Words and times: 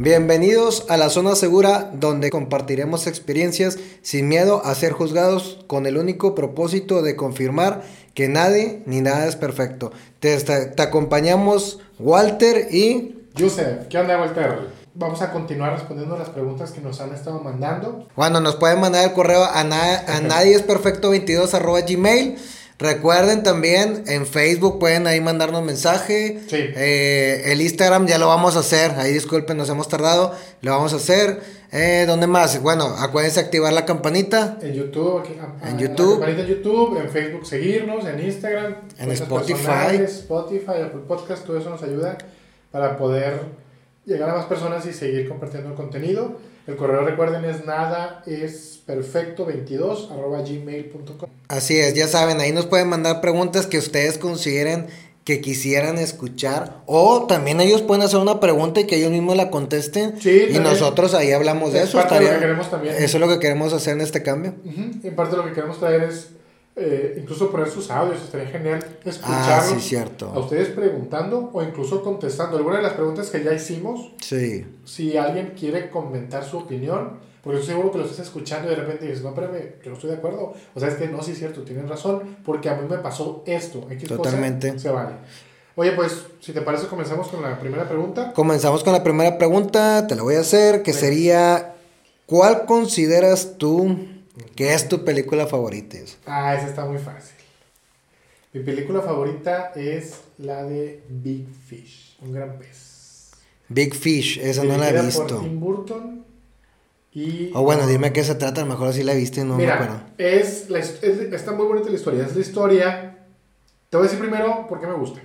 Bienvenidos 0.00 0.86
a 0.88 0.96
la 0.96 1.10
zona 1.10 1.34
segura 1.34 1.90
donde 1.92 2.30
compartiremos 2.30 3.08
experiencias 3.08 3.80
sin 4.00 4.28
miedo 4.28 4.62
a 4.64 4.72
ser 4.76 4.92
juzgados 4.92 5.58
con 5.66 5.88
el 5.88 5.96
único 5.96 6.36
propósito 6.36 7.02
de 7.02 7.16
confirmar 7.16 7.82
que 8.14 8.28
nadie 8.28 8.84
ni 8.86 9.00
nada 9.00 9.26
es 9.26 9.34
perfecto. 9.34 9.90
Te, 10.20 10.36
te 10.38 10.82
acompañamos 10.82 11.80
Walter 11.98 12.68
y... 12.72 13.26
Joseph, 13.36 13.88
¿qué 13.90 13.98
onda 13.98 14.20
Walter? 14.20 14.68
Vamos 14.94 15.20
a 15.20 15.32
continuar 15.32 15.72
respondiendo 15.72 16.16
las 16.16 16.28
preguntas 16.28 16.70
que 16.70 16.80
nos 16.80 17.00
han 17.00 17.12
estado 17.12 17.40
mandando. 17.40 18.06
Bueno, 18.14 18.40
nos 18.40 18.54
pueden 18.54 18.80
mandar 18.80 19.04
el 19.04 19.14
correo 19.14 19.42
a, 19.42 19.64
na 19.64 19.98
a 20.06 20.20
nadie 20.22 20.54
es 20.54 20.62
perfecto 20.62 21.10
22 21.10 21.54
arroba 21.54 21.80
gmail. 21.80 22.38
Recuerden 22.78 23.42
también 23.42 24.04
en 24.06 24.24
Facebook 24.24 24.78
pueden 24.78 25.08
ahí 25.08 25.20
mandarnos 25.20 25.64
mensaje. 25.64 26.40
Sí. 26.46 26.56
Eh, 26.56 27.42
el 27.46 27.60
Instagram 27.60 28.06
ya 28.06 28.18
lo 28.18 28.28
vamos 28.28 28.54
a 28.54 28.60
hacer. 28.60 28.92
Ahí 28.92 29.12
disculpen, 29.12 29.56
nos 29.56 29.68
hemos 29.68 29.88
tardado. 29.88 30.32
Lo 30.62 30.70
vamos 30.70 30.92
a 30.92 30.96
hacer. 30.96 31.40
Eh, 31.72 32.04
¿Dónde 32.06 32.28
más? 32.28 32.62
Bueno, 32.62 32.84
acuérdense 32.84 33.40
activar 33.40 33.72
la 33.72 33.84
campanita. 33.84 34.58
En 34.62 34.74
YouTube, 34.74 35.18
aquí, 35.18 35.32
en 35.64 35.74
a, 35.74 35.78
YouTube. 35.78 36.20
La 36.20 36.26
campanita 36.26 36.42
en 36.42 36.48
YouTube, 36.48 37.00
en 37.00 37.10
Facebook 37.10 37.46
seguirnos, 37.46 38.06
en 38.06 38.20
Instagram. 38.20 38.76
En 38.98 39.10
Spotify. 39.10 39.96
Spotify, 40.04 40.82
Apple 40.84 41.02
Podcast, 41.08 41.44
todo 41.44 41.58
eso 41.58 41.70
nos 41.70 41.82
ayuda 41.82 42.16
para 42.70 42.96
poder 42.96 43.40
llegar 44.06 44.30
a 44.30 44.36
más 44.36 44.46
personas 44.46 44.86
y 44.86 44.92
seguir 44.92 45.28
compartiendo 45.28 45.70
el 45.70 45.74
contenido. 45.74 46.38
El 46.68 46.76
correo, 46.76 47.00
recuerden, 47.00 47.46
es 47.46 47.64
nada 47.64 48.22
es 48.26 48.82
perfecto 48.84 49.46
22 49.46 50.10
arroba 50.12 50.42
gmail.com. 50.42 51.30
Así 51.48 51.78
es, 51.78 51.94
ya 51.94 52.06
saben, 52.06 52.40
ahí 52.40 52.52
nos 52.52 52.66
pueden 52.66 52.88
mandar 52.88 53.22
preguntas 53.22 53.66
que 53.66 53.78
ustedes 53.78 54.18
consideren 54.18 54.86
que 55.24 55.40
quisieran 55.40 55.96
escuchar 55.96 56.82
o 56.84 57.26
también 57.26 57.62
ellos 57.62 57.80
pueden 57.80 58.02
hacer 58.02 58.20
una 58.20 58.38
pregunta 58.38 58.80
y 58.80 58.84
que 58.84 58.96
ellos 58.96 59.10
mismos 59.10 59.34
la 59.36 59.50
contesten 59.50 60.14
y 60.22 60.58
nosotros 60.58 61.14
ahí 61.14 61.32
hablamos 61.32 61.72
de 61.72 61.84
eso. 61.84 61.96
Parte 61.96 62.16
de 62.16 62.20
lo 62.20 62.32
que 62.32 62.38
queremos 62.38 62.70
también. 62.70 62.94
Eso 62.96 63.16
es 63.16 63.20
lo 63.20 63.28
que 63.28 63.38
queremos 63.38 63.72
hacer 63.72 63.94
en 63.94 64.02
este 64.02 64.22
cambio. 64.22 64.54
En 64.64 65.16
parte 65.16 65.38
lo 65.38 65.46
que 65.46 65.52
queremos 65.52 65.78
traer 65.78 66.02
es 66.02 66.28
eh, 66.78 67.16
incluso 67.20 67.50
poner 67.50 67.68
sus 67.68 67.90
audios, 67.90 68.22
estaría 68.22 68.46
genial 68.46 68.78
escucharlos 69.04 69.72
ah, 69.72 69.80
cierto. 69.80 70.28
a 70.28 70.38
ustedes 70.38 70.68
preguntando 70.68 71.50
o 71.52 71.62
incluso 71.62 72.02
contestando 72.02 72.56
alguna 72.56 72.76
de 72.76 72.82
las 72.84 72.92
preguntas 72.92 73.30
que 73.30 73.42
ya 73.42 73.52
hicimos. 73.52 74.12
Sí. 74.20 74.64
Si 74.84 75.16
alguien 75.16 75.54
quiere 75.58 75.90
comentar 75.90 76.44
su 76.44 76.58
opinión, 76.58 77.18
porque 77.42 77.58
estoy 77.58 77.74
seguro 77.74 77.92
que 77.92 77.98
lo 77.98 78.04
estás 78.04 78.26
escuchando 78.26 78.68
y 78.68 78.70
de 78.70 78.76
repente 78.76 79.06
dices, 79.06 79.22
no, 79.22 79.30
espérame, 79.30 79.74
yo 79.82 79.90
no 79.90 79.94
estoy 79.94 80.10
de 80.10 80.16
acuerdo. 80.16 80.52
O 80.74 80.80
sea, 80.80 80.88
es 80.88 80.94
que 80.94 81.08
no, 81.08 81.22
sí 81.22 81.32
es 81.32 81.38
cierto, 81.38 81.62
tienes 81.62 81.88
razón, 81.88 82.36
porque 82.44 82.68
a 82.68 82.76
mí 82.76 82.86
me 82.88 82.98
pasó 82.98 83.42
esto. 83.46 83.86
Totalmente. 84.06 84.78
se 84.78 84.90
vale. 84.90 85.16
Oye, 85.74 85.92
pues, 85.92 86.26
si 86.40 86.52
te 86.52 86.60
parece, 86.60 86.86
comenzamos 86.86 87.28
con 87.28 87.42
la 87.42 87.58
primera 87.58 87.88
pregunta. 87.88 88.32
Comenzamos 88.34 88.84
con 88.84 88.92
la 88.92 89.02
primera 89.02 89.38
pregunta, 89.38 90.06
te 90.06 90.14
la 90.14 90.22
voy 90.22 90.34
a 90.34 90.40
hacer, 90.40 90.82
que 90.82 90.92
sería, 90.92 91.74
¿cuál 92.26 92.66
consideras 92.66 93.54
tú 93.58 93.96
¿Qué 94.54 94.74
es 94.74 94.88
tu 94.88 95.04
película 95.04 95.46
favorita? 95.46 95.98
Ah, 96.26 96.54
esa 96.54 96.66
está 96.68 96.84
muy 96.84 96.98
fácil. 96.98 97.36
Mi 98.52 98.62
película 98.62 99.02
favorita 99.02 99.72
es 99.76 100.20
la 100.38 100.64
de 100.64 101.02
Big 101.08 101.46
Fish, 101.66 102.16
un 102.22 102.32
gran 102.32 102.58
pez. 102.58 103.32
Big 103.68 103.94
Fish, 103.94 104.38
esa 104.38 104.64
no 104.64 104.78
la 104.78 104.88
he 104.88 105.02
visto. 105.02 105.26
Por 105.26 105.42
Tim 105.42 105.60
Burton 105.60 106.24
y... 107.12 107.50
O 107.54 107.60
oh, 107.60 107.62
bueno, 107.62 107.86
dime 107.86 108.12
qué 108.12 108.24
se 108.24 108.34
trata, 108.34 108.62
a 108.62 108.64
lo 108.64 108.70
mejor 108.70 108.88
así 108.88 109.02
la 109.02 109.14
viste, 109.14 109.44
no 109.44 109.56
Mira, 109.56 109.76
me 109.76 109.84
acuerdo. 109.84 110.02
Es, 110.16 110.70
la, 110.70 110.78
es, 110.78 111.02
está 111.02 111.52
muy 111.52 111.66
bonita 111.66 111.88
la 111.88 111.96
historia. 111.96 112.24
Es 112.24 112.34
la 112.34 112.40
historia... 112.40 113.18
Te 113.90 113.96
voy 113.96 114.06
a 114.06 114.10
decir 114.10 114.20
primero 114.20 114.66
por 114.66 114.80
qué 114.80 114.86
me 114.86 114.94
gusta. 114.94 115.20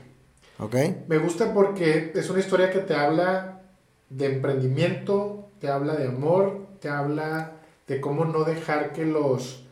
Ok. 0.59 0.75
Me 1.07 1.17
gusta 1.17 1.53
porque 1.53 2.11
es 2.15 2.29
una 2.29 2.39
historia 2.39 2.71
que 2.71 2.79
te 2.79 2.93
habla 2.93 3.61
de 4.09 4.25
emprendimiento, 4.27 5.49
te 5.59 5.69
habla 5.69 5.95
de 5.95 6.07
amor, 6.07 6.67
te 6.79 6.89
habla 6.89 7.62
de 7.87 8.01
cómo 8.01 8.25
no 8.25 8.43
dejar 8.43 8.93
que 8.93 9.05
los, 9.05 9.63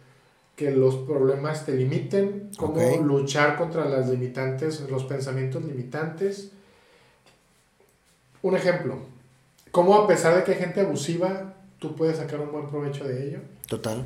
que 0.55 0.71
los 0.71 0.95
problemas 0.95 1.65
te 1.65 1.73
limiten, 1.73 2.49
cómo 2.57 2.81
luchar 3.03 3.57
contra 3.57 3.85
las 3.85 4.09
limitantes, 4.09 4.81
los 4.89 5.05
pensamientos 5.05 5.63
limitantes. 5.63 6.51
Un 8.41 8.55
ejemplo, 8.55 8.97
cómo 9.71 9.95
a 9.95 10.07
pesar 10.07 10.35
de 10.35 10.43
que 10.43 10.53
hay 10.53 10.59
gente 10.59 10.81
abusiva, 10.81 11.53
tú 11.79 11.95
puedes 11.95 12.17
sacar 12.17 12.39
un 12.39 12.51
buen 12.51 12.67
provecho 12.67 13.03
de 13.05 13.27
ello. 13.27 13.39
Total. 13.67 14.05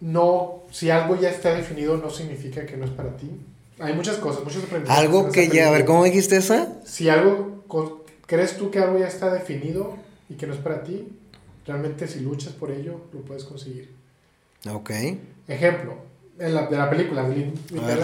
No, 0.00 0.62
si 0.70 0.90
algo 0.90 1.18
ya 1.18 1.30
está 1.30 1.54
definido 1.54 1.96
no 1.96 2.10
significa 2.10 2.66
que 2.66 2.76
no 2.76 2.84
es 2.84 2.90
para 2.90 3.16
ti. 3.16 3.30
Hay 3.78 3.94
muchas 3.94 4.16
cosas, 4.16 4.42
muchos 4.44 4.64
aprendizajes. 4.64 5.04
Algo 5.04 5.30
que 5.30 5.48
ya, 5.48 5.68
a 5.68 5.70
ver, 5.70 5.84
¿cómo 5.84 6.04
dijiste 6.04 6.36
esa? 6.36 6.72
Si 6.84 7.08
algo, 7.08 7.64
crees 8.26 8.56
tú 8.56 8.70
que 8.70 8.78
algo 8.78 8.98
ya 8.98 9.06
está 9.06 9.32
definido 9.32 9.96
y 10.28 10.34
que 10.34 10.46
no 10.46 10.54
es 10.54 10.60
para 10.60 10.82
ti, 10.82 11.08
Realmente 11.66 12.06
si 12.06 12.20
luchas 12.20 12.52
por 12.52 12.70
ello, 12.70 13.00
lo 13.12 13.20
puedes 13.20 13.44
conseguir. 13.44 13.94
Ok. 14.70 14.90
Ejemplo, 15.48 15.96
en 16.38 16.54
la, 16.54 16.66
de 16.66 16.76
la 16.76 16.88
película. 16.88 17.28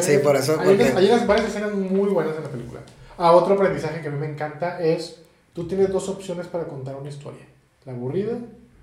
sí, 0.00 0.18
por 0.18 0.36
eso. 0.36 0.58
Hay, 0.60 0.74
unas, 0.74 0.96
hay 0.96 1.06
unas 1.06 1.26
varias 1.26 1.48
escenas 1.48 1.72
muy 1.72 2.08
buenas 2.10 2.36
en 2.36 2.42
la 2.42 2.50
película. 2.50 2.80
Ah, 3.18 3.32
otro 3.32 3.54
aprendizaje 3.54 4.00
que 4.00 4.08
a 4.08 4.10
mí 4.10 4.18
me 4.18 4.26
encanta 4.26 4.80
es, 4.82 5.20
tú 5.52 5.66
tienes 5.66 5.90
dos 5.90 6.08
opciones 6.08 6.46
para 6.46 6.64
contar 6.64 6.96
una 6.96 7.08
historia. 7.08 7.44
La 7.84 7.92
aburrida 7.92 8.38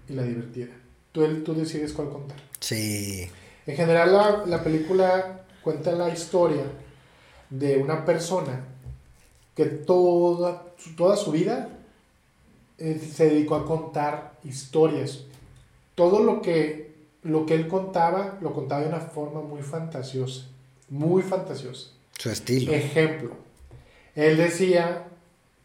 y 0.08 0.14
la 0.14 0.24
divertida. 0.24 0.74
Tú, 1.12 1.44
tú 1.44 1.54
decides 1.54 1.94
cuál 1.94 2.10
contar. 2.10 2.38
Sí. 2.60 3.30
En 3.66 3.76
general 3.76 4.14
la, 4.14 4.44
la 4.46 4.64
película 4.64 5.46
cuenta 5.62 5.92
la 5.92 6.10
historia 6.10 6.64
de 7.50 7.78
una 7.78 8.06
persona 8.06 8.66
que 9.56 9.66
toda, 9.66 10.64
toda 10.96 11.18
su 11.18 11.32
vida 11.32 11.70
se 12.80 13.30
dedicó 13.30 13.56
a 13.56 13.66
contar 13.66 14.38
historias. 14.44 15.26
Todo 15.96 16.24
lo 16.24 16.42
que, 16.42 16.94
lo 17.24 17.46
que 17.46 17.56
él 17.56 17.68
contaba, 17.68 18.38
lo 18.42 18.54
contaba 18.54 18.82
de 18.82 18.88
una 18.88 19.02
forma 19.02 19.42
muy 19.42 19.62
fantasiosa, 19.62 20.48
muy 20.90 21.22
fantasiosa. 21.22 21.92
Su 22.18 22.30
estilo. 22.30 22.72
Ejemplo, 22.72 23.32
él 24.16 24.38
decía 24.38 25.08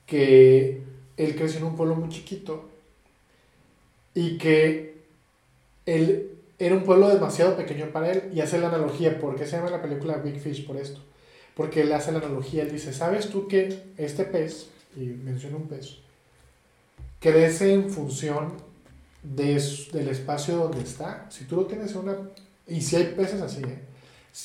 que 0.06 0.82
él 1.16 1.36
creció 1.36 1.58
en 1.58 1.66
un 1.66 1.76
pueblo 1.76 1.94
muy 1.94 2.08
chiquito 2.08 2.68
y 4.14 4.38
que 4.38 4.94
él 5.86 6.30
era 6.58 6.74
un 6.74 6.84
pueblo 6.84 7.08
demasiado 7.08 7.56
pequeño 7.56 7.86
para 7.86 8.12
él 8.12 8.30
y 8.32 8.40
hace 8.40 8.58
la 8.58 8.68
analogía, 8.68 9.18
¿por 9.18 9.36
qué 9.36 9.46
se 9.46 9.56
llama 9.56 9.70
la 9.70 9.82
película 9.82 10.18
Big 10.18 10.40
Fish? 10.40 10.66
Por 10.66 10.76
esto. 10.76 11.00
Porque 11.54 11.82
él 11.82 11.92
hace 11.92 12.10
la 12.10 12.18
analogía, 12.18 12.62
él 12.62 12.72
dice, 12.72 12.92
¿sabes 12.92 13.28
tú 13.28 13.46
que 13.46 13.82
este 13.96 14.24
pez, 14.24 14.68
y 14.96 15.00
menciona 15.00 15.56
un 15.56 15.68
pez, 15.68 15.98
crece 17.24 17.72
en 17.72 17.88
función 17.88 18.52
de, 19.22 19.54
del 19.94 20.08
espacio 20.08 20.58
donde 20.58 20.82
está. 20.82 21.26
Si 21.30 21.44
tú 21.44 21.56
lo 21.56 21.64
tienes 21.64 21.92
en 21.92 21.98
una... 21.98 22.16
Y 22.66 22.82
si 22.82 22.96
hay 22.96 23.14
peces 23.16 23.40
así, 23.40 23.62
¿eh? 23.62 23.78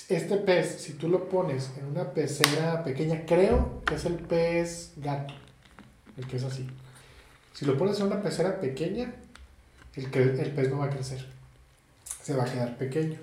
Este 0.07 0.37
pez, 0.37 0.79
si 0.79 0.93
tú 0.93 1.09
lo 1.09 1.27
pones 1.27 1.71
en 1.77 1.87
una 1.87 2.13
pecera 2.13 2.83
pequeña, 2.85 3.25
creo 3.25 3.81
que 3.85 3.95
es 3.95 4.05
el 4.05 4.15
pez 4.15 4.93
gato, 4.95 5.33
el 6.15 6.25
que 6.27 6.37
es 6.37 6.43
así. 6.43 6.67
Si 7.53 7.65
lo 7.65 7.77
pones 7.77 7.99
en 7.99 8.05
una 8.05 8.21
pecera 8.21 8.61
pequeña, 8.61 9.13
el, 9.95 10.05
el 10.05 10.51
pez 10.53 10.69
no 10.69 10.77
va 10.77 10.85
a 10.85 10.89
crecer. 10.89 11.25
Se 12.23 12.33
va 12.33 12.43
a 12.43 12.51
quedar 12.51 12.77
pequeño. 12.77 13.19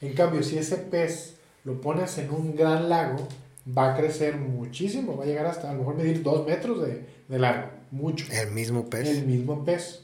En 0.00 0.14
cambio, 0.14 0.44
si 0.44 0.58
ese 0.58 0.76
pez 0.76 1.38
lo 1.64 1.80
pones 1.80 2.18
en 2.18 2.30
un 2.30 2.54
gran 2.54 2.88
lago, 2.88 3.26
va 3.66 3.94
a 3.94 3.96
crecer 3.96 4.36
muchísimo. 4.36 5.16
Va 5.16 5.24
a 5.24 5.26
llegar 5.26 5.46
hasta 5.46 5.70
a 5.70 5.72
lo 5.72 5.80
mejor 5.80 5.96
medir 5.96 6.22
dos 6.22 6.46
metros 6.46 6.82
de, 6.82 7.04
de 7.26 7.38
largo 7.38 7.81
mucho. 7.92 8.26
El 8.32 8.50
mismo 8.50 8.90
pez. 8.90 9.08
El 9.08 9.26
mismo 9.26 9.64
pez. 9.64 10.00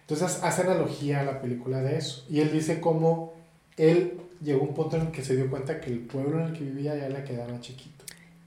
Entonces 0.00 0.40
hace 0.42 0.62
analogía 0.62 1.20
a 1.20 1.24
la 1.24 1.40
película 1.40 1.80
de 1.80 1.96
eso. 1.96 2.24
Y 2.28 2.40
él 2.40 2.50
dice 2.50 2.80
cómo 2.80 3.34
él 3.76 4.18
llegó 4.42 4.62
a 4.62 4.64
un 4.64 4.74
punto 4.74 4.96
en 4.96 5.02
el 5.02 5.12
que 5.12 5.22
se 5.22 5.36
dio 5.36 5.48
cuenta 5.48 5.80
que 5.80 5.90
el 5.90 6.00
pueblo 6.00 6.40
en 6.40 6.48
el 6.48 6.52
que 6.52 6.64
vivía 6.64 6.96
ya 6.96 7.08
le 7.08 7.22
quedaba 7.22 7.60
chiquito. 7.60 8.04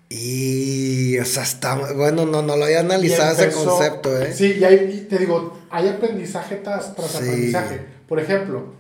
Y, 0.10 1.18
o 1.18 1.26
sea, 1.26 1.44
está, 1.44 1.94
bueno, 1.94 2.26
no, 2.26 2.42
no 2.42 2.56
lo 2.58 2.66
había 2.66 2.82
analizado 2.82 3.34
ese 3.34 3.52
concepto, 3.52 4.16
¿eh? 4.22 4.34
Sí, 4.34 4.58
y 4.60 4.64
ahí 4.64 5.08
te 5.10 5.18
digo, 5.18 5.58
hay 5.72 5.88
aprendizaje 5.88 6.58
tras, 6.58 6.96
tras 6.96 7.16
aprendizaje. 7.16 7.82
Por 8.08 8.20
ejemplo, 8.20 8.74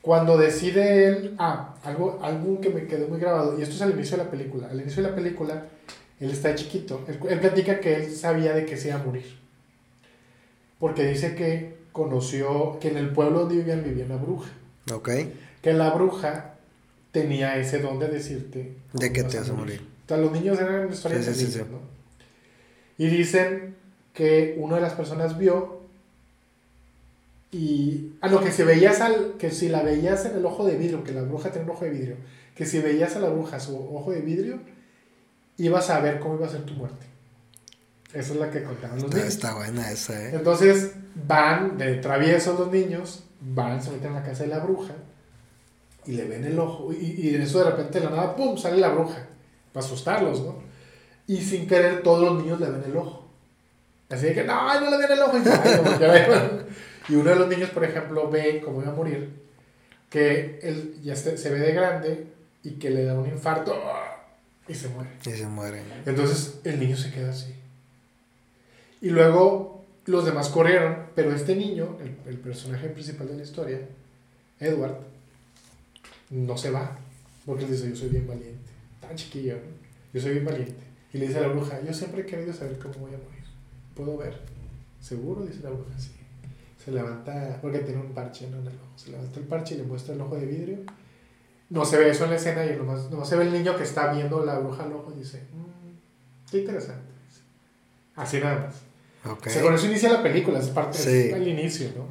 cuando 0.00 0.38
decide 0.38 1.06
él, 1.06 1.34
ah, 1.38 1.74
algo, 1.84 2.18
algo 2.22 2.60
que 2.60 2.70
me 2.70 2.86
quedó 2.86 3.08
muy 3.08 3.20
grabado, 3.20 3.58
y 3.58 3.62
esto 3.62 3.74
es 3.74 3.82
al 3.82 3.90
inicio 3.92 4.16
de 4.16 4.24
la 4.24 4.30
película. 4.30 4.68
Al 4.70 4.80
inicio 4.80 5.02
de 5.02 5.10
la 5.10 5.14
película, 5.14 5.66
él 6.20 6.30
está 6.30 6.54
chiquito. 6.54 7.04
Él, 7.08 7.40
platica 7.40 7.80
que 7.80 7.96
él 7.96 8.14
sabía 8.14 8.52
de 8.52 8.66
que 8.66 8.76
se 8.76 8.88
iba 8.88 8.98
a 8.98 9.02
morir. 9.02 9.38
Porque 10.78 11.06
dice 11.06 11.34
que 11.34 11.76
conoció 11.92 12.78
que 12.78 12.88
en 12.88 12.98
el 12.98 13.10
pueblo 13.10 13.40
donde 13.40 13.56
vivían 13.56 13.82
vivía 13.82 14.04
una 14.04 14.16
bruja. 14.16 14.50
Ok. 14.92 15.10
Que 15.62 15.72
la 15.72 15.90
bruja 15.90 16.54
tenía 17.12 17.56
ese 17.56 17.80
don 17.80 17.98
de 17.98 18.08
decirte. 18.08 18.74
De 18.92 19.12
que 19.12 19.24
te 19.24 19.38
vas 19.38 19.48
a 19.48 19.54
morir. 19.54 19.80
O 20.04 20.08
sea, 20.08 20.16
los 20.18 20.32
niños 20.32 20.58
eran 20.60 20.90
historias 20.90 21.26
¿no? 21.70 21.80
Y 22.98 23.06
dicen 23.06 23.76
que 24.12 24.56
una 24.58 24.76
de 24.76 24.82
las 24.82 24.92
personas 24.92 25.38
vio 25.38 25.80
y 27.52 28.12
a 28.20 28.28
lo 28.28 28.40
que 28.40 28.52
si 28.52 28.62
veías 28.62 29.00
al 29.00 29.34
que 29.38 29.50
si 29.50 29.68
la 29.68 29.82
veías 29.82 30.24
en 30.26 30.36
el 30.36 30.44
ojo 30.44 30.64
de 30.64 30.76
vidrio, 30.76 31.02
que 31.02 31.12
la 31.12 31.22
bruja 31.22 31.50
tenía 31.50 31.64
un 31.64 31.70
ojo 31.70 31.84
de 31.84 31.90
vidrio, 31.90 32.16
que 32.54 32.64
si 32.64 32.78
veías 32.78 33.16
a 33.16 33.20
la 33.20 33.28
bruja 33.30 33.58
su 33.58 33.76
ojo 33.76 34.12
de 34.12 34.20
vidrio, 34.20 34.60
ibas 35.64 35.90
a 35.90 36.00
ver 36.00 36.18
cómo 36.20 36.36
iba 36.36 36.46
a 36.46 36.50
ser 36.50 36.62
tu 36.62 36.74
muerte. 36.74 37.06
Esa 38.12 38.32
es 38.34 38.40
la 38.40 38.50
que 38.50 38.62
contaban 38.64 38.96
los 38.96 39.04
Está, 39.04 39.16
niños. 39.18 39.34
está 39.34 39.54
buena 39.54 39.90
esa, 39.90 40.20
¿eh? 40.20 40.30
Entonces 40.34 40.92
van 41.14 41.78
de 41.78 41.94
traviesos 41.96 42.58
los 42.58 42.70
niños, 42.72 43.22
van, 43.40 43.82
se 43.82 43.90
meten 43.90 44.08
en 44.08 44.14
la 44.14 44.22
casa 44.22 44.42
de 44.42 44.48
la 44.48 44.58
bruja 44.58 44.94
y 46.06 46.12
le 46.12 46.24
ven 46.24 46.44
el 46.44 46.58
ojo. 46.58 46.92
Y, 46.92 46.96
y 47.18 47.30
de 47.32 47.44
eso 47.44 47.62
de 47.62 47.70
repente 47.70 48.00
de 48.00 48.06
la 48.06 48.10
nada, 48.10 48.36
¡pum! 48.36 48.56
sale 48.58 48.78
la 48.78 48.88
bruja 48.88 49.26
para 49.72 49.86
asustarlos, 49.86 50.40
¿no? 50.42 50.56
Y 51.28 51.40
sin 51.40 51.68
querer 51.68 52.02
todos 52.02 52.20
los 52.32 52.42
niños 52.42 52.58
le 52.60 52.68
ven 52.70 52.82
el 52.84 52.96
ojo. 52.96 53.28
Así 54.08 54.26
de 54.26 54.34
que, 54.34 54.42
no, 54.44 54.80
no 54.80 54.90
le 54.90 54.96
ven 54.98 55.12
el 55.12 55.20
ojo. 55.20 55.38
Y, 55.38 55.42
"Ay, 55.48 55.76
no, 55.76 55.82
voltea 55.90 56.08
a 56.08 56.12
ver". 56.12 56.66
Y 57.08 57.14
uno 57.14 57.30
de 57.30 57.36
los 57.36 57.48
niños, 57.48 57.70
por 57.70 57.84
ejemplo, 57.84 58.28
ve 58.28 58.60
cómo 58.64 58.82
iba 58.82 58.90
a 58.90 58.94
morir, 58.94 59.30
que 60.08 60.58
él 60.62 60.96
ya 61.02 61.14
se, 61.14 61.38
se 61.38 61.48
ve 61.50 61.60
de 61.60 61.72
grande 61.72 62.26
y 62.64 62.72
que 62.72 62.90
le 62.90 63.04
da 63.04 63.14
un 63.14 63.26
infarto. 63.28 63.72
Y 64.70 64.74
se 64.74 64.88
muere. 64.88 65.10
Y 65.26 65.30
se 65.30 65.46
mueren. 65.46 65.84
Entonces 66.06 66.60
el 66.64 66.78
niño 66.78 66.96
se 66.96 67.10
queda 67.10 67.30
así. 67.30 67.52
Y 69.00 69.10
luego 69.10 69.84
los 70.06 70.24
demás 70.24 70.48
corrieron, 70.48 71.06
pero 71.14 71.34
este 71.34 71.56
niño, 71.56 71.98
el, 72.00 72.16
el 72.26 72.38
personaje 72.38 72.88
principal 72.88 73.26
de 73.28 73.36
la 73.36 73.42
historia, 73.42 73.80
Edward, 74.60 74.98
no 76.30 76.56
se 76.56 76.70
va. 76.70 76.98
Porque 77.44 77.64
él 77.64 77.70
dice, 77.70 77.88
yo 77.88 77.96
soy 77.96 78.10
bien 78.10 78.28
valiente. 78.28 78.70
Tan 79.00 79.16
chiquillo, 79.16 79.54
¿no? 79.54 79.80
Yo 80.12 80.20
soy 80.20 80.32
bien 80.32 80.44
valiente. 80.44 80.82
Y 81.12 81.18
le 81.18 81.26
dice 81.26 81.38
a 81.38 81.42
la 81.42 81.48
bruja, 81.48 81.80
yo 81.82 81.92
siempre 81.92 82.22
he 82.22 82.26
querido 82.26 82.52
saber 82.52 82.78
cómo 82.78 82.94
voy 82.94 83.14
a 83.14 83.18
morir. 83.18 83.44
¿Puedo 83.94 84.16
ver? 84.18 84.38
¿Seguro? 85.00 85.44
Dice 85.44 85.60
la 85.62 85.70
bruja, 85.70 85.98
sí. 85.98 86.12
Se 86.84 86.92
levanta, 86.92 87.58
porque 87.60 87.80
tiene 87.80 88.00
un 88.00 88.12
parche 88.12 88.48
¿no? 88.48 88.58
en 88.58 88.68
el 88.68 88.74
ojo. 88.74 88.92
Se 88.96 89.10
levanta 89.10 89.40
el 89.40 89.46
parche 89.46 89.74
y 89.74 89.78
le 89.78 89.84
muestra 89.84 90.14
el 90.14 90.20
ojo 90.20 90.36
de 90.36 90.46
vidrio. 90.46 90.78
No 91.70 91.84
se 91.84 91.96
ve 91.98 92.10
eso 92.10 92.24
en 92.24 92.30
la 92.30 92.36
escena 92.36 92.64
y 92.66 92.76
nomás, 92.76 93.10
no 93.10 93.24
se 93.24 93.36
ve 93.36 93.44
el 93.44 93.52
niño 93.52 93.76
que 93.76 93.84
está 93.84 94.12
viendo 94.12 94.44
la 94.44 94.58
bruja 94.58 94.82
al 94.84 94.92
ojo 94.92 95.12
y 95.16 95.20
dice, 95.20 95.44
"Mm, 95.52 96.50
qué 96.50 96.58
interesante. 96.58 97.10
Así 98.16 98.38
nada 98.40 98.66
más. 98.66 99.32
Ok. 99.32 99.46
O 99.46 99.50
sea, 99.50 99.62
con 99.62 99.74
eso 99.74 99.86
inicia 99.86 100.10
la 100.12 100.22
película, 100.22 100.58
es 100.58 100.68
parte 100.68 100.98
Sí. 100.98 101.08
es 101.28 101.32
el 101.32 101.46
inicio, 101.48 101.88
¿no? 101.96 102.04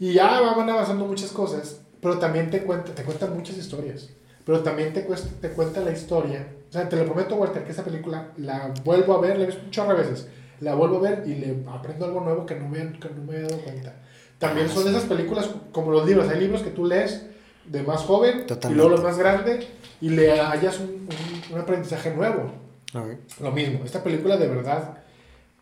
Y 0.00 0.12
ya 0.12 0.40
van 0.40 0.68
avanzando 0.68 1.04
muchas 1.06 1.30
cosas, 1.32 1.80
pero 2.00 2.18
también 2.18 2.50
te 2.50 2.62
cuenta, 2.62 2.94
te 2.94 3.02
cuenta 3.04 3.26
muchas 3.26 3.56
historias. 3.56 4.08
Pero 4.44 4.60
también 4.60 4.92
te, 4.92 5.04
cuesta, 5.04 5.28
te 5.40 5.50
cuenta 5.50 5.80
la 5.80 5.90
historia. 5.92 6.46
O 6.68 6.72
sea, 6.72 6.88
te 6.88 6.96
lo 6.96 7.04
prometo, 7.04 7.34
Walter, 7.36 7.64
que 7.64 7.72
esa 7.72 7.84
película 7.84 8.32
la 8.38 8.72
vuelvo 8.84 9.14
a 9.14 9.20
ver, 9.20 9.36
la 9.38 9.44
he 9.44 9.46
visto 9.46 9.86
de 9.86 9.94
veces. 9.94 10.26
La 10.60 10.74
vuelvo 10.74 10.96
a 10.98 11.00
ver 11.10 11.24
y 11.26 11.34
le 11.34 11.56
aprendo 11.68 12.06
algo 12.06 12.20
nuevo 12.22 12.46
que 12.46 12.54
no 12.56 12.68
me, 12.68 12.78
que 12.98 13.08
no 13.10 13.22
me 13.24 13.36
había 13.36 13.48
dado 13.48 13.62
cuenta. 13.62 13.94
También 14.38 14.66
Ah, 14.70 14.74
son 14.74 14.88
esas 14.88 15.04
películas 15.04 15.48
como 15.72 15.90
los 15.92 16.06
libros. 16.06 16.28
Hay 16.28 16.40
libros 16.40 16.62
que 16.62 16.70
tú 16.70 16.84
lees 16.86 17.26
de 17.70 17.82
más 17.82 18.02
joven 18.02 18.46
Totalmente. 18.46 18.68
y 18.72 18.74
luego 18.74 18.90
los 18.90 19.02
más 19.02 19.18
grande 19.18 19.66
y 20.00 20.10
le 20.10 20.40
hallas 20.40 20.78
un, 20.80 20.88
un- 20.90 21.54
un 21.54 21.60
aprendizaje 21.60 22.10
nuevo. 22.14 22.50
Ok. 22.94 23.40
Lo 23.40 23.52
mismo, 23.52 23.84
esta 23.84 24.02
película 24.02 24.36
de 24.36 24.48
verdad 24.48 24.98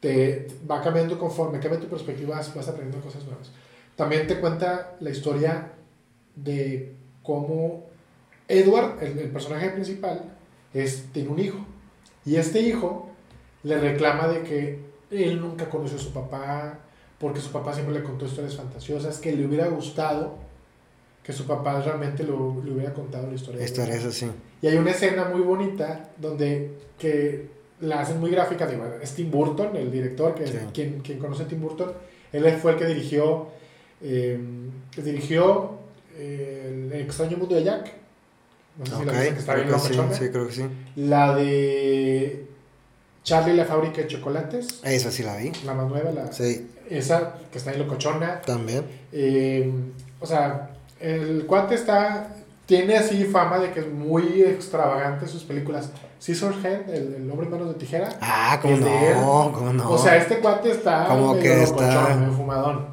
te 0.01 0.47
va 0.71 0.83
cambiando 0.83 1.19
conforme 1.19 1.59
cambia 1.59 1.81
tu 1.81 1.87
perspectiva, 1.89 2.37
vas 2.37 2.55
vas 2.55 2.69
aprendiendo 2.69 3.05
cosas 3.05 3.25
nuevas. 3.25 3.51
También 3.97 4.27
te 4.27 4.39
cuenta 4.39 4.95
la 5.01 5.11
historia 5.11 5.73
de 6.37 6.95
cómo 7.23 7.85
Edward, 8.49 9.03
el, 9.03 9.19
el 9.19 9.31
personaje 9.31 9.71
principal, 9.71 10.23
es, 10.75 11.07
tiene 11.13 11.31
un 11.31 11.39
hijo. 11.39 11.59
Y 12.25 12.37
este 12.37 12.61
hijo 12.61 13.09
le 13.63 13.79
reclama 13.79 14.29
de 14.29 14.43
que 14.43 14.79
él 15.11 15.41
nunca 15.41 15.69
conoció 15.71 15.97
a 15.97 16.01
su 16.01 16.13
papá, 16.13 16.79
porque 17.19 17.41
su 17.41 17.51
papá 17.51 17.73
siempre 17.73 17.95
le 17.95 18.03
contó 18.05 18.27
historias 18.27 18.55
fantasiosas, 18.57 19.19
que 19.19 19.33
le 19.33 19.47
hubiera 19.47 19.67
gustado 19.69 20.37
que 21.27 21.33
su 21.33 21.45
papá 21.45 21.83
realmente 21.83 22.23
lo- 22.23 22.63
le 22.65 22.71
hubiera 22.71 22.95
contado 22.95 23.27
la 23.27 23.35
historia. 23.35 23.65
Historia 23.65 23.97
es 23.97 24.05
así. 24.05 24.31
Y 24.63 24.69
hay 24.69 24.77
una 24.77 24.93
escena 24.93 25.25
muy 25.25 25.41
bonita 25.43 26.11
donde 26.19 26.71
que 26.99 27.49
la 27.81 28.01
hacen 28.01 28.21
muy 28.21 28.31
gráfica. 28.31 28.65
Digo, 28.67 28.85
es 29.03 29.13
Tim 29.15 29.29
Burton, 29.31 29.75
el 29.77 29.91
director, 29.91 30.35
que 30.37 30.47
Sí. 30.47 30.59
quien, 30.73 31.01
quien 31.01 31.19
conoce 31.19 31.43
a 31.43 31.49
Tim 31.49 31.61
Burton, 31.61 31.93
él 32.33 32.45
fue 32.63 32.73
el 32.73 32.79
que 32.79 32.87
dirigió, 32.87 33.49
eh, 34.01 34.39
que 34.95 35.03
dirigió 35.03 35.73
eh, 36.19 36.89
El 36.93 37.01
extraño 37.03 37.37
mundo 37.37 37.57
de 37.57 37.65
Jack. 37.65 37.93
No 38.79 38.87
sé 38.87 38.93
si 38.97 39.05
la 39.05 39.13
que 39.13 39.29
está 39.29 39.53
creo 39.55 39.65
bien 39.67 40.09
que 40.09 40.15
sí, 40.15 40.29
creo 40.31 40.47
que 40.47 40.53
sí. 40.55 40.63
La 40.97 41.35
de 41.35 42.47
Charlie 43.25 43.53
y 43.55 43.57
la 43.57 43.65
fábrica 43.65 44.01
de 44.03 44.07
chocolates, 44.07 44.81
Esa 44.85 45.11
sí 45.11 45.23
la 45.25 45.37
vi. 45.37 45.51
la 45.65 45.75
más 45.75 45.89
nueva, 45.89 46.13
la, 46.13 46.33
Sí, 46.33 46.69
esa 46.89 47.35
que 47.51 47.59
está 47.59 47.73
en 47.73 47.81
locochona. 47.81 48.41
también. 48.43 48.85
Eh, 49.13 49.71
o 50.21 50.27
sea, 50.27 50.76
el 51.01 51.45
cuate 51.47 51.75
está. 51.75 52.29
Tiene 52.67 52.97
así 52.97 53.23
fama 53.25 53.61
de 53.61 53.71
que 53.71 53.79
es 53.79 53.89
muy 53.89 54.43
extravagante 54.43 55.29
sus 55.29 55.45
películas. 55.45 55.91
Scissorhead, 56.21 56.89
el, 56.91 57.15
el 57.15 57.31
hombre 57.31 57.47
en 57.47 57.53
manos 57.53 57.69
de 57.69 57.75
tijera. 57.75 58.09
Ah, 58.21 58.59
él. 58.65 58.81
no, 58.81 59.53
cómo 59.55 59.73
no. 59.73 59.91
O 59.93 59.97
sea, 59.99 60.17
este 60.17 60.39
cuate 60.39 60.73
está. 60.73 61.07
Como 61.07 61.39
que 61.39 61.63
está- 61.63 62.17
medio 62.17 62.33
fumadón. 62.33 62.87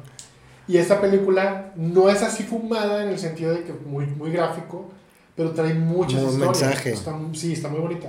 Y 0.68 0.76
esta 0.78 1.00
película 1.00 1.72
no 1.74 2.08
es 2.08 2.22
así 2.22 2.44
fumada 2.44 3.02
en 3.02 3.08
el 3.08 3.18
sentido 3.18 3.52
de 3.52 3.64
que 3.64 3.72
muy, 3.72 4.06
muy 4.06 4.30
gráfico, 4.30 4.90
pero 5.34 5.50
trae 5.50 5.74
muchas 5.74 6.22
historias. 6.22 6.60
mensaje. 6.62 6.92
Está- 6.92 7.18
sí, 7.32 7.52
está 7.54 7.68
muy 7.68 7.80
bonita. 7.80 8.08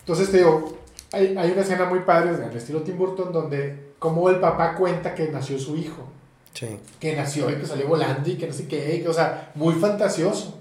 Entonces 0.00 0.30
te 0.32 0.38
digo, 0.38 0.76
hay, 1.12 1.36
hay 1.36 1.50
una 1.52 1.62
escena 1.62 1.84
muy 1.86 2.00
padre 2.00 2.36
del 2.36 2.56
estilo 2.56 2.82
Tim 2.82 2.98
Burton 2.98 3.32
donde 3.32 3.92
como 4.00 4.28
el 4.30 4.40
papá 4.40 4.74
cuenta 4.74 5.14
que 5.14 5.28
nació 5.28 5.58
su 5.58 5.76
hijo 5.76 6.02
Sí. 6.58 6.78
que 6.98 7.14
nació 7.14 7.50
y 7.50 7.56
que 7.56 7.66
salió 7.66 7.86
volando 7.86 8.30
y 8.30 8.36
que 8.36 8.46
no 8.46 8.52
sé 8.54 8.66
qué, 8.66 9.02
que, 9.02 9.08
o 9.08 9.12
sea, 9.12 9.52
muy 9.54 9.74
fantasioso. 9.74 10.58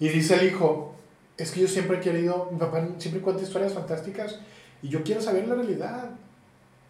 Y 0.00 0.08
dice 0.08 0.36
el 0.36 0.46
hijo, 0.46 0.94
es 1.36 1.50
que 1.50 1.60
yo 1.60 1.68
siempre 1.68 1.98
he 1.98 2.00
querido, 2.00 2.48
mi 2.50 2.58
papá 2.58 2.82
siempre 2.98 3.20
cuenta 3.20 3.42
historias 3.42 3.74
fantásticas 3.74 4.38
y 4.82 4.88
yo 4.88 5.02
quiero 5.02 5.20
saber 5.20 5.46
la 5.48 5.54
realidad. 5.54 6.10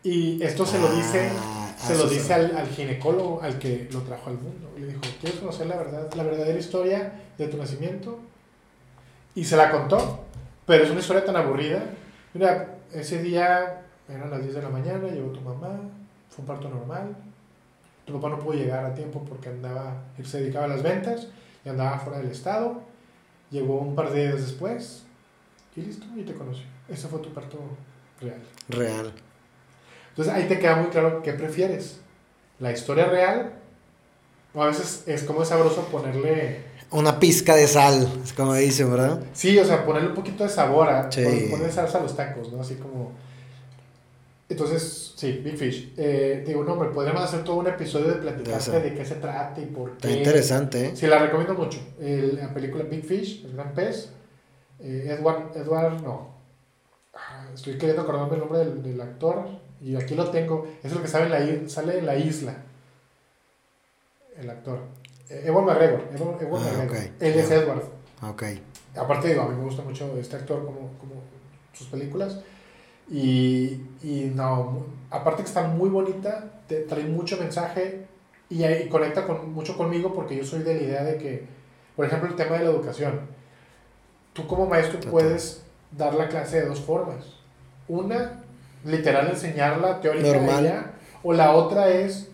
Y 0.05 0.41
esto 0.41 0.65
se 0.65 0.79
lo 0.79 0.89
dice, 0.95 1.31
Ah, 1.37 1.75
se 1.77 1.97
lo 1.97 2.09
dice 2.09 2.33
al, 2.33 2.57
al 2.57 2.69
ginecólogo, 2.69 3.43
al 3.43 3.59
que 3.59 3.89
lo 3.93 4.03
trajo 4.03 4.31
al 4.31 4.39
mundo. 4.39 4.71
Le 4.79 4.87
dijo, 4.87 5.01
¿quieres 5.21 5.41
conocer 5.41 5.67
la 5.67 5.77
verdad, 5.77 6.09
la 6.15 6.23
verdadera 6.23 6.59
historia 6.59 7.13
de 7.37 7.49
tu 7.49 7.57
nacimiento? 7.57 8.21
Y 9.35 9.45
se 9.45 9.57
la 9.57 9.71
contó, 9.71 10.21
pero 10.65 10.85
es 10.85 10.91
una 10.91 11.01
historia 11.01 11.25
tan 11.25 11.35
aburrida. 11.37 11.83
Mira, 12.35 12.77
ese 12.93 13.21
día 13.21 13.83
eran 14.09 14.31
las 14.31 14.43
10 14.43 14.55
de 14.55 14.63
la 14.63 14.69
mañana, 14.69 15.09
llegó 15.09 15.31
tu 15.33 15.41
mamá, 15.41 15.81
fue 16.31 16.43
un 16.43 16.47
parto 16.47 16.69
normal. 16.69 17.17
Tu 18.07 18.13
papá 18.13 18.29
no 18.29 18.39
pudo 18.39 18.55
llegar 18.55 18.85
a 18.85 18.95
tiempo 18.95 19.25
porque 19.29 19.49
andaba, 19.49 19.93
él 20.17 20.27
se 20.27 20.41
dedicaba 20.41 20.67
a 20.67 20.69
las 20.69 20.83
ventas 20.83 21.27
y 21.65 21.69
andaba 21.69 21.99
fuera 21.99 22.19
del 22.21 22.31
estado. 22.31 22.81
Llegó 23.51 23.79
un 23.79 23.95
par 23.95 24.11
de 24.13 24.29
días 24.29 24.41
después 24.41 25.03
y 25.75 25.81
listo, 25.83 26.07
y 26.17 26.23
te 26.23 26.33
conoció. 26.35 26.65
Ese 26.89 27.09
fue 27.09 27.19
tu 27.19 27.33
parto 27.35 27.59
real. 28.21 28.39
Real. 28.69 29.13
Entonces 30.11 30.33
ahí 30.33 30.45
te 30.49 30.59
queda 30.59 30.77
muy 30.77 30.87
claro 30.91 31.21
qué 31.23 31.33
prefieres. 31.33 31.99
La 32.61 32.73
historia 32.73 33.07
real, 33.07 33.53
o 34.55 34.63
a 34.63 34.67
veces 34.69 35.03
es 35.07 35.25
como 35.25 35.43
es 35.43 35.49
sabroso 35.49 35.83
ponerle, 35.89 36.63
Una 36.93 37.19
pizca 37.19 37.55
de 37.57 37.67
sal, 37.67 38.09
es 38.25 38.33
como 38.33 38.55
dicen, 38.55 38.91
¿verdad? 38.91 39.21
sí, 39.35 39.59
o 39.59 39.65
sea, 39.65 39.85
ponerle 39.85 40.09
un 40.11 40.15
poquito 40.15 40.45
de 40.45 40.49
sabor, 40.51 40.89
a, 40.89 41.11
Sí. 41.11 41.23
pon- 41.25 41.51
ponerle 41.51 41.73
salsa 41.73 41.99
a 41.99 42.03
los 42.03 42.17
tacos, 42.17 42.53
¿no? 42.53 42.61
Así 42.63 42.77
como... 42.77 43.11
Entonces, 44.49 45.13
sí, 45.17 45.33
Big 45.45 45.57
Fish. 45.57 45.93
Eh, 45.97 46.45
digo, 46.47 46.63
no, 46.63 46.75
hombre, 46.75 46.91
podríamos 46.91 47.23
hacer 47.23 47.43
todo 47.43 47.57
un 47.57 47.67
episodio 47.67 48.09
de 48.09 48.15
platicarte 48.15 48.81
de 48.81 48.95
qué 48.95 49.05
se 49.05 49.17
trata 49.17 49.61
y 49.61 49.67
por 49.67 49.97
qué. 49.97 50.07
Está 50.09 50.19
interesante, 50.19 50.87
¿eh? 50.87 50.93
Sí, 50.97 51.07
la 51.09 51.19
recomiendo 51.19 51.55
mucho. 51.55 51.81
El- 52.01 52.37
la 52.37 52.55
película 52.55 52.85
Big 52.85 53.05
Fish, 53.05 53.45
El 53.45 53.53
Gran 53.55 53.75
Pez. 53.75 54.11
eh, 54.79 55.17
Edward, 55.19 55.57
Edward, 55.57 56.01
no. 56.03 56.35
Ah, 57.15 57.47
Estoy 57.55 57.79
queriendo 57.79 58.03
acordarme 58.03 58.35
el 58.35 58.41
nombre 58.41 58.59
del, 58.59 58.83
del 58.83 59.01
actor. 59.01 59.49
Y 59.81 59.97
aquí 59.97 60.15
lo 60.15 60.31
tengo. 60.31 60.67
Es 60.83 60.93
el 60.93 61.01
que 61.03 61.09
sale 61.09 61.25
en 61.27 61.63
la, 61.65 61.69
sale 61.69 61.99
en 61.99 62.07
la 62.07 62.17
isla. 62.17 62.57
El 64.39 64.51
actor. 64.51 64.81
Eh, 65.29 65.43
Ewan 65.47 65.65
McGregor. 65.65 66.03
Ewan, 66.15 66.37
Ewan 66.41 66.63
Ah, 66.63 66.73
McGregor. 66.85 67.11
Él 67.21 67.35
es. 67.39 67.51
Edward. 67.51 67.83
Ok. 68.23 68.43
Aparte, 68.97 69.29
digo, 69.29 69.43
a 69.43 69.49
mí 69.49 69.57
me 69.57 69.65
gusta 69.65 69.83
mucho 69.83 70.17
este 70.19 70.37
actor 70.37 70.65
como, 70.65 70.91
como 70.99 71.23
sus 71.73 71.87
películas. 71.89 72.39
Y, 73.09 73.81
y 74.03 74.33
no, 74.35 74.85
aparte 75.11 75.43
que 75.43 75.49
está 75.49 75.69
muy 75.69 75.89
bonita, 75.89 76.63
te 76.67 76.81
trae 76.81 77.05
mucho 77.05 77.37
mensaje 77.37 78.07
y, 78.49 78.63
ahí 78.65 78.89
conecta 78.89 79.27
con, 79.27 79.53
mucho 79.53 79.77
conmigo 79.77 80.15
porque 80.15 80.37
yo 80.37 80.45
soy 80.45 80.63
de 80.63 80.75
la 80.75 80.83
idea 80.83 81.05
de 81.05 81.19
que, 81.19 81.45
por 81.95 82.07
ejemplo, 82.07 82.29
el 82.29 82.37
tema 82.37 82.59
de 82.59 82.65
la 82.65 82.71
educación. 82.71 83.21
Tú 84.33 84.47
como 84.47 84.67
maestro 84.67 85.01
puedes 85.11 85.63
dar 85.97 86.15
la 86.15 86.29
clase 86.29 86.61
de 86.61 86.67
dos 86.67 86.81
formas. 86.81 87.25
Una, 87.89 88.43
literal 88.85 89.29
enseñarla 89.29 90.01
teórica 90.01 90.33
Normal. 90.33 90.63
de 90.63 90.69
ella, 90.69 90.93
o 91.23 91.33
la 91.33 91.53
otra 91.53 91.89
es 91.89 92.29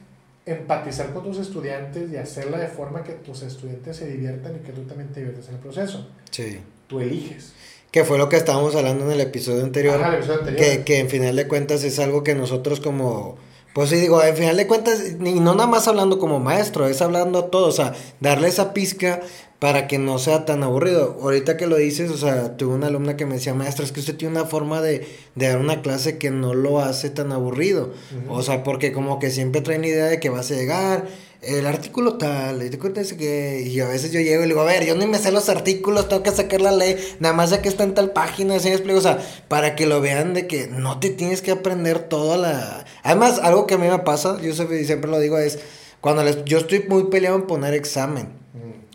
empatizar 0.45 1.12
con 1.12 1.23
tus 1.23 1.38
estudiantes 1.38 2.11
y 2.11 2.17
hacerla 2.17 2.59
de 2.59 2.67
forma 2.67 3.05
que 3.05 3.12
tus 3.12 3.43
estudiantes 3.43 3.97
se 3.97 4.11
diviertan 4.11 4.57
y 4.57 4.59
que 4.59 4.73
tú 4.73 4.83
también 4.83 5.11
te 5.11 5.21
diviertas 5.21 5.49
en 5.49 5.55
el 5.55 5.61
proceso. 5.61 6.09
Sí. 6.31 6.61
Tú 6.88 7.00
eliges. 7.00 7.52
Que 7.93 8.05
fue 8.05 8.19
lo 8.19 8.29
que 8.29 8.37
estábamos 8.37 8.75
hablando 8.75 9.05
en 9.05 9.13
el 9.13 9.21
episodio 9.21 9.63
anterior. 9.63 10.01
Ajá, 10.01 10.09
el 10.09 10.15
episodio 10.17 10.41
anterior. 10.41 10.61
que, 10.61 10.83
que 10.83 10.99
en 10.99 11.09
final 11.09 11.37
de 11.37 11.47
cuentas 11.47 11.85
es 11.85 12.01
algo 12.01 12.25
que 12.25 12.35
nosotros 12.35 12.81
como... 12.81 13.37
Pues 13.75 13.89
sí, 13.89 13.97
digo, 13.97 14.23
en 14.23 14.37
final 14.37 14.57
de 14.57 14.67
cuentas, 14.67 15.01
y 15.19 15.41
no 15.41 15.55
nada 15.55 15.67
más 15.67 15.89
hablando 15.89 16.19
como 16.19 16.39
maestro, 16.41 16.89
es 16.89 17.01
hablando 17.01 17.39
a 17.39 17.51
todos, 17.51 17.69
o 17.69 17.83
sea, 17.83 17.95
darle 18.21 18.49
esa 18.49 18.75
pizca 18.75 19.21
para 19.59 19.87
que 19.87 19.97
no 19.97 20.19
sea 20.19 20.45
tan 20.45 20.63
aburrido. 20.63 21.17
Ahorita 21.23 21.57
que 21.57 21.67
lo 21.67 21.77
dices, 21.77 22.11
o 22.11 22.19
sea, 22.19 22.57
tuve 22.57 22.75
una 22.75 22.89
alumna 22.89 23.17
que 23.17 23.25
me 23.25 23.35
decía, 23.35 23.55
maestra, 23.55 23.85
es 23.85 23.93
que 23.93 24.01
usted 24.01 24.17
tiene 24.17 24.37
una 24.37 24.45
forma 24.45 24.83
de, 24.83 25.07
de 25.37 25.49
dar 25.49 25.59
una 25.59 25.81
clase 25.83 26.19
que 26.19 26.31
no 26.31 26.53
lo 26.53 26.81
hace 26.81 27.11
tan 27.11 27.33
aburrido. 27.33 27.93
O 28.29 28.43
sea, 28.43 28.63
porque 28.63 28.93
como 28.93 29.19
que 29.19 29.31
siempre 29.31 29.61
traen 29.61 29.85
idea 29.85 30.07
de 30.07 30.21
que 30.21 30.31
vas 30.31 30.51
a 30.51 30.55
llegar, 30.55 31.07
el 31.43 31.67
artículo 31.67 32.19
tal, 32.19 32.63
y 32.63 32.71
te 32.71 32.79
cuentas 32.79 33.13
que, 33.13 33.63
y 33.67 33.81
a 33.81 33.89
veces 33.89 34.13
yo 34.13 34.21
llego 34.21 34.43
y 34.43 34.47
le 34.47 34.55
digo, 34.55 34.61
a 34.61 34.65
ver, 34.65 34.87
yo 34.87 34.95
ni 34.95 35.07
me 35.07 35.19
sé 35.19 35.33
los 35.33 35.49
artículos, 35.49 36.09
tengo 36.09 36.23
que 36.23 36.31
sacar 36.31 36.61
la 36.61 36.71
ley, 36.71 36.97
nada 37.19 37.35
más 37.35 37.51
ya 37.51 37.61
que 37.61 37.69
está 37.69 37.83
en 37.83 37.95
tal 37.95 38.13
página, 38.13 38.55
así 38.57 38.69
explico, 38.69 38.99
o 38.99 39.03
sea, 39.03 39.19
para 39.49 39.75
que 39.75 39.87
lo 39.87 40.01
vean 40.01 40.35
de 40.35 40.47
que 40.47 40.69
no 40.69 41.01
te 41.01 41.11
tienes 41.11 41.43
que 41.43 41.51
aprender 41.51 41.99
toda 41.99 42.37
la... 42.37 42.85
Además, 43.03 43.41
algo 43.43 43.67
que 43.67 43.75
a 43.75 43.79
mí 43.79 43.89
me 43.89 43.99
pasa, 43.99 44.41
yo 44.41 44.55
siempre 44.55 45.11
lo 45.11 45.19
digo, 45.19 45.37
es 45.39 45.59
cuando 46.01 46.25
les, 46.25 46.45
yo 46.45 46.59
estoy 46.59 46.85
muy 46.89 47.05
peleado 47.05 47.37
en 47.37 47.47
poner 47.47 47.75
examen. 47.75 48.43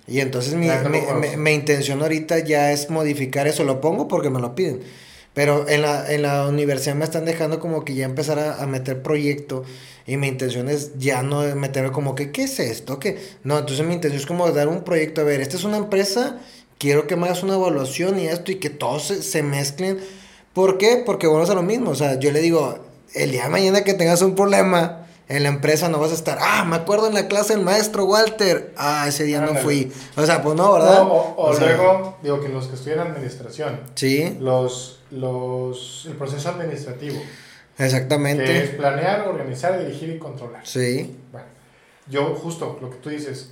Y 0.08 0.22
entonces 0.22 0.54
mi, 0.56 0.70
mi, 1.38 1.52
intención 1.52 2.02
ahorita 2.02 2.40
ya 2.40 2.72
es 2.72 2.90
modificar 2.90 3.46
eso. 3.48 3.66
Lo 3.66 3.82
pongo 3.82 4.08
porque 4.08 4.30
me 4.30 4.40
lo 4.40 4.56
piden. 4.56 4.82
Pero 5.38 5.70
en 5.70 5.84
la, 5.84 6.12
en 6.12 6.24
la 6.24 6.48
universidad 6.48 6.96
me 6.96 7.06
están 7.06 7.26
dejando 7.26 7.60
como 7.60 7.86
que 7.86 7.94
ya 7.94 8.06
empezar 8.06 8.40
a, 8.40 8.66
meter 8.66 9.04
proyecto. 9.04 9.64
Y 10.08 10.18
mi 10.18 10.30
intención 10.30 10.68
es 10.68 10.98
ya 10.98 11.22
no 11.22 11.42
meterme 11.56 11.92
como 11.92 12.16
que, 12.16 12.32
¿qué 12.32 12.46
es 12.46 12.60
esto? 12.60 12.98
¿Qué? 12.98 13.20
No, 13.44 13.60
entonces 13.60 13.86
mi 13.86 13.94
intención 13.94 14.20
es 14.20 14.26
como 14.26 14.52
dar 14.52 14.68
un 14.68 14.84
proyecto. 14.84 15.22
A 15.22 15.26
ver, 15.26 15.40
esta 15.42 15.56
es 15.56 15.64
una 15.64 15.78
empresa, 15.78 16.40
quiero 16.80 17.06
que 17.06 17.16
me 17.16 17.26
hagas 17.26 17.44
una 17.44 17.54
evaluación 17.54 18.18
y 18.18 18.26
esto 18.26 18.52
y 18.52 18.56
que 18.56 18.72
todos 18.72 19.10
se, 19.10 19.22
se 19.22 19.44
mezclen. 19.44 20.00
¿Por 20.54 20.80
qué? 20.80 21.04
Porque 21.06 21.28
bueno, 21.28 21.44
es 21.44 21.50
lo 21.54 21.62
mismo. 21.62 21.92
O 21.92 21.96
sea, 21.96 22.18
yo 22.20 22.32
le 22.32 22.42
digo, 22.42 22.80
el 23.14 23.30
día 23.30 23.44
de 23.44 23.50
mañana 23.50 23.84
que 23.84 23.94
tengas 23.94 24.24
un 24.24 24.34
problema 24.34 25.07
en 25.30 25.44
la 25.44 25.50
empresa 25.50 25.90
no 25.90 26.00
vas 26.00 26.12
a 26.12 26.14
estar, 26.14 26.38
ah, 26.42 26.64
me 26.64 26.78
acuerdo 26.78 27.08
en 27.08 27.14
la 27.14 27.28
clase 27.28 27.54
el 27.54 27.62
maestro 27.62 28.06
Walter, 28.06 28.74
ah, 28.78 29.06
ese 29.08 29.26
día 29.26 29.42
no 29.42 29.56
fui. 29.56 29.92
O 30.16 30.26
sea, 30.26 30.42
pues 30.42 30.56
no, 30.56 30.74
¿verdad? 30.74 31.02
o, 31.04 31.54
luego, 31.60 32.18
digo 32.24 32.40
que 32.40 32.50
los 32.50 32.68
que 32.68 32.76
estudian 32.76 33.00
administración, 33.00 33.82
sí. 33.96 34.38
Los, 34.40 35.02
los, 35.12 36.06
el 36.08 36.14
proceso 36.14 36.50
administrativo. 36.50 37.22
Exactamente. 37.78 38.46
Que 38.46 38.64
es 38.64 38.70
planear, 38.72 39.28
organizar, 39.28 39.78
dirigir 39.80 40.10
y 40.12 40.18
controlar. 40.18 40.66
Sí. 40.66 41.18
Bueno, 41.32 41.48
yo 42.08 42.34
justo 42.36 42.78
lo 42.82 42.90
que 42.90 42.98
tú 42.98 43.10
dices, 43.10 43.52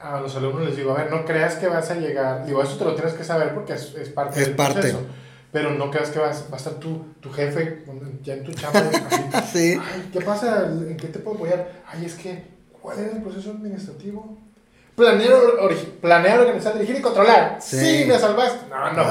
a 0.00 0.20
los 0.20 0.34
alumnos 0.34 0.66
les 0.66 0.76
digo, 0.76 0.92
a 0.92 1.02
ver, 1.02 1.10
no 1.10 1.24
creas 1.24 1.54
que 1.54 1.68
vas 1.68 1.90
a 1.90 1.94
llegar, 1.94 2.44
digo, 2.44 2.62
eso 2.62 2.76
te 2.76 2.84
lo 2.84 2.94
tienes 2.94 3.14
que 3.14 3.24
saber 3.24 3.54
porque 3.54 3.74
es, 3.74 3.94
es 3.94 4.08
parte 4.08 4.40
es 4.40 4.46
del 4.46 4.56
parte. 4.56 4.80
proceso 4.80 5.00
pero 5.52 5.70
no 5.72 5.90
creas 5.90 6.10
que 6.10 6.18
vas, 6.18 6.44
va 6.50 6.54
a 6.54 6.56
estar 6.56 6.74
tu, 6.74 7.04
tu 7.20 7.30
jefe 7.30 7.84
ya 8.22 8.34
en 8.34 8.44
tu 8.44 8.52
chamba. 8.52 8.82
sí. 9.52 9.78
Ay, 9.80 10.10
¿qué 10.12 10.20
pasa? 10.20 10.66
¿En 10.66 10.96
qué 10.96 11.08
te 11.08 11.18
puedo 11.18 11.36
apoyar? 11.36 11.72
Ay, 11.86 12.04
es 12.04 12.14
que, 12.14 12.44
¿cuál 12.80 12.98
es 12.98 13.14
el 13.14 13.22
proceso 13.22 13.50
administrativo? 13.50 14.36
Planear, 14.94 15.32
planear 16.00 16.40
organizar, 16.40 16.74
dirigir 16.74 16.96
y 16.96 17.00
controlar. 17.00 17.58
Sí, 17.60 18.04
me 18.06 18.18
salvaste. 18.18 18.66
No, 18.68 18.92
no. 18.92 19.04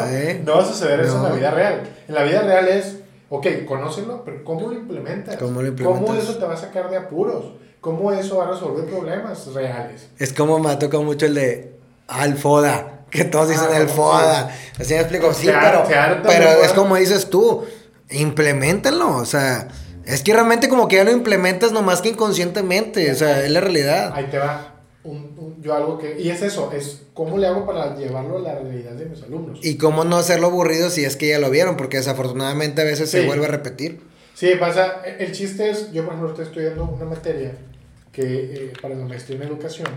No 0.43 0.55
va 0.57 0.61
a 0.61 0.65
suceder 0.65 0.99
eso 0.99 1.17
en 1.17 1.23
la 1.23 1.29
vida 1.29 1.51
real. 1.51 1.83
En 2.09 2.13
la 2.13 2.23
vida 2.23 2.41
real 2.41 2.67
es, 2.67 2.97
ok, 3.29 3.47
conócelo, 3.65 4.23
pero 4.25 4.43
¿cómo 4.43 4.67
lo 4.67 4.73
implementas? 4.73 5.37
¿Cómo 5.37 5.61
lo 5.61 5.69
implementas? 5.69 6.03
¿Cómo 6.03 6.19
eso 6.19 6.37
te 6.37 6.45
va 6.45 6.53
a 6.53 6.57
sacar 6.57 6.89
de 6.89 6.97
apuros? 6.97 7.53
¿Cómo 7.79 8.11
eso 8.11 8.37
va 8.37 8.47
a 8.47 8.51
resolver 8.51 8.85
problemas 8.85 9.47
reales? 9.53 10.09
Es 10.19 10.33
como 10.33 10.59
me 10.59 10.71
ha 10.71 10.77
tocado 10.77 11.03
mucho 11.03 11.25
el 11.25 11.35
de 11.35 11.71
Alfoda 12.07 12.96
que 13.09 13.23
todos 13.23 13.49
dicen 13.49 13.67
ah, 13.71 13.77
el 13.77 13.87
FODA. 13.87 14.55
Así 14.79 14.93
me 14.93 14.99
explico, 14.99 15.33
sí, 15.33 15.47
pero, 15.47 15.83
pero 16.23 16.49
es 16.63 16.73
como 16.73 16.95
dices 16.95 17.29
tú, 17.29 17.65
implementenlo, 18.09 19.15
o 19.17 19.25
sea, 19.25 19.67
es 20.05 20.23
que 20.23 20.33
realmente 20.33 20.69
como 20.69 20.87
que 20.87 20.97
ya 20.97 21.03
lo 21.03 21.11
implementas 21.11 21.71
nomás 21.71 22.01
que 22.01 22.09
inconscientemente, 22.09 23.11
o 23.11 23.15
sea, 23.15 23.43
es 23.43 23.51
la 23.51 23.59
realidad. 23.59 24.13
Ahí 24.13 24.27
te 24.31 24.37
va. 24.37 24.75
yo 25.61 25.73
algo 25.73 25.97
que, 25.97 26.19
y 26.19 26.29
es 26.29 26.41
eso, 26.41 26.71
es 26.71 27.01
cómo 27.13 27.37
le 27.37 27.47
hago 27.47 27.65
para 27.65 27.95
llevarlo 27.97 28.37
a 28.37 28.41
la 28.41 28.55
realidad 28.55 28.93
de 28.93 29.05
mis 29.05 29.21
alumnos. 29.23 29.59
Y 29.61 29.77
cómo 29.77 30.05
no 30.05 30.17
hacerlo 30.17 30.47
aburrido 30.47 30.89
si 30.89 31.03
es 31.03 31.17
que 31.17 31.27
ya 31.27 31.39
lo 31.39 31.49
vieron, 31.49 31.75
porque 31.75 31.97
desafortunadamente 31.97 32.81
a 32.81 32.85
veces 32.85 33.09
se 33.09 33.25
vuelve 33.25 33.45
a 33.45 33.49
repetir. 33.49 34.01
Sí, 34.33 34.51
pasa, 34.59 35.01
el 35.03 35.31
chiste 35.31 35.69
es, 35.71 35.91
yo 35.91 36.05
por 36.05 36.13
ejemplo 36.13 36.29
estoy 36.29 36.45
estudiando 36.45 36.83
una 36.83 37.05
materia 37.05 37.57
que 38.11 38.23
eh, 38.23 38.73
para 38.81 38.95
la 38.95 39.05
maestría 39.05 39.37
en 39.37 39.43
educación, 39.43 39.87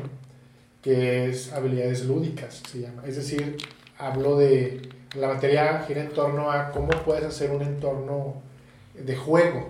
que 0.82 1.28
es 1.28 1.52
habilidades 1.52 2.04
lúdicas, 2.06 2.62
se 2.70 2.80
llama. 2.80 3.02
Es 3.06 3.16
decir, 3.16 3.56
hablo 3.99 4.37
de 4.38 4.80
la 5.16 5.28
materia 5.28 5.84
gira 5.87 6.02
en 6.02 6.10
torno 6.10 6.50
a 6.50 6.70
cómo 6.70 6.88
puedes 7.04 7.25
hacer 7.25 7.50
un 7.50 7.62
entorno 7.62 8.42
de 8.94 9.16
juego. 9.16 9.68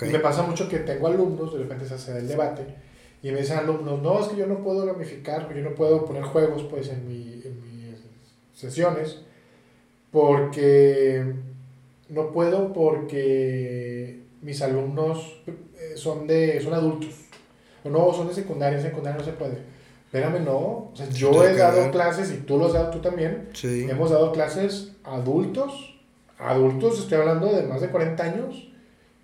Y 0.00 0.06
me 0.06 0.20
pasa 0.20 0.42
mucho 0.42 0.68
que 0.68 0.78
tengo 0.78 1.08
alumnos, 1.08 1.52
de 1.52 1.60
repente 1.60 1.86
se 1.86 1.94
hace 1.94 2.18
el 2.18 2.28
debate, 2.28 2.62
y 3.22 3.30
me 3.30 3.40
dicen 3.40 3.58
alumnos, 3.58 4.00
no, 4.00 4.20
es 4.20 4.28
que 4.28 4.36
yo 4.36 4.46
no 4.46 4.62
puedo 4.62 4.86
gamificar, 4.86 5.52
yo 5.54 5.62
no 5.62 5.74
puedo 5.74 6.04
poner 6.04 6.22
juegos 6.22 6.62
pues 6.64 6.88
en, 6.88 7.06
mi, 7.06 7.42
en 7.44 7.60
mis 7.62 7.98
sesiones, 8.54 9.22
porque 10.10 11.34
no 12.08 12.30
puedo 12.30 12.72
porque 12.72 14.22
mis 14.40 14.62
alumnos 14.62 15.42
eh, 15.46 15.92
son, 15.96 16.26
de, 16.26 16.60
son 16.60 16.72
adultos, 16.72 17.14
o 17.84 17.90
no, 17.90 18.12
son 18.14 18.28
de 18.28 18.34
secundaria, 18.34 18.78
en 18.78 18.84
secundaria 18.84 19.18
no 19.18 19.24
se 19.24 19.32
puede 19.32 19.75
Espérame, 20.06 20.44
no. 20.44 20.92
yo 21.12 21.44
he 21.44 21.56
dado 21.56 21.90
clases, 21.90 22.30
y 22.32 22.38
tú 22.38 22.58
lo 22.58 22.66
has 22.66 22.72
dado 22.72 22.90
tú 22.90 23.00
también. 23.00 23.48
Hemos 23.62 24.10
dado 24.10 24.32
clases 24.32 24.92
adultos. 25.04 25.94
Adultos, 26.38 27.00
estoy 27.00 27.18
hablando 27.18 27.52
de 27.52 27.62
más 27.62 27.80
de 27.80 27.88
40 27.88 28.22
años. 28.22 28.68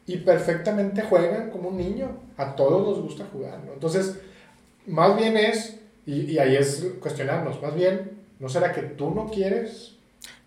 Y 0.07 0.19
perfectamente 0.19 1.03
juegan 1.03 1.51
como 1.51 1.69
un 1.69 1.77
niño. 1.77 2.17
A 2.37 2.57
todos 2.57 2.87
nos 2.87 3.01
gusta 3.01 3.25
jugar, 3.33 3.61
¿no? 3.65 3.73
Entonces, 3.73 4.19
más 4.87 5.17
bien 5.17 5.37
es, 5.37 5.79
y, 6.05 6.33
y 6.33 6.39
ahí 6.39 6.57
es 6.57 6.85
cuestionarnos, 7.01 7.63
más 7.63 7.75
bien, 7.75 8.19
¿no 8.41 8.49
será 8.49 8.73
que 8.73 8.83
tú 8.83 9.15
no 9.15 9.27
quieres 9.31 9.97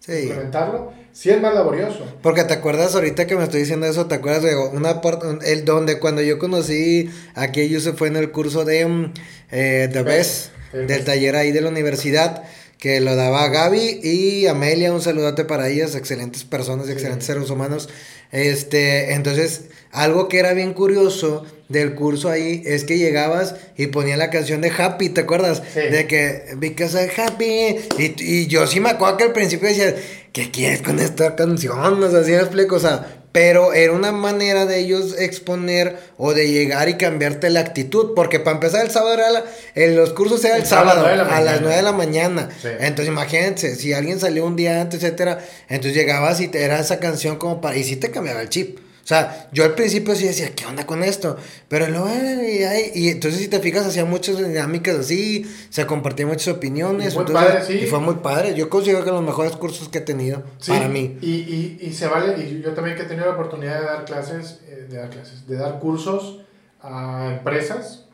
implementarlo? 0.08 0.94
Sí 1.12 1.30
es 1.30 1.42
más 1.42 1.54
laborioso. 1.54 2.06
Porque 2.22 2.44
te 2.44 2.54
acuerdas 2.54 2.94
ahorita 2.94 3.26
que 3.26 3.36
me 3.36 3.44
estoy 3.44 3.62
diciendo 3.62 3.86
eso, 3.86 4.06
te 4.08 4.16
acuerdas 4.16 4.44
de 4.44 4.56
una 4.56 5.02
parte, 5.02 5.26
el 5.52 5.64
donde 5.64 6.00
cuando 6.00 6.22
yo 6.22 6.38
conocí 6.40 7.10
a 7.36 7.54
se 7.54 7.94
fue 7.94 8.10
en 8.10 8.18
el 8.18 8.32
curso 8.32 8.66
de 8.66 8.86
mm, 8.86 9.14
eh, 9.52 9.90
The 9.92 10.04
Best, 10.04 10.52
del 10.74 11.06
taller 11.06 11.38
ahí 11.38 11.52
de 11.52 11.62
la 11.62 11.70
universidad, 11.70 12.44
que 12.78 13.00
lo 13.00 13.16
daba 13.16 13.48
Gaby 13.48 14.02
y 14.04 14.48
Amelia, 14.48 14.92
un 14.92 15.02
saludote 15.02 15.46
para 15.46 15.70
ellas, 15.70 15.96
excelentes 15.96 16.44
personas, 16.44 16.90
excelentes 16.90 17.26
seres 17.26 17.50
humanos. 17.50 17.90
Este, 18.36 19.14
entonces, 19.14 19.62
algo 19.92 20.28
que 20.28 20.40
era 20.40 20.52
bien 20.54 20.74
curioso 20.74 21.46
del 21.70 21.96
curso 21.96 22.30
ahí 22.30 22.62
es 22.66 22.84
que 22.84 22.98
llegabas 22.98 23.56
y 23.78 23.88
ponía 23.88 24.18
la 24.18 24.30
canción 24.30 24.60
de 24.60 24.74
Happy, 24.78 25.08
¿te 25.08 25.22
acuerdas? 25.22 25.64
De 25.74 26.06
que, 26.06 26.54
because 26.58 27.00
I'm 27.00 27.10
happy. 27.16 27.78
Y, 27.98 28.14
y 28.20 28.48
yo 28.48 28.68
sí 28.68 28.82
me 28.82 28.90
acuerdo 28.90 29.16
que 29.16 29.24
al 29.24 29.32
principio 29.32 29.70
decía, 29.70 29.96
¿qué 30.34 30.52
quieres 30.52 30.82
con 30.82 31.00
esta 31.00 31.38
canción? 31.38 32.04
O 32.04 32.12
sea, 32.12 32.20
así 32.20 32.32
me 32.32 32.40
explico, 32.40 32.76
o 32.76 32.80
sea, 32.80 33.25
pero 33.36 33.74
era 33.74 33.92
una 33.92 34.14
manera 34.14 34.66
de 34.66 34.80
ellos 34.80 35.14
exponer 35.20 35.98
o 36.18 36.34
de 36.34 36.50
llegar 36.54 36.88
y 36.88 36.94
cambiarte 36.94 37.50
la 37.50 37.60
actitud, 37.60 38.14
porque 38.16 38.40
para 38.40 38.56
empezar 38.56 38.86
el 38.86 38.92
sábado 38.92 39.16
era 39.16 39.44
en 39.76 39.98
los 39.98 40.14
cursos 40.14 40.46
era 40.46 40.56
el, 40.56 40.66
sábado, 40.66 41.06
a 41.06 41.42
las 41.42 41.60
9 41.60 41.76
de 41.76 41.82
la 41.82 41.92
mañana. 41.92 42.48
Entonces 42.80 43.10
imagínense, 43.10 43.76
si 43.76 43.92
alguien 43.92 44.22
salió 44.22 44.46
un 44.46 44.56
día 44.56 44.80
antes, 44.80 45.04
etcétera, 45.04 45.46
entonces 45.68 45.98
llegabas 45.98 46.40
y 46.40 46.48
te 46.48 46.64
era 46.64 46.80
esa 46.80 47.02
canción 47.02 47.36
como 47.36 47.60
para 47.60 47.76
y 47.76 47.84
sí 47.84 47.98
te 47.98 48.10
cambiaba 48.10 48.42
el 48.42 48.48
chip. 48.48 48.80
O 49.06 49.08
sea, 49.08 49.50
yo 49.52 49.64
al 49.66 49.76
principio 49.76 50.16
sí 50.16 50.26
decía, 50.26 50.56
¿qué 50.56 50.66
onda 50.66 50.88
con 50.88 51.04
esto? 51.04 51.38
Pero 51.68 51.88
luego, 51.88 52.10
y, 52.10 53.00
y, 53.00 53.10
entonces 53.10 53.40
si 53.40 53.48
te 53.48 53.60
fijas, 53.60 53.86
hacía 53.86 54.04
muchas 54.04 54.40
dinámicas 54.40 54.96
así, 54.96 55.46
se 55.70 55.86
compartían 55.86 56.30
muchas 56.30 56.56
opiniones. 56.56 57.14
Y, 57.14 57.32
padre, 57.32 57.64
sí. 57.64 57.74
y 57.84 57.86
fue 57.86 58.00
muy 58.00 58.16
padre. 58.16 58.56
Yo 58.56 58.68
considero 58.68 59.04
que 59.04 59.12
los 59.12 59.22
mejores 59.22 59.56
cursos 59.58 59.90
que 59.90 60.00
he 60.00 60.02
tenido 60.02 60.42
para 60.68 60.88
mí. 60.88 61.20
Y, 61.22 61.34
y, 61.34 61.78
y, 61.82 61.94
se 61.94 62.08
vale, 62.08 62.36
y 62.42 62.64
yo 62.64 62.74
también 62.74 62.98
que 62.98 63.04
he 63.04 63.06
tenido 63.06 63.28
la 63.28 63.34
oportunidad 63.34 63.80
de 63.80 63.86
dar 63.86 64.06
clases, 64.06 64.62
eh, 64.68 64.88
de 64.90 64.98
dar 64.98 65.12
clases, 65.12 65.46
de 65.46 65.56
dar 65.56 65.78
cursos 65.78 66.42
a 66.82 67.30
empresas 67.38 68.08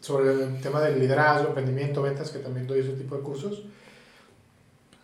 sobre 0.00 0.32
el 0.32 0.60
tema 0.60 0.82
del 0.82 1.00
liderazgo, 1.00 1.48
emprendimiento, 1.48 2.02
ventas, 2.02 2.28
que 2.28 2.40
también 2.40 2.66
doy 2.66 2.80
ese 2.80 2.92
tipo 2.92 3.16
de 3.16 3.22
cursos. 3.22 3.64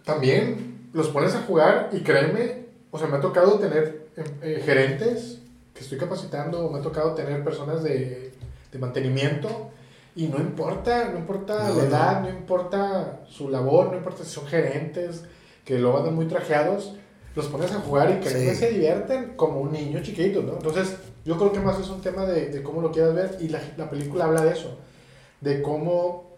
También 0.04 0.90
los 0.92 1.09
pones 1.09 1.35
a 1.35 1.40
jugar 1.40 1.88
y 1.90 2.00
créeme, 2.00 2.66
o 2.90 2.99
sea, 2.99 3.09
me 3.09 3.16
ha 3.16 3.21
tocado 3.23 3.59
tener 3.59 4.00
eh, 4.16 4.62
gerentes 4.64 5.38
que 5.74 5.80
estoy 5.80 5.98
capacitando, 5.98 6.68
me 6.70 6.78
ha 6.78 6.82
tocado 6.82 7.14
tener 7.14 7.42
personas 7.44 7.82
de, 7.82 8.32
de 8.70 8.78
mantenimiento 8.78 9.70
y 10.16 10.26
no 10.26 10.38
importa, 10.38 11.08
no 11.12 11.18
importa 11.18 11.70
la 11.70 11.84
edad, 11.84 12.22
no. 12.22 12.30
importa 12.30 13.20
su 13.28 13.48
labor, 13.48 13.90
no 13.90 13.96
importa 13.96 14.24
si 14.24 14.30
son 14.30 14.46
gerentes, 14.46 15.22
que 15.64 15.78
lo 15.78 15.96
andan 15.96 16.14
muy 16.14 16.26
trajeados, 16.26 16.94
los 17.36 17.46
pones 17.46 17.70
a 17.72 17.80
jugar 17.80 18.10
y 18.10 18.20
que 18.20 18.54
se 18.54 18.70
divierten 18.70 19.34
como 19.36 19.60
un 19.60 19.72
niño 19.72 20.02
chiquito, 20.02 20.42
¿no? 20.42 20.54
Entonces, 20.54 20.96
yo 21.24 21.36
creo 21.36 21.52
que 21.52 21.60
más 21.60 21.78
es 21.78 21.88
un 21.88 22.00
tema 22.00 22.26
de, 22.26 22.48
de 22.48 22.62
cómo 22.62 22.80
lo 22.80 22.90
quieras 22.90 23.14
ver 23.14 23.36
y 23.40 23.48
la, 23.48 23.60
la, 23.76 23.88
película 23.88 24.24
habla 24.24 24.42
de 24.42 24.52
eso, 24.52 24.78
de 25.40 25.62
cómo 25.62 26.36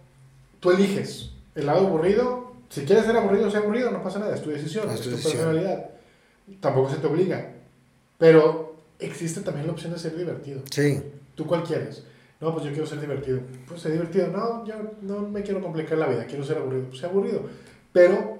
tú 0.60 0.70
eliges 0.70 1.30
el 1.54 1.66
lado 1.66 1.86
aburrido, 1.86 2.52
si 2.68 2.84
quieres 2.84 3.06
ser 3.06 3.16
aburrido, 3.16 3.50
sea 3.50 3.60
aburrido, 3.60 3.90
no 3.90 4.02
pasa 4.02 4.18
nada, 4.18 4.34
es 4.34 4.42
tu 4.42 4.50
decisión, 4.50 4.90
es, 4.90 5.00
tu, 5.00 5.10
personalidad, 5.10 5.90
tampoco 6.60 6.90
se 6.90 6.96
te 6.96 7.06
obliga, 7.06 7.52
pero 8.22 8.76
existe 9.00 9.40
también 9.40 9.66
la 9.66 9.72
opción 9.72 9.92
de 9.92 9.98
ser 9.98 10.16
divertido. 10.16 10.62
Sí. 10.70 11.02
¿Tú 11.34 11.44
cuál 11.44 11.64
quieres? 11.64 12.04
No, 12.40 12.52
pues 12.52 12.64
yo 12.64 12.70
quiero 12.70 12.86
ser 12.86 13.00
divertido. 13.00 13.40
Pues 13.66 13.80
ser 13.80 13.90
divertido. 13.90 14.28
No, 14.28 14.64
yo 14.64 14.74
no 15.00 15.22
me 15.22 15.42
quiero 15.42 15.60
complicar 15.60 15.98
la 15.98 16.06
vida, 16.06 16.24
quiero 16.26 16.44
ser 16.44 16.58
aburrido. 16.58 16.84
Pues 16.84 17.00
ser 17.00 17.10
aburrido. 17.10 17.42
Pero 17.92 18.38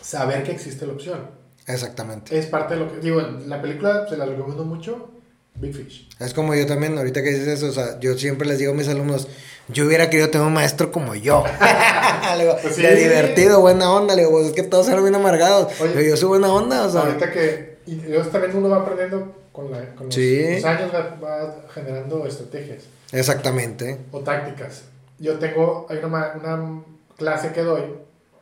saber 0.00 0.42
que 0.44 0.52
existe 0.52 0.86
la 0.86 0.94
opción. 0.94 1.20
Exactamente. 1.66 2.38
Es 2.38 2.46
parte 2.46 2.72
de 2.72 2.80
lo 2.80 2.90
que. 2.90 3.00
Digo, 3.00 3.20
la 3.20 3.60
película 3.60 4.06
se 4.08 4.16
la 4.16 4.24
recomiendo 4.24 4.64
mucho. 4.64 5.10
Big 5.56 5.74
Fish. 5.74 6.08
Es 6.18 6.32
como 6.32 6.54
yo 6.54 6.66
también, 6.66 6.96
ahorita 6.96 7.22
que 7.22 7.28
dices 7.28 7.48
eso, 7.48 7.66
o 7.68 7.72
sea, 7.72 8.00
yo 8.00 8.16
siempre 8.16 8.48
les 8.48 8.58
digo 8.58 8.72
a 8.72 8.74
mis 8.74 8.88
alumnos, 8.88 9.28
yo 9.68 9.84
hubiera 9.84 10.08
querido 10.08 10.30
tener 10.30 10.46
un 10.46 10.54
maestro 10.54 10.90
como 10.90 11.14
yo. 11.14 11.44
le 12.38 12.44
digo, 12.44 12.56
Pues 12.62 12.76
sí. 12.76 12.80
divertido, 12.80 13.60
buena 13.60 13.92
onda, 13.92 14.14
le 14.14 14.22
digo, 14.22 14.32
pues 14.32 14.46
es 14.46 14.52
que 14.54 14.62
todos 14.62 14.88
eran 14.88 15.02
bien 15.02 15.14
amargados. 15.14 15.78
Oye, 15.82 15.90
digo, 15.90 16.08
yo 16.08 16.16
soy 16.16 16.28
buena 16.30 16.50
onda, 16.50 16.86
o 16.86 16.90
sea. 16.90 17.02
Ahorita 17.02 17.30
que. 17.30 17.71
Y 17.86 17.96
luego 17.96 18.28
también 18.28 18.56
uno 18.56 18.68
va 18.68 18.78
aprendiendo 18.82 19.34
con, 19.52 19.70
la, 19.70 19.94
con 19.94 20.06
los, 20.06 20.14
Sí. 20.14 20.54
los 20.54 20.64
años, 20.64 20.92
va, 20.94 21.16
va 21.22 21.54
generando 21.72 22.26
estrategias 22.26 22.84
Exactamente. 23.12 23.98
o 24.12 24.20
tácticas. 24.20 24.84
Yo 25.18 25.38
tengo. 25.38 25.86
Hay 25.88 25.98
una, 25.98 26.32
una 26.40 26.82
clase 27.16 27.52
que 27.52 27.62
doy 27.62 27.82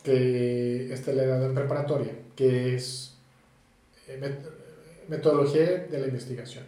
que 0.02 0.92
este 0.92 1.12
le 1.12 1.24
he 1.24 1.26
dado 1.26 1.46
en 1.46 1.54
preparatoria, 1.54 2.12
que 2.36 2.74
es 2.74 3.14
eh, 4.08 4.18
met- 4.20 4.48
metodología 5.08 5.86
de 5.90 5.98
la 5.98 6.06
investigación. 6.06 6.64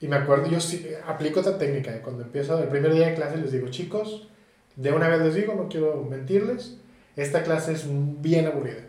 Y 0.00 0.08
me 0.08 0.16
acuerdo, 0.16 0.46
yo 0.48 0.60
sí, 0.60 0.86
aplico 1.06 1.40
esta 1.40 1.56
técnica. 1.58 1.94
¿eh? 1.94 2.00
Cuando 2.02 2.22
empiezo 2.22 2.58
el 2.62 2.68
primer 2.68 2.92
día 2.92 3.08
de 3.08 3.14
clase 3.14 3.36
les 3.38 3.52
digo, 3.52 3.68
chicos, 3.68 4.28
de 4.76 4.92
una 4.92 5.08
vez 5.08 5.20
les 5.20 5.34
digo, 5.34 5.54
no 5.54 5.68
quiero 5.68 6.02
mentirles, 6.02 6.76
esta 7.16 7.42
clase 7.42 7.72
es 7.72 7.84
bien 7.86 8.46
aburrida. 8.46 8.82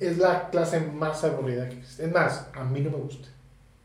Es 0.00 0.18
la 0.18 0.50
clase 0.50 0.80
más 0.80 1.22
aburrida 1.24 1.68
que 1.68 1.76
existe. 1.76 2.04
Es 2.06 2.12
más, 2.12 2.46
a 2.54 2.64
mí 2.64 2.80
no 2.80 2.90
me 2.90 2.96
gusta. 2.98 3.28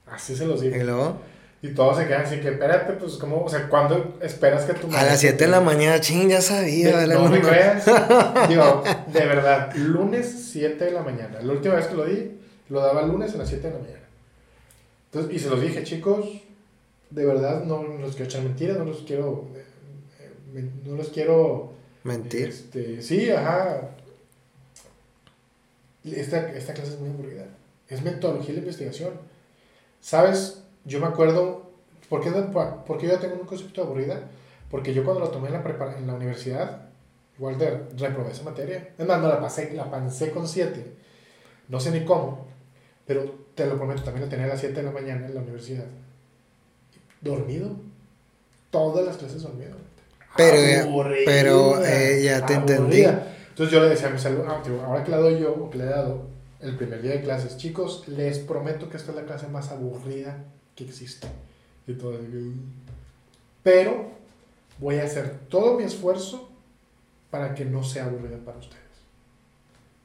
Así 0.06 0.36
se 0.36 0.46
los 0.46 0.62
digo. 0.62 0.76
Y 0.76 0.84
luego, 0.84 1.18
Y 1.62 1.70
todos 1.70 1.98
se 1.98 2.08
quedan 2.08 2.22
así 2.22 2.40
que, 2.40 2.50
espérate, 2.50 2.94
pues, 2.94 3.14
¿cómo? 3.14 3.44
O 3.44 3.50
sea, 3.50 3.68
¿cuándo 3.68 4.18
esperas 4.22 4.64
que 4.66 4.74
tu 4.74 4.88
a 4.96 5.04
las 5.04 5.20
7 5.20 5.46
de 5.46 5.52
la 5.52 5.60
mañana, 5.60 6.00
ching, 6.00 6.30
ya 6.30 6.40
sabía. 6.42 6.98
de- 7.00 7.08
la 7.08 7.16
no 7.16 7.30
me 7.30 7.42
creas. 7.42 7.84
Digo, 8.50 8.84
de 9.12 9.26
verdad, 9.26 9.74
lunes 9.76 10.50
7 10.52 10.86
de 10.86 10.92
la 10.92 11.02
mañana. 11.02 11.40
La 11.42 11.52
última 11.54 11.76
vez 11.76 11.88
que 11.88 11.96
lo 11.96 12.06
di, 12.06 12.32
lo 12.70 12.80
daba 12.80 13.02
lunes 13.02 13.34
a 13.34 13.38
las 13.40 13.50
7 13.50 13.68
de 13.68 13.74
la 13.74 13.80
mañana. 13.80 14.00
Entonces, 15.12 15.36
y 15.36 15.40
se 15.44 15.50
los 15.50 15.60
dije, 15.62 15.84
chicos, 15.84 16.26
de 17.10 17.26
verdad 17.26 17.64
no 17.64 17.84
los 17.84 18.12
quiero 18.16 18.26
echar 18.30 18.44
mentiras, 18.44 18.78
no 18.78 18.86
los 18.86 19.02
quiero. 19.02 19.48
eh, 19.56 19.66
eh, 20.56 20.70
no 20.86 20.96
los 20.96 21.10
quiero. 21.10 21.74
Mentir. 22.04 22.50
Este, 22.50 23.02
sí, 23.02 23.30
ajá. 23.32 23.82
Esta, 26.16 26.50
esta 26.52 26.74
clase 26.74 26.94
es 26.94 27.00
muy 27.00 27.10
aburrida. 27.10 27.46
Es 27.90 28.02
metodología 28.04 28.50
de 28.50 28.54
la 28.56 28.60
investigación. 28.60 29.14
¿Sabes? 30.02 30.64
Yo 30.86 31.00
me 31.00 31.08
acuerdo. 31.08 31.68
¿Por 32.10 32.22
qué, 32.22 32.32
por 32.32 32.98
qué 32.98 33.08
yo 33.08 33.20
tengo 33.20 33.36
un 33.36 33.46
concepto 33.48 33.82
de 33.82 33.88
aburrida? 33.88 34.22
Porque 34.72 34.94
yo 34.94 35.04
cuando 35.04 35.22
lo 35.22 35.30
tomé 35.30 35.48
en 35.48 35.54
la, 35.54 35.64
prepara- 35.64 35.98
en 35.98 36.08
la 36.08 36.14
universidad, 36.14 36.82
igual 37.38 37.58
de 37.58 37.82
reprobé 37.98 38.32
esa 38.32 38.44
materia. 38.44 38.90
Es 38.98 39.06
más, 39.08 39.22
no 39.22 39.28
la 39.28 39.40
pasé, 39.42 39.74
la 39.74 39.90
pasé 39.90 40.32
con 40.32 40.48
7. 40.48 40.86
No 41.70 41.80
sé 41.80 41.92
ni 41.92 42.06
cómo, 42.06 42.48
pero 43.06 43.24
te 43.56 43.66
lo 43.66 43.76
prometo, 43.78 44.04
también 44.04 44.26
la 44.26 44.30
tenía 44.30 44.46
a 44.46 44.50
las 44.50 44.60
7 44.60 44.76
de 44.76 44.84
la 44.84 44.92
mañana 44.92 45.26
en 45.26 45.36
la 45.36 45.42
universidad. 45.42 45.86
Dormido. 47.22 47.72
Todas 48.70 49.06
las 49.06 49.18
clases 49.18 49.42
dormido. 49.42 49.72
Pero 50.36 50.56
ya- 50.58 50.84
Aburrida, 50.84 51.22
pero, 51.26 51.86
eh, 51.86 52.22
ya 52.24 52.46
te 52.46 52.54
entendí. 52.54 52.98
Entonces 53.58 53.74
yo 53.74 53.82
le 53.82 53.90
decía 53.90 54.10
a 54.10 54.12
mis 54.12 54.24
alumnos, 54.24 54.54
ah, 54.56 54.86
ahora 54.86 55.04
que 55.04 55.10
la 55.10 55.18
doy 55.18 55.40
yo, 55.40 55.52
o 55.52 55.72
que 55.72 55.80
le 55.80 55.86
he 55.86 55.88
dado 55.88 56.28
el 56.62 56.76
primer 56.76 57.02
día 57.02 57.14
de 57.14 57.22
clases, 57.22 57.58
chicos, 57.58 58.08
les 58.08 58.38
prometo 58.38 58.88
que 58.88 58.98
esta 58.98 59.10
es 59.10 59.18
la 59.18 59.26
clase 59.26 59.48
más 59.48 59.72
aburrida 59.72 60.44
que 60.76 60.84
existe. 60.84 61.28
Y 61.88 61.94
todo. 61.94 62.20
Pero 63.64 64.12
voy 64.78 64.98
a 64.98 65.06
hacer 65.06 65.40
todo 65.50 65.76
mi 65.76 65.86
esfuerzo 65.86 66.52
para 67.32 67.56
que 67.56 67.66
no 67.66 67.84
sea 67.84 68.06
aburrida 68.06 68.38
para 68.46 68.60
ustedes. 68.60 68.84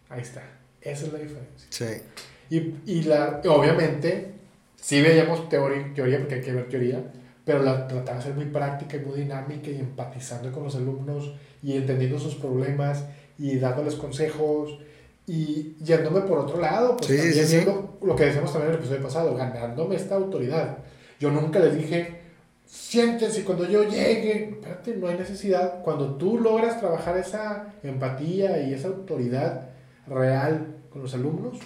Ahí 0.09 0.23
está. 0.23 0.43
Esa 0.81 1.05
es 1.05 1.13
la 1.13 1.19
diferencia. 1.19 1.67
Sí. 1.69 2.03
Y, 2.49 2.91
y 2.91 3.03
la, 3.03 3.43
obviamente, 3.45 4.33
sí 4.77 5.03
veíamos 5.03 5.51
teoría, 5.51 5.93
teoría, 5.95 6.21
porque 6.21 6.37
hay 6.37 6.41
que 6.41 6.53
ver 6.55 6.71
teoría, 6.71 7.05
pero 7.45 7.63
la 7.63 7.87
trataba 7.87 8.17
de 8.17 8.25
ser 8.25 8.35
muy 8.35 8.47
práctica 8.47 8.97
y 8.97 9.01
muy 9.01 9.21
dinámica 9.21 9.69
y 9.69 9.79
empatizando 9.79 10.51
con 10.53 10.65
los 10.65 10.75
alumnos 10.75 11.35
y 11.63 11.77
entendiendo 11.77 12.19
sus 12.19 12.37
problemas 12.37 13.05
y 13.43 13.59
dándoles 13.59 13.95
consejos 13.97 14.79
y 15.27 15.75
yéndome 15.83 16.21
por 16.23 16.39
otro 16.39 16.61
lado, 16.61 16.97
pues 16.97 17.07
Sí, 17.11 17.17
también 17.17 17.35
sí, 17.35 17.45
sí. 17.47 17.55
viendo 17.57 17.99
lo 18.03 18.17
que 18.17 18.25
decíamos 18.27 18.53
también 18.53 18.71
en 18.71 18.75
el 18.79 18.81
episodio 18.81 19.03
pasado, 19.03 19.35
ganándome 19.35 19.97
esta 19.97 20.15
autoridad. 20.17 20.79
Yo 21.21 21.31
nunca 21.31 21.59
les 21.61 21.75
dije, 21.77 22.19
siéntense 22.67 23.45
cuando 23.45 23.67
yo 23.69 23.85
llegue, 23.85 24.51
espérate, 24.51 24.95
no 24.97 25.07
hay 25.09 25.17
necesidad. 25.19 25.83
Cuando 25.83 26.15
tú 26.17 26.39
logras 26.39 26.79
trabajar 26.81 27.17
esa 27.19 27.75
empatía 27.83 28.61
y 28.67 28.75
esa 28.75 28.89
autoridad 28.89 29.69
real 30.07 30.67
con 30.91 31.03
los 31.03 31.15
alumnos 31.15 31.59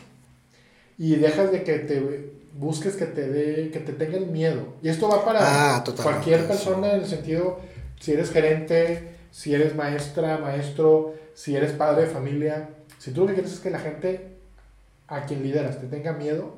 y 0.99 1.17
dejas 1.17 1.51
de 1.53 1.63
que 1.63 1.79
te 1.79 2.31
busques 2.55 2.97
que 2.97 3.07
te 3.07 3.29
dé, 3.29 3.71
que 3.71 3.81
te 3.81 3.93
tengan 3.93 4.33
miedo. 4.33 4.63
Y 4.83 4.89
esto 4.89 5.09
va 5.09 5.25
para 5.25 5.41
Ah, 5.77 5.85
cualquier 6.03 6.41
sí. 6.43 6.47
persona 6.47 6.93
en 6.95 7.01
el 7.01 7.07
sentido, 7.07 7.59
si 8.01 8.13
eres 8.13 8.31
gerente, 8.31 9.09
si 9.31 9.55
eres 9.55 9.75
maestra, 9.75 10.39
maestro, 10.39 11.15
si 11.37 11.55
eres 11.55 11.73
padre 11.73 12.07
de 12.07 12.09
familia, 12.09 12.71
si 12.99 13.11
tú 13.11 13.21
lo 13.21 13.27
que 13.27 13.35
quieres 13.35 13.53
es 13.53 13.61
que 13.61 13.69
la 13.71 13.79
gente 13.79 14.37
a 15.07 15.25
quien 15.27 15.43
lideras 15.43 15.79
te 15.79 15.87
tenga 15.87 16.13
miedo, 16.15 16.55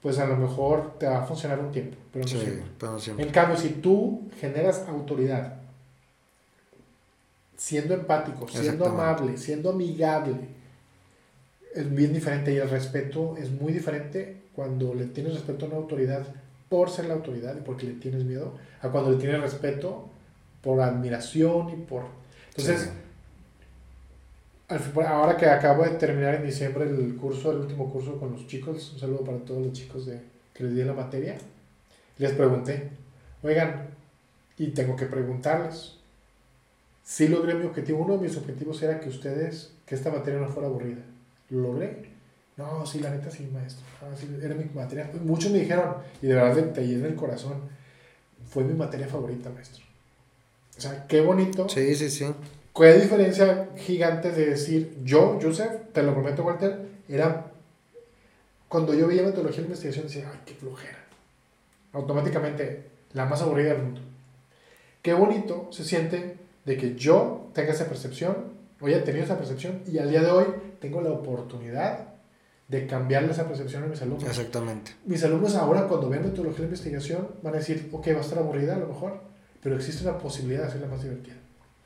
pues 0.00 0.18
a 0.18 0.26
lo 0.26 0.36
mejor 0.36 0.98
te 0.98 1.06
va 1.06 1.18
a 1.22 1.26
funcionar 1.26 1.58
un 1.60 1.70
tiempo, 1.72 1.96
pero 2.10 2.24
no 2.24 2.28
Sí, 2.30 2.38
siempre. 2.38 2.64
pero 2.80 2.98
siempre. 2.98 3.26
En 3.26 3.32
cambio, 3.32 3.56
si 3.58 3.68
tú 3.68 4.28
generas 4.40 4.84
autoridad, 4.88 5.56
siendo 7.56 7.92
empático, 7.94 8.48
siendo 8.48 8.86
amable, 8.86 9.36
siendo 9.36 9.70
amigable, 9.70 10.36
es 11.74 11.94
bien 11.94 12.12
diferente 12.14 12.52
y 12.52 12.56
el 12.56 12.70
respeto 12.70 13.36
es 13.36 13.50
muy 13.50 13.72
diferente 13.72 14.42
cuando 14.54 14.94
le 14.94 15.04
tienes 15.06 15.34
respeto 15.34 15.66
a 15.66 15.68
una 15.68 15.76
autoridad 15.76 16.26
por 16.70 16.88
ser 16.90 17.04
la 17.06 17.14
autoridad 17.14 17.54
y 17.56 17.60
porque 17.60 17.86
le 17.86 17.92
tienes 17.92 18.24
miedo, 18.24 18.54
a 18.80 18.88
cuando 18.88 19.10
le 19.10 19.18
tienes 19.18 19.40
respeto 19.40 20.08
por 20.62 20.80
admiración 20.80 21.68
y 21.70 21.76
por... 21.76 22.04
Entonces, 22.56 22.80
Sí. 22.82 22.88
Ahora 24.68 25.36
que 25.36 25.46
acabo 25.46 25.84
de 25.84 25.90
terminar 25.90 26.36
en 26.36 26.46
diciembre 26.46 26.84
el 26.84 27.16
curso, 27.16 27.52
el 27.52 27.58
último 27.58 27.90
curso 27.90 28.18
con 28.18 28.32
los 28.32 28.46
chicos, 28.46 28.92
un 28.92 28.98
saludo 28.98 29.20
para 29.20 29.38
todos 29.38 29.64
los 29.64 29.72
chicos 29.72 30.06
de, 30.06 30.20
que 30.52 30.64
les 30.64 30.74
di 30.74 30.82
la 30.82 30.92
materia, 30.92 31.36
les 32.18 32.32
pregunté, 32.32 32.90
oigan, 33.42 33.88
y 34.58 34.68
tengo 34.68 34.96
que 34.96 35.06
preguntarles, 35.06 35.94
si 37.04 37.28
logré 37.28 37.54
mi 37.54 37.66
objetivo, 37.66 38.02
uno 38.02 38.16
de 38.16 38.22
mis 38.26 38.36
objetivos 38.36 38.82
era 38.82 38.98
que 38.98 39.08
ustedes, 39.08 39.72
que 39.86 39.94
esta 39.94 40.10
materia 40.10 40.40
no 40.40 40.48
fuera 40.48 40.68
aburrida, 40.68 41.02
¿lo 41.50 41.60
logré? 41.60 42.16
No, 42.56 42.84
sí, 42.86 43.00
la 43.00 43.10
neta 43.10 43.30
sí, 43.30 43.48
maestro, 43.52 43.84
Ah, 44.02 44.14
sí, 44.18 44.28
era 44.42 44.54
mi 44.54 44.64
materia, 44.74 45.10
muchos 45.22 45.52
me 45.52 45.60
dijeron, 45.60 45.96
y 46.20 46.26
de 46.26 46.34
verdad 46.34 46.72
te 46.72 46.86
llena 46.86 47.06
el 47.06 47.14
corazón, 47.14 47.60
fue 48.48 48.64
mi 48.64 48.74
materia 48.74 49.06
favorita, 49.06 49.50
maestro. 49.50 49.84
O 50.76 50.80
sea, 50.80 51.06
qué 51.06 51.20
bonito. 51.20 51.68
Sí, 51.68 51.94
sí, 51.94 52.10
sí. 52.10 52.26
¿Qué 52.76 52.92
diferencia 52.92 53.70
gigante 53.76 54.30
de 54.32 54.46
decir, 54.46 54.98
yo, 55.02 55.38
Joseph, 55.40 55.92
te 55.92 56.02
lo 56.02 56.12
prometo, 56.12 56.44
Walter, 56.44 56.78
era 57.08 57.46
cuando 58.68 58.92
yo 58.92 59.06
veía 59.06 59.22
metodología 59.22 59.58
de 59.58 59.66
investigación, 59.68 60.06
decía, 60.06 60.30
ay, 60.30 60.40
qué 60.44 60.54
flojera. 60.54 60.98
Automáticamente, 61.92 62.84
la 63.14 63.24
más 63.24 63.40
aburrida 63.40 63.72
del 63.72 63.82
mundo. 63.82 64.00
Qué 65.00 65.14
bonito 65.14 65.68
se 65.70 65.84
siente 65.84 66.36
de 66.64 66.76
que 66.76 66.96
yo 66.96 67.48
tenga 67.54 67.72
esa 67.72 67.86
percepción, 67.86 68.56
o 68.80 68.86
haya 68.86 69.04
tenido 69.04 69.24
esa 69.24 69.38
percepción, 69.38 69.82
y 69.86 69.98
al 69.98 70.10
día 70.10 70.20
de 70.20 70.30
hoy 70.30 70.46
tengo 70.80 71.00
la 71.00 71.10
oportunidad 71.10 72.08
de 72.68 72.86
cambiarle 72.86 73.32
esa 73.32 73.46
percepción 73.46 73.84
a 73.84 73.86
mis 73.86 74.02
alumnos. 74.02 74.28
Exactamente. 74.28 74.92
Mis 75.06 75.22
alumnos 75.24 75.54
ahora, 75.54 75.86
cuando 75.86 76.10
vean 76.10 76.24
metodología 76.24 76.62
de 76.62 76.64
investigación, 76.64 77.28
van 77.42 77.54
a 77.54 77.58
decir, 77.58 77.88
ok, 77.92 78.08
va 78.08 78.18
a 78.18 78.20
estar 78.20 78.38
aburrida 78.38 78.74
a 78.74 78.78
lo 78.78 78.88
mejor, 78.88 79.20
pero 79.62 79.76
existe 79.76 80.06
una 80.06 80.18
posibilidad 80.18 80.62
de 80.62 80.68
hacerla 80.68 80.88
más 80.88 81.02
divertida. 81.02 81.36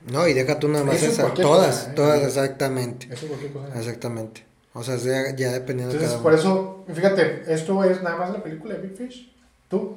No, 0.06 0.26
y 0.26 0.32
deja 0.32 0.58
tú 0.58 0.68
nada 0.68 0.84
más 0.84 0.96
Eso 0.96 1.12
esa. 1.12 1.34
Todas, 1.34 1.76
cosa, 1.76 1.90
¿eh? 1.90 1.92
todas, 1.94 2.22
exactamente. 2.22 3.06
Eso 3.06 3.26
es 3.26 3.28
cualquier 3.28 3.52
cosa. 3.52 3.78
Exactamente. 3.78 4.44
O 4.72 4.82
sea, 4.82 4.96
ya, 4.96 5.34
ya 5.36 5.52
dependiendo 5.52 5.92
de 5.92 6.04
Entonces, 6.04 6.10
cada 6.10 6.22
por 6.22 6.34
eso, 6.34 6.84
fíjate, 6.92 7.42
esto 7.48 7.84
es 7.84 8.02
nada 8.02 8.16
más 8.16 8.30
la 8.30 8.42
película 8.42 8.74
de 8.74 8.80
Big 8.82 8.96
Fish. 8.96 9.32
¿Tú? 9.68 9.96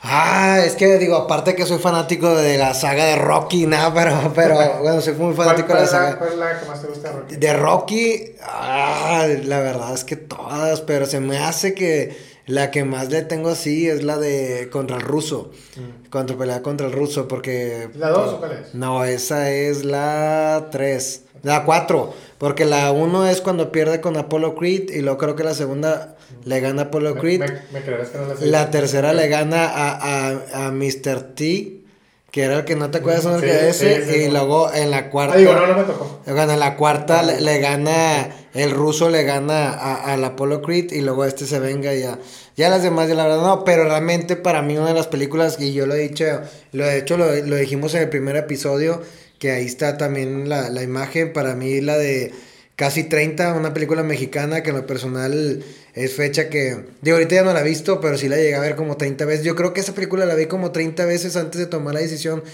Ah, 0.00 0.60
es 0.64 0.74
que 0.74 0.98
digo, 0.98 1.16
aparte 1.16 1.56
que 1.56 1.66
soy 1.66 1.78
fanático 1.78 2.34
de 2.34 2.58
la 2.58 2.74
saga 2.74 3.06
de 3.06 3.16
Rocky, 3.16 3.66
nada, 3.66 3.92
pero, 3.94 4.32
pero 4.34 4.54
bueno, 4.82 5.00
soy 5.00 5.14
muy 5.14 5.34
fanático 5.34 5.68
de 5.68 5.74
¿Cuál, 5.74 5.84
la 5.84 5.88
cuál 5.88 5.88
es 5.88 5.92
la, 5.92 5.98
saga. 5.98 6.18
cuál 6.18 6.30
es 6.30 6.38
la 6.38 6.60
que 6.60 6.66
más 6.66 6.80
te 6.80 6.86
gusta 6.86 7.08
de 7.08 7.14
Rocky? 7.16 7.36
De 7.36 7.52
Rocky, 7.52 8.24
ah, 8.42 9.26
la 9.44 9.60
verdad 9.60 9.94
es 9.94 10.04
que 10.04 10.16
todas, 10.16 10.80
pero 10.82 11.06
se 11.06 11.20
me 11.20 11.38
hace 11.38 11.74
que 11.74 12.35
la 12.46 12.70
que 12.70 12.84
más 12.84 13.10
le 13.10 13.22
tengo 13.22 13.50
así 13.50 13.88
es 13.88 14.04
la 14.04 14.18
de 14.18 14.68
contra 14.70 14.96
el 14.96 15.02
ruso. 15.02 15.50
Mm. 15.76 16.08
Contra 16.08 16.36
pelea 16.36 16.62
contra 16.62 16.86
el 16.86 16.92
ruso, 16.92 17.28
porque. 17.28 17.88
¿La 17.96 18.10
dos 18.10 18.34
o 18.34 18.38
cuál 18.38 18.52
es? 18.52 18.74
No, 18.74 19.04
esa 19.04 19.50
es 19.50 19.84
la 19.84 20.68
3. 20.70 21.22
La 21.42 21.64
4, 21.64 22.14
porque 22.38 22.64
la 22.64 22.90
1 22.90 23.26
es 23.28 23.40
cuando 23.40 23.70
pierde 23.70 24.00
con 24.00 24.16
Apollo 24.16 24.54
Creed 24.54 24.90
y 24.90 25.00
luego 25.00 25.18
creo 25.18 25.36
que 25.36 25.44
la 25.44 25.54
segunda 25.54 26.16
le 26.44 26.60
gana 26.60 26.82
a 26.82 26.84
Apollo 26.86 27.16
Creed. 27.16 27.40
Me, 27.40 27.46
me 27.72 27.82
creerás 27.84 28.08
que 28.08 28.18
no 28.18 28.26
la. 28.26 28.34
La 28.40 28.70
tercera 28.70 29.12
le 29.12 29.28
gana 29.28 29.66
a, 29.66 30.30
a, 30.30 30.66
a 30.66 30.70
Mr. 30.72 31.34
T, 31.34 31.82
que 32.30 32.42
era 32.42 32.58
el 32.58 32.64
que 32.64 32.74
no 32.74 32.90
te 32.90 32.98
acuerdas 32.98 33.22
Sí, 33.22 33.28
de 33.32 33.40
que 33.40 33.68
ese, 33.68 34.04
sí, 34.04 34.12
sí, 34.12 34.18
y 34.24 34.30
luego 34.30 34.72
en 34.72 34.90
la 34.90 35.08
cuarta... 35.08 35.36
Ah, 35.36 35.38
digo, 35.38 35.52
no, 35.52 35.66
no 35.66 35.76
me 35.76 35.84
tocó. 35.84 36.20
Bueno, 36.26 36.52
en 36.52 36.60
la 36.60 36.76
cuarta 36.76 37.22
le, 37.22 37.40
le 37.40 37.58
gana, 37.60 38.28
el 38.56 38.70
ruso 38.72 39.08
le 39.10 39.22
gana 39.24 39.70
a- 39.70 40.12
al 40.12 40.24
Apollo 40.24 40.62
Creed 40.62 40.92
y 40.92 41.00
luego 41.02 41.24
este 41.24 41.46
se 41.46 41.58
venga 41.60 41.94
y 41.94 42.00
ya. 42.00 42.18
Ya 42.56 42.68
las 42.68 42.82
demás, 42.82 43.08
ya 43.08 43.14
la 43.14 43.24
verdad 43.24 43.42
no, 43.42 43.64
pero 43.64 43.84
realmente 43.84 44.36
para 44.36 44.62
mí 44.62 44.76
una 44.76 44.88
de 44.88 44.94
las 44.94 45.06
películas, 45.08 45.56
y 45.60 45.72
yo 45.72 45.86
lo 45.86 45.94
he 45.94 45.98
dicho, 46.08 46.24
lo 46.72 46.84
he 46.84 46.96
hecho, 46.98 47.16
lo, 47.16 47.34
lo 47.34 47.56
dijimos 47.56 47.94
en 47.94 48.02
el 48.02 48.08
primer 48.08 48.36
episodio, 48.36 49.02
que 49.38 49.50
ahí 49.52 49.66
está 49.66 49.98
también 49.98 50.48
la, 50.48 50.70
la 50.70 50.82
imagen, 50.82 51.32
para 51.32 51.54
mí 51.54 51.80
la 51.80 51.98
de 51.98 52.32
Casi 52.76 53.04
30, 53.04 53.54
una 53.54 53.72
película 53.72 54.02
mexicana 54.02 54.62
que 54.62 54.68
en 54.68 54.76
lo 54.76 54.86
personal 54.86 55.64
es 55.94 56.12
fecha 56.12 56.50
que, 56.50 56.84
de 57.00 57.10
ahorita 57.12 57.36
ya 57.36 57.42
no 57.42 57.54
la 57.54 57.60
he 57.60 57.64
visto, 57.64 58.02
pero 58.02 58.18
sí 58.18 58.28
la 58.28 58.36
llegué 58.36 58.54
a 58.54 58.60
ver 58.60 58.76
como 58.76 58.98
30 58.98 59.24
veces. 59.24 59.46
Yo 59.46 59.56
creo 59.56 59.72
que 59.72 59.80
esa 59.80 59.94
película 59.94 60.26
la 60.26 60.34
vi 60.34 60.44
como 60.44 60.72
30 60.72 61.06
veces 61.06 61.36
antes 61.36 61.58
de 61.58 61.66
tomar 61.66 61.94
la 61.94 62.00
decisión 62.00 62.44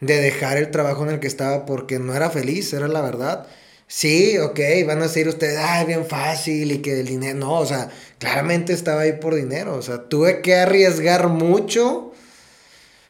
de 0.00 0.20
dejar 0.20 0.58
el 0.58 0.70
trabajo 0.70 1.02
en 1.04 1.10
el 1.10 1.18
que 1.20 1.26
estaba 1.26 1.66
porque 1.66 1.98
no 1.98 2.14
era 2.14 2.30
feliz, 2.30 2.72
era 2.72 2.86
la 2.86 3.00
verdad. 3.02 3.48
Sí, 3.86 4.38
ok, 4.38 4.58
van 4.86 4.98
a 5.00 5.02
decir 5.04 5.28
ustedes, 5.28 5.58
ah, 5.60 5.84
bien 5.84 6.06
fácil 6.06 6.72
y 6.72 6.78
que 6.78 7.00
el 7.00 7.06
dinero, 7.06 7.38
no, 7.38 7.60
o 7.60 7.66
sea, 7.66 7.90
claramente 8.18 8.72
estaba 8.72 9.02
ahí 9.02 9.12
por 9.12 9.34
dinero, 9.34 9.76
o 9.76 9.82
sea, 9.82 10.08
tuve 10.08 10.40
que 10.42 10.56
arriesgar 10.56 11.28
mucho 11.28 12.12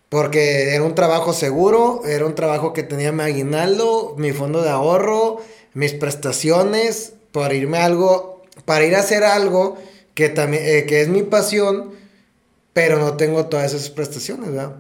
porque 0.09 0.75
era 0.75 0.85
un 0.85 0.95
trabajo 0.95 1.33
seguro, 1.33 2.03
era 2.07 2.27
un 2.27 2.35
trabajo 2.35 2.73
que 2.73 2.83
tenía 2.83 3.13
mi 3.13 3.23
aguinaldo, 3.23 4.15
mi 4.19 4.33
fondo 4.33 4.63
de 4.63 4.71
ahorro, 4.71 5.41
mis 5.75 5.93
prestaciones, 5.93 7.15
para 7.33 7.55
irme 7.55 7.79
a 7.79 7.87
algo, 7.87 8.43
para 8.65 8.85
ir 8.85 8.95
a 8.95 9.01
hacer 9.01 9.25
algo 9.25 9.77
que 10.15 10.29
también, 10.29 10.63
eh, 10.67 10.87
que 10.87 11.01
es 11.03 11.09
mi 11.09 11.23
pasión, 11.25 11.95
pero 12.73 12.99
no 12.99 13.17
tengo 13.17 13.47
todas 13.47 13.75
esas 13.75 13.91
prestaciones, 13.91 14.51
¿verdad? 14.53 14.77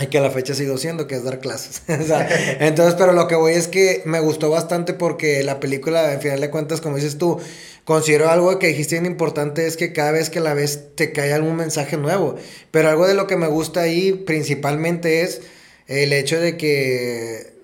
Y 0.00 0.06
que 0.06 0.20
la 0.20 0.30
fecha 0.30 0.54
sigo 0.54 0.78
siendo, 0.78 1.08
que 1.08 1.16
es 1.16 1.24
dar 1.24 1.40
clases. 1.40 1.82
Entonces, 1.88 2.94
pero 2.96 3.12
lo 3.12 3.26
que 3.26 3.34
voy 3.34 3.54
es 3.54 3.66
que 3.66 4.02
me 4.04 4.20
gustó 4.20 4.48
bastante 4.48 4.94
porque 4.94 5.42
la 5.42 5.58
película, 5.58 6.12
al 6.12 6.20
final 6.20 6.40
de 6.40 6.50
cuentas, 6.50 6.80
como 6.80 6.96
dices 6.96 7.18
tú, 7.18 7.40
considero 7.84 8.30
algo 8.30 8.60
que 8.60 8.68
dijiste 8.68 8.94
bien 8.94 9.06
importante, 9.06 9.66
es 9.66 9.76
que 9.76 9.92
cada 9.92 10.12
vez 10.12 10.30
que 10.30 10.38
la 10.38 10.54
ves 10.54 10.94
te 10.94 11.10
cae 11.10 11.32
algún 11.32 11.56
mensaje 11.56 11.96
nuevo. 11.96 12.36
Pero 12.70 12.90
algo 12.90 13.08
de 13.08 13.14
lo 13.14 13.26
que 13.26 13.36
me 13.36 13.48
gusta 13.48 13.80
ahí 13.80 14.12
principalmente 14.12 15.22
es 15.22 15.40
el 15.88 16.12
hecho 16.12 16.38
de 16.38 16.56
que 16.56 17.54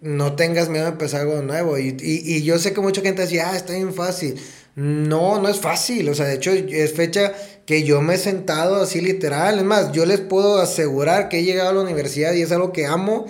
no 0.00 0.36
tengas 0.36 0.68
miedo 0.68 0.84
de 0.84 0.92
empezar 0.92 1.22
algo 1.22 1.42
nuevo. 1.42 1.78
Y, 1.78 1.96
y, 2.00 2.36
y 2.36 2.42
yo 2.44 2.60
sé 2.60 2.72
que 2.72 2.80
mucha 2.80 3.00
gente 3.00 3.22
decía, 3.22 3.50
ah, 3.50 3.56
está 3.56 3.72
bien 3.72 3.92
fácil. 3.92 4.40
No, 4.74 5.40
no 5.40 5.48
es 5.48 5.60
fácil. 5.60 6.08
O 6.08 6.14
sea, 6.14 6.26
de 6.26 6.34
hecho, 6.34 6.50
es 6.52 6.94
fecha 6.94 7.32
que 7.66 7.84
yo 7.84 8.00
me 8.00 8.14
he 8.14 8.18
sentado 8.18 8.82
así 8.82 9.00
literal. 9.00 9.58
Es 9.58 9.64
más, 9.64 9.92
yo 9.92 10.06
les 10.06 10.20
puedo 10.20 10.60
asegurar 10.60 11.28
que 11.28 11.40
he 11.40 11.44
llegado 11.44 11.70
a 11.70 11.72
la 11.74 11.82
universidad 11.82 12.32
y 12.32 12.42
es 12.42 12.52
algo 12.52 12.72
que 12.72 12.86
amo. 12.86 13.26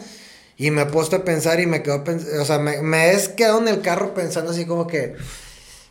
Y 0.57 0.71
me 0.71 0.83
he 0.83 0.87
puesto 0.87 1.17
a 1.17 1.25
pensar 1.25 1.61
y 1.61 1.67
me 1.67 1.83
quedo 1.83 2.05
O 2.41 2.45
sea, 2.45 2.59
me, 2.59 2.83
me 2.83 3.13
he 3.13 3.35
quedado 3.35 3.61
en 3.61 3.69
el 3.69 3.81
carro 3.81 4.15
pensando 4.15 4.53
así 4.53 4.67
como 4.67 4.87
que 4.87 5.15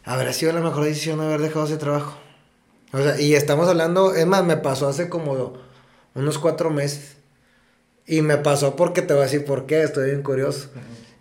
habrá 0.03 0.33
sido 0.33 0.53
la 0.53 0.61
mejor 0.61 0.85
decisión 0.85 1.19
haber 1.19 1.41
dejado 1.41 1.65
ese 1.65 1.77
trabajo. 1.77 2.17
O 2.93 3.01
sea, 3.01 3.19
y 3.19 3.35
estamos 3.35 3.67
hablando, 3.67 4.13
es 4.13 4.25
más, 4.25 4.43
me 4.43 4.57
pasó 4.57 4.87
hace 4.87 5.09
como 5.09 5.53
unos 6.13 6.39
cuatro 6.39 6.69
meses. 6.69 7.17
Y 8.05 8.21
me 8.21 8.37
pasó 8.37 8.75
porque 8.75 9.01
te 9.01 9.13
voy 9.13 9.21
a 9.21 9.25
decir 9.25 9.45
por 9.45 9.65
qué, 9.65 9.83
estoy 9.83 10.07
bien 10.07 10.23
curioso. 10.23 10.69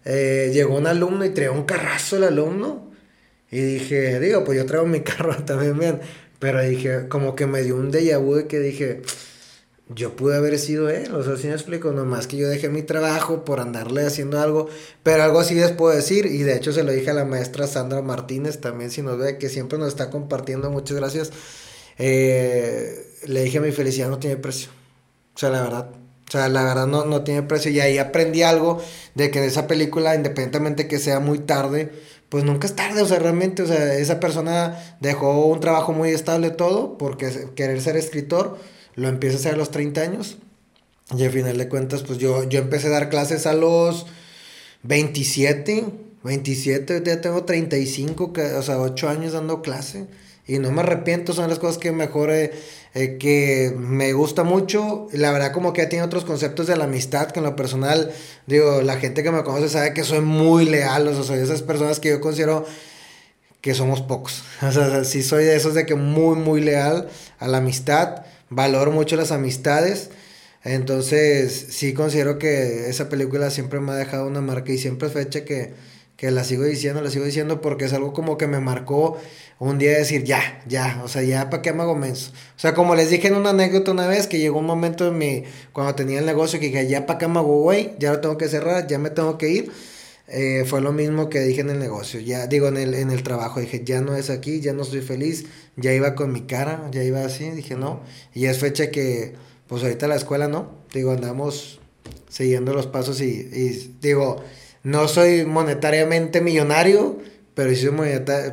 Eh, 0.04 0.50
llegó 0.52 0.76
un 0.76 0.86
alumno 0.86 1.24
y 1.24 1.30
traía 1.30 1.52
un 1.52 1.64
carrazo 1.64 2.16
el 2.16 2.24
alumno. 2.24 2.89
Y 3.50 3.60
dije, 3.60 4.20
digo, 4.20 4.44
pues 4.44 4.58
yo 4.58 4.66
traigo 4.66 4.86
mi 4.86 5.00
carro 5.02 5.36
también 5.44 5.78
bien. 5.78 6.00
Pero 6.38 6.62
dije, 6.62 7.08
como 7.08 7.34
que 7.34 7.46
me 7.46 7.62
dio 7.62 7.76
un 7.76 7.92
déjà 7.92 8.18
vu 8.18 8.48
que 8.48 8.60
dije, 8.60 9.02
yo 9.94 10.14
pude 10.16 10.36
haber 10.36 10.58
sido 10.58 10.88
él. 10.88 11.14
O 11.14 11.22
sea, 11.22 11.36
si 11.36 11.48
me 11.48 11.54
explico, 11.54 11.92
nomás 11.92 12.26
que 12.26 12.36
yo 12.36 12.48
dejé 12.48 12.68
mi 12.68 12.82
trabajo 12.82 13.44
por 13.44 13.60
andarle 13.60 14.06
haciendo 14.06 14.40
algo. 14.40 14.68
Pero 15.02 15.22
algo 15.22 15.40
así 15.40 15.54
les 15.54 15.72
puedo 15.72 15.94
decir. 15.94 16.26
Y 16.26 16.42
de 16.42 16.56
hecho 16.56 16.72
se 16.72 16.84
lo 16.84 16.92
dije 16.92 17.10
a 17.10 17.14
la 17.14 17.24
maestra 17.24 17.66
Sandra 17.66 18.00
Martínez 18.00 18.60
también, 18.60 18.90
si 18.90 19.02
nos 19.02 19.18
ve, 19.18 19.36
que 19.36 19.48
siempre 19.48 19.78
nos 19.78 19.88
está 19.88 20.10
compartiendo. 20.10 20.70
Muchas 20.70 20.96
gracias. 20.96 21.32
Eh, 21.98 23.06
le 23.26 23.44
dije, 23.44 23.60
mi 23.60 23.72
felicidad 23.72 24.08
no 24.08 24.18
tiene 24.18 24.36
precio. 24.36 24.70
O 25.34 25.38
sea, 25.38 25.50
la 25.50 25.62
verdad. 25.62 25.90
O 26.28 26.30
sea, 26.30 26.48
la 26.48 26.62
verdad 26.62 26.86
no, 26.86 27.04
no 27.04 27.24
tiene 27.24 27.42
precio. 27.42 27.70
Y 27.72 27.80
ahí 27.80 27.98
aprendí 27.98 28.42
algo 28.42 28.80
de 29.16 29.32
que 29.32 29.40
de 29.40 29.48
esa 29.48 29.66
película, 29.66 30.14
independientemente 30.14 30.86
que 30.86 31.00
sea 31.00 31.18
muy 31.18 31.40
tarde, 31.40 31.90
pues 32.30 32.44
nunca 32.44 32.66
es 32.66 32.74
tarde. 32.74 33.02
O 33.02 33.06
sea, 33.06 33.18
realmente, 33.18 33.62
o 33.62 33.66
sea, 33.66 33.94
esa 33.94 34.18
persona 34.20 34.96
dejó 35.00 35.44
un 35.46 35.60
trabajo 35.60 35.92
muy 35.92 36.08
estable 36.10 36.48
todo 36.50 36.96
porque 36.96 37.48
querer 37.54 37.82
ser 37.82 37.96
escritor 37.98 38.58
lo 38.94 39.08
empieza 39.08 39.36
a 39.36 39.40
hacer 39.40 39.54
a 39.54 39.56
los 39.58 39.70
30 39.70 40.00
años. 40.00 40.38
Y 41.16 41.24
al 41.24 41.30
final 41.30 41.58
de 41.58 41.68
cuentas, 41.68 42.02
pues 42.02 42.18
yo, 42.18 42.48
yo 42.48 42.60
empecé 42.60 42.86
a 42.86 42.90
dar 42.90 43.08
clases 43.10 43.46
a 43.46 43.52
los 43.52 44.06
27, 44.84 45.84
27, 46.24 47.02
ya 47.04 47.20
tengo 47.20 47.44
35, 47.44 48.32
que- 48.32 48.42
o 48.54 48.62
sea, 48.62 48.80
8 48.80 49.08
años 49.08 49.32
dando 49.32 49.62
clase. 49.62 50.06
Y 50.50 50.58
no 50.58 50.72
me 50.72 50.80
arrepiento, 50.80 51.32
son 51.32 51.48
las 51.48 51.60
cosas 51.60 51.78
que 51.78 51.92
mejor, 51.92 52.32
eh, 52.32 52.50
eh, 52.94 53.18
que 53.18 53.72
me 53.78 54.12
gusta 54.12 54.42
mucho. 54.42 55.06
La 55.12 55.30
verdad 55.30 55.52
como 55.52 55.72
que 55.72 55.82
ya 55.82 55.88
tiene 55.88 56.04
otros 56.04 56.24
conceptos 56.24 56.66
de 56.66 56.76
la 56.76 56.84
amistad, 56.84 57.30
que 57.30 57.38
en 57.38 57.44
lo 57.44 57.54
personal, 57.54 58.10
digo, 58.48 58.82
la 58.82 58.96
gente 58.96 59.22
que 59.22 59.30
me 59.30 59.44
conoce 59.44 59.68
sabe 59.68 59.94
que 59.94 60.02
soy 60.02 60.22
muy 60.22 60.64
leal, 60.64 61.06
o 61.06 61.14
sea, 61.14 61.22
soy 61.22 61.38
esas 61.38 61.62
personas 61.62 62.00
que 62.00 62.08
yo 62.08 62.20
considero 62.20 62.66
que 63.60 63.74
somos 63.74 64.02
pocos. 64.02 64.42
O 64.62 64.72
sea, 64.72 65.04
sí 65.04 65.22
soy 65.22 65.44
de 65.44 65.54
esos 65.54 65.74
de 65.74 65.86
que 65.86 65.94
muy, 65.94 66.34
muy 66.34 66.60
leal 66.60 67.08
a 67.38 67.46
la 67.46 67.58
amistad, 67.58 68.24
valoro 68.48 68.90
mucho 68.90 69.14
las 69.14 69.30
amistades. 69.30 70.10
Entonces, 70.64 71.68
sí 71.70 71.94
considero 71.94 72.40
que 72.40 72.90
esa 72.90 73.08
película 73.08 73.50
siempre 73.50 73.78
me 73.78 73.92
ha 73.92 73.94
dejado 73.94 74.26
una 74.26 74.40
marca 74.40 74.72
y 74.72 74.78
siempre 74.78 75.10
fecha 75.10 75.44
que, 75.44 75.74
que 76.20 76.30
la 76.30 76.44
sigo 76.44 76.64
diciendo, 76.64 77.00
la 77.00 77.08
sigo 77.08 77.24
diciendo 77.24 77.62
porque 77.62 77.86
es 77.86 77.94
algo 77.94 78.12
como 78.12 78.36
que 78.36 78.46
me 78.46 78.60
marcó 78.60 79.16
un 79.58 79.78
día 79.78 79.96
decir, 79.96 80.22
ya, 80.22 80.62
ya, 80.68 81.00
o 81.02 81.08
sea, 81.08 81.22
ya, 81.22 81.48
¿para 81.48 81.62
qué 81.62 81.72
me 81.72 81.80
hago 81.82 81.96
menso? 81.96 82.30
O 82.56 82.58
sea, 82.58 82.74
como 82.74 82.94
les 82.94 83.08
dije 83.08 83.28
en 83.28 83.36
una 83.36 83.50
anécdota 83.50 83.90
una 83.92 84.06
vez, 84.06 84.26
que 84.26 84.38
llegó 84.38 84.58
un 84.58 84.66
momento 84.66 85.08
en 85.08 85.16
mi, 85.16 85.44
cuando 85.72 85.94
tenía 85.94 86.18
el 86.18 86.26
negocio 86.26 86.60
que 86.60 86.66
dije, 86.66 86.86
ya, 86.88 87.06
¿para 87.06 87.18
qué 87.18 87.26
me 87.26 87.38
hago, 87.38 87.62
güey? 87.62 87.94
Ya 87.98 88.12
lo 88.12 88.20
tengo 88.20 88.36
que 88.36 88.48
cerrar, 88.48 88.86
ya 88.86 88.98
me 88.98 89.08
tengo 89.08 89.38
que 89.38 89.48
ir. 89.48 89.72
Eh, 90.28 90.64
fue 90.66 90.82
lo 90.82 90.92
mismo 90.92 91.30
que 91.30 91.40
dije 91.40 91.62
en 91.62 91.70
el 91.70 91.78
negocio, 91.78 92.20
ya 92.20 92.46
digo 92.46 92.68
en 92.68 92.76
el, 92.76 92.92
en 92.92 93.10
el 93.10 93.22
trabajo, 93.22 93.58
dije, 93.58 93.82
ya 93.82 94.02
no 94.02 94.14
es 94.14 94.28
aquí, 94.28 94.60
ya 94.60 94.74
no 94.74 94.82
estoy 94.82 95.00
feliz, 95.00 95.46
ya 95.76 95.94
iba 95.94 96.14
con 96.14 96.32
mi 96.32 96.42
cara, 96.42 96.86
ya 96.92 97.02
iba 97.02 97.24
así, 97.24 97.48
dije, 97.48 97.76
no, 97.76 98.02
y 98.34 98.44
es 98.44 98.58
fecha 98.58 98.90
que, 98.90 99.36
pues 99.68 99.82
ahorita 99.82 100.06
la 100.06 100.16
escuela 100.16 100.48
no, 100.48 100.84
digo, 100.92 101.12
andamos 101.12 101.80
siguiendo 102.28 102.74
los 102.74 102.86
pasos 102.86 103.22
y, 103.22 103.24
y 103.24 103.96
digo, 104.02 104.44
no 104.82 105.08
soy 105.08 105.44
monetariamente 105.44 106.40
millonario, 106.40 107.18
pero 107.54 107.70
sí, 107.70 107.76
soy 107.76 107.92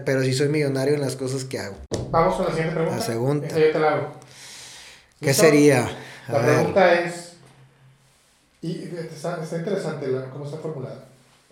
pero 0.05 0.21
sí 0.23 0.33
soy 0.33 0.49
millonario 0.49 0.95
en 0.95 1.01
las 1.01 1.15
cosas 1.15 1.43
que 1.45 1.59
hago. 1.59 1.75
Vamos 2.11 2.35
con 2.35 2.45
la 2.45 2.51
siguiente 2.51 2.73
pregunta. 2.75 2.97
La 2.99 3.05
segunda. 3.05 3.47
Esta 3.47 3.59
yo 3.59 3.71
te 3.71 3.79
la 3.79 3.91
hago. 3.93 4.07
¿Qué 5.19 5.27
¿Listo? 5.27 5.43
sería? 5.43 5.89
A 6.27 6.31
La 6.33 6.39
ver. 6.39 6.55
pregunta 6.55 6.93
es, 7.01 7.33
y 8.61 8.83
está, 8.83 9.41
está 9.41 9.57
interesante 9.57 10.07
la, 10.07 10.25
cómo 10.29 10.45
está 10.45 10.57
formulada. 10.57 11.05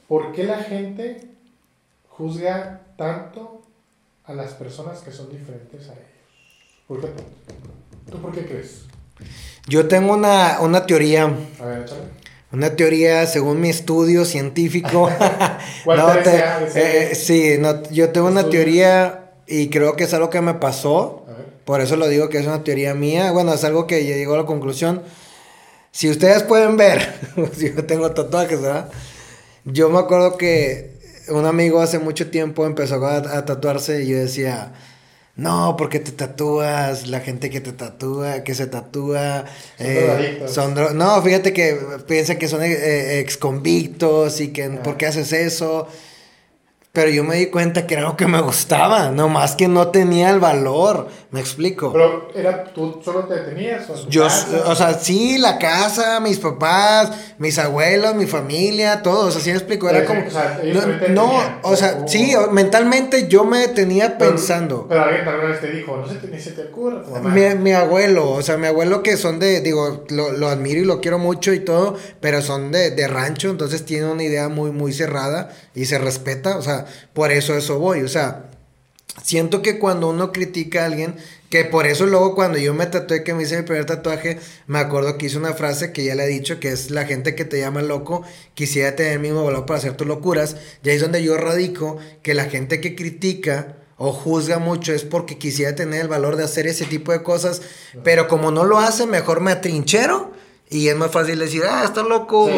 ¿Por 0.07 0.31
qué 0.33 0.43
la 0.43 0.57
gente 0.59 1.25
juzga 2.09 2.81
tanto 2.97 3.63
a 4.25 4.33
las 4.33 4.53
personas 4.53 4.99
que 4.99 5.11
son 5.11 5.29
diferentes 5.29 5.89
a 5.89 5.93
ellos? 5.93 6.05
¿Por 6.87 7.01
qué? 7.01 7.07
¿Tú 8.11 8.21
por 8.21 8.31
qué 8.33 8.45
crees? 8.45 8.83
Yo 9.67 9.87
tengo 9.87 10.13
una, 10.13 10.59
una 10.61 10.85
teoría, 10.85 11.23
A 11.59 11.65
ver, 11.65 11.81
échale. 11.81 12.01
Una 12.51 12.75
teoría 12.75 13.25
según 13.27 13.59
mi 13.61 13.69
estudio 13.69 14.25
científico. 14.25 15.09
¿Cuál 15.83 15.97
No, 15.97 16.07
te- 16.19 16.43
eh, 16.75 17.15
sí, 17.15 17.55
no, 17.59 17.83
yo 17.89 18.09
tengo 18.09 18.27
una 18.27 18.41
Estudio. 18.41 18.59
teoría 18.63 19.31
y 19.47 19.69
creo 19.69 19.95
que 19.95 20.05
es 20.05 20.13
algo 20.13 20.29
que 20.29 20.41
me 20.41 20.53
pasó. 20.55 21.25
Por 21.65 21.81
eso 21.81 21.95
lo 21.97 22.07
digo 22.07 22.29
que 22.29 22.37
es 22.37 22.45
una 22.45 22.63
teoría 22.63 22.93
mía. 22.93 23.31
Bueno, 23.31 23.53
es 23.53 23.63
algo 23.63 23.87
que 23.87 24.05
yo 24.05 24.13
llego 24.15 24.35
a 24.35 24.37
la 24.37 24.45
conclusión. 24.45 25.01
Si 25.91 26.09
ustedes 26.09 26.43
pueden 26.43 26.77
ver, 26.77 27.01
si 27.57 27.73
yo 27.75 27.85
tengo 27.85 28.11
tatuajes, 28.11 28.61
¿verdad? 28.61 28.89
Yo 29.65 29.89
me 29.89 29.97
acuerdo 29.99 30.37
que 30.37 30.95
un 31.29 31.45
amigo 31.45 31.81
hace 31.81 31.97
mucho 31.99 32.29
tiempo 32.29 32.65
empezó 32.67 33.03
a, 33.05 33.17
a 33.17 33.45
tatuarse 33.45 34.03
y 34.03 34.07
yo 34.09 34.17
decía, 34.17 34.73
no, 35.37 35.75
porque 35.77 35.99
te 35.99 36.11
tatúas, 36.11 37.07
la 37.07 37.19
gente 37.19 37.49
que 37.49 37.59
te 37.59 37.73
tatúa, 37.73 38.43
que 38.43 38.55
se 38.55 38.67
tatúa, 38.67 39.45
Son 39.77 39.85
eh, 39.87 39.99
drogadictos. 40.05 40.53
son 40.53 40.75
dro- 40.75 40.91
no, 40.93 41.21
fíjate 41.21 41.51
que 41.51 41.77
piensan 42.07 42.37
que 42.37 42.47
son 42.47 42.61
eh, 42.63 43.19
ex 43.19 43.35
convictos 43.37 44.39
y 44.39 44.49
que 44.53 44.63
Ah. 44.65 44.83
¿por 44.83 44.95
qué 44.97 45.07
haces 45.07 45.33
eso? 45.33 45.87
Pero 46.93 47.09
yo 47.09 47.25
me 47.25 47.35
di 47.35 47.47
cuenta 47.47 47.85
que 47.85 47.95
era 47.95 48.03
algo 48.03 48.15
que 48.15 48.25
me 48.27 48.39
gustaba, 48.39 49.11
nomás 49.11 49.55
que 49.57 49.67
no 49.67 49.89
tenía 49.89 50.29
el 50.29 50.39
valor, 50.39 51.09
me 51.35 51.41
explico. 51.41 51.91
Pero 51.91 52.29
era, 52.33 52.63
tú 52.63 53.01
solo 53.03 53.25
te 53.25 53.33
detenías. 53.33 53.89
O, 53.89 54.07
yo, 54.07 54.25
o 54.25 54.75
sea, 54.75 54.93
sí, 54.93 55.37
la 55.37 55.59
casa, 55.59 56.21
mis 56.21 56.39
papás, 56.39 57.11
mis 57.39 57.59
abuelos, 57.59 58.15
mi 58.15 58.25
familia, 58.25 59.03
todo, 59.03 59.27
o 59.27 59.31
sea, 59.31 59.41
sí 59.41 59.49
me 59.49 59.57
explico, 59.57 59.89
era 59.89 60.05
como... 60.05 60.25
O 60.25 60.29
sea, 60.29 60.61
no, 61.09 61.33
o 61.63 61.75
sea, 61.75 62.07
sí, 62.07 62.33
mentalmente 62.53 63.27
yo 63.27 63.43
me 63.43 63.59
detenía 63.59 64.17
pensando. 64.17 64.85
Pero 64.87 65.03
alguien 65.03 65.25
tal 65.25 65.41
vez 65.41 65.59
te 65.59 65.71
dijo, 65.71 65.97
no 65.97 66.07
se 66.07 66.15
te, 66.15 66.27
ni 66.27 66.39
se 66.39 66.51
te 66.51 66.63
ocurre. 66.67 67.03
Mi, 67.21 67.53
mi, 67.61 67.73
abuelo, 67.73 68.31
o 68.31 68.41
sea, 68.41 68.55
mi 68.55 68.67
abuelo 68.67 69.03
que 69.03 69.17
son 69.17 69.37
de, 69.37 69.59
digo, 69.59 70.05
lo, 70.07 70.31
lo, 70.31 70.47
admiro 70.47 70.79
y 70.79 70.85
lo 70.85 71.01
quiero 71.01 71.19
mucho 71.19 71.51
y 71.51 71.59
todo, 71.59 71.97
pero 72.21 72.41
son 72.41 72.71
de, 72.71 72.91
de 72.91 73.09
rancho, 73.09 73.49
entonces 73.49 73.83
tiene 73.83 74.09
una 74.09 74.23
idea 74.23 74.47
muy, 74.47 74.71
muy 74.71 74.93
cerrada 74.93 75.49
y 75.73 75.83
se 75.83 75.97
respeta, 75.97 76.57
o 76.57 76.61
sea, 76.61 76.85
por 77.11 77.33
eso 77.33 77.57
eso 77.57 77.77
voy, 77.77 78.03
o 78.03 78.07
sea, 78.07 78.45
siento 79.23 79.61
que 79.61 79.79
cuando 79.79 80.09
uno 80.09 80.31
critica 80.31 80.83
a 80.83 80.85
alguien, 80.85 81.15
que 81.49 81.65
por 81.65 81.85
eso 81.87 82.05
luego 82.05 82.35
cuando 82.35 82.57
yo 82.57 82.73
me 82.73 82.85
tatué, 82.85 83.23
que 83.23 83.33
me 83.33 83.43
hice 83.43 83.57
mi 83.57 83.63
primer 83.63 83.85
tatuaje, 83.85 84.39
me 84.67 84.79
acuerdo 84.79 85.17
que 85.17 85.27
hice 85.27 85.37
una 85.37 85.53
frase 85.53 85.93
que 85.93 86.03
ya 86.03 86.15
le 86.15 86.25
he 86.25 86.27
dicho, 86.27 86.59
que 86.59 86.69
es 86.69 86.91
la 86.91 87.05
gente 87.05 87.35
que 87.35 87.45
te 87.45 87.59
llama 87.59 87.81
loco, 87.81 88.23
quisiera 88.53 88.95
tener 88.95 89.13
el 89.13 89.19
mismo 89.19 89.43
valor 89.43 89.65
para 89.65 89.79
hacer 89.79 89.95
tus 89.95 90.07
locuras, 90.07 90.57
y 90.83 90.89
ahí 90.89 90.95
es 90.95 91.01
donde 91.01 91.23
yo 91.23 91.37
radico, 91.37 91.97
que 92.21 92.33
la 92.33 92.45
gente 92.45 92.81
que 92.81 92.95
critica 92.95 93.77
o 93.97 94.11
juzga 94.11 94.59
mucho 94.59 94.93
es 94.93 95.03
porque 95.03 95.37
quisiera 95.37 95.75
tener 95.75 96.01
el 96.01 96.07
valor 96.07 96.35
de 96.35 96.43
hacer 96.43 96.67
ese 96.67 96.85
tipo 96.85 97.11
de 97.11 97.23
cosas, 97.23 97.61
pero 98.03 98.27
como 98.27 98.51
no 98.51 98.65
lo 98.65 98.79
hace, 98.79 99.05
mejor 99.05 99.39
me 99.41 99.51
atrinchero. 99.51 100.33
Y 100.67 100.87
es 100.87 100.95
más 100.95 101.11
fácil 101.11 101.37
decir, 101.37 101.61
ah, 101.69 101.83
está 101.85 102.01
loco, 102.01 102.49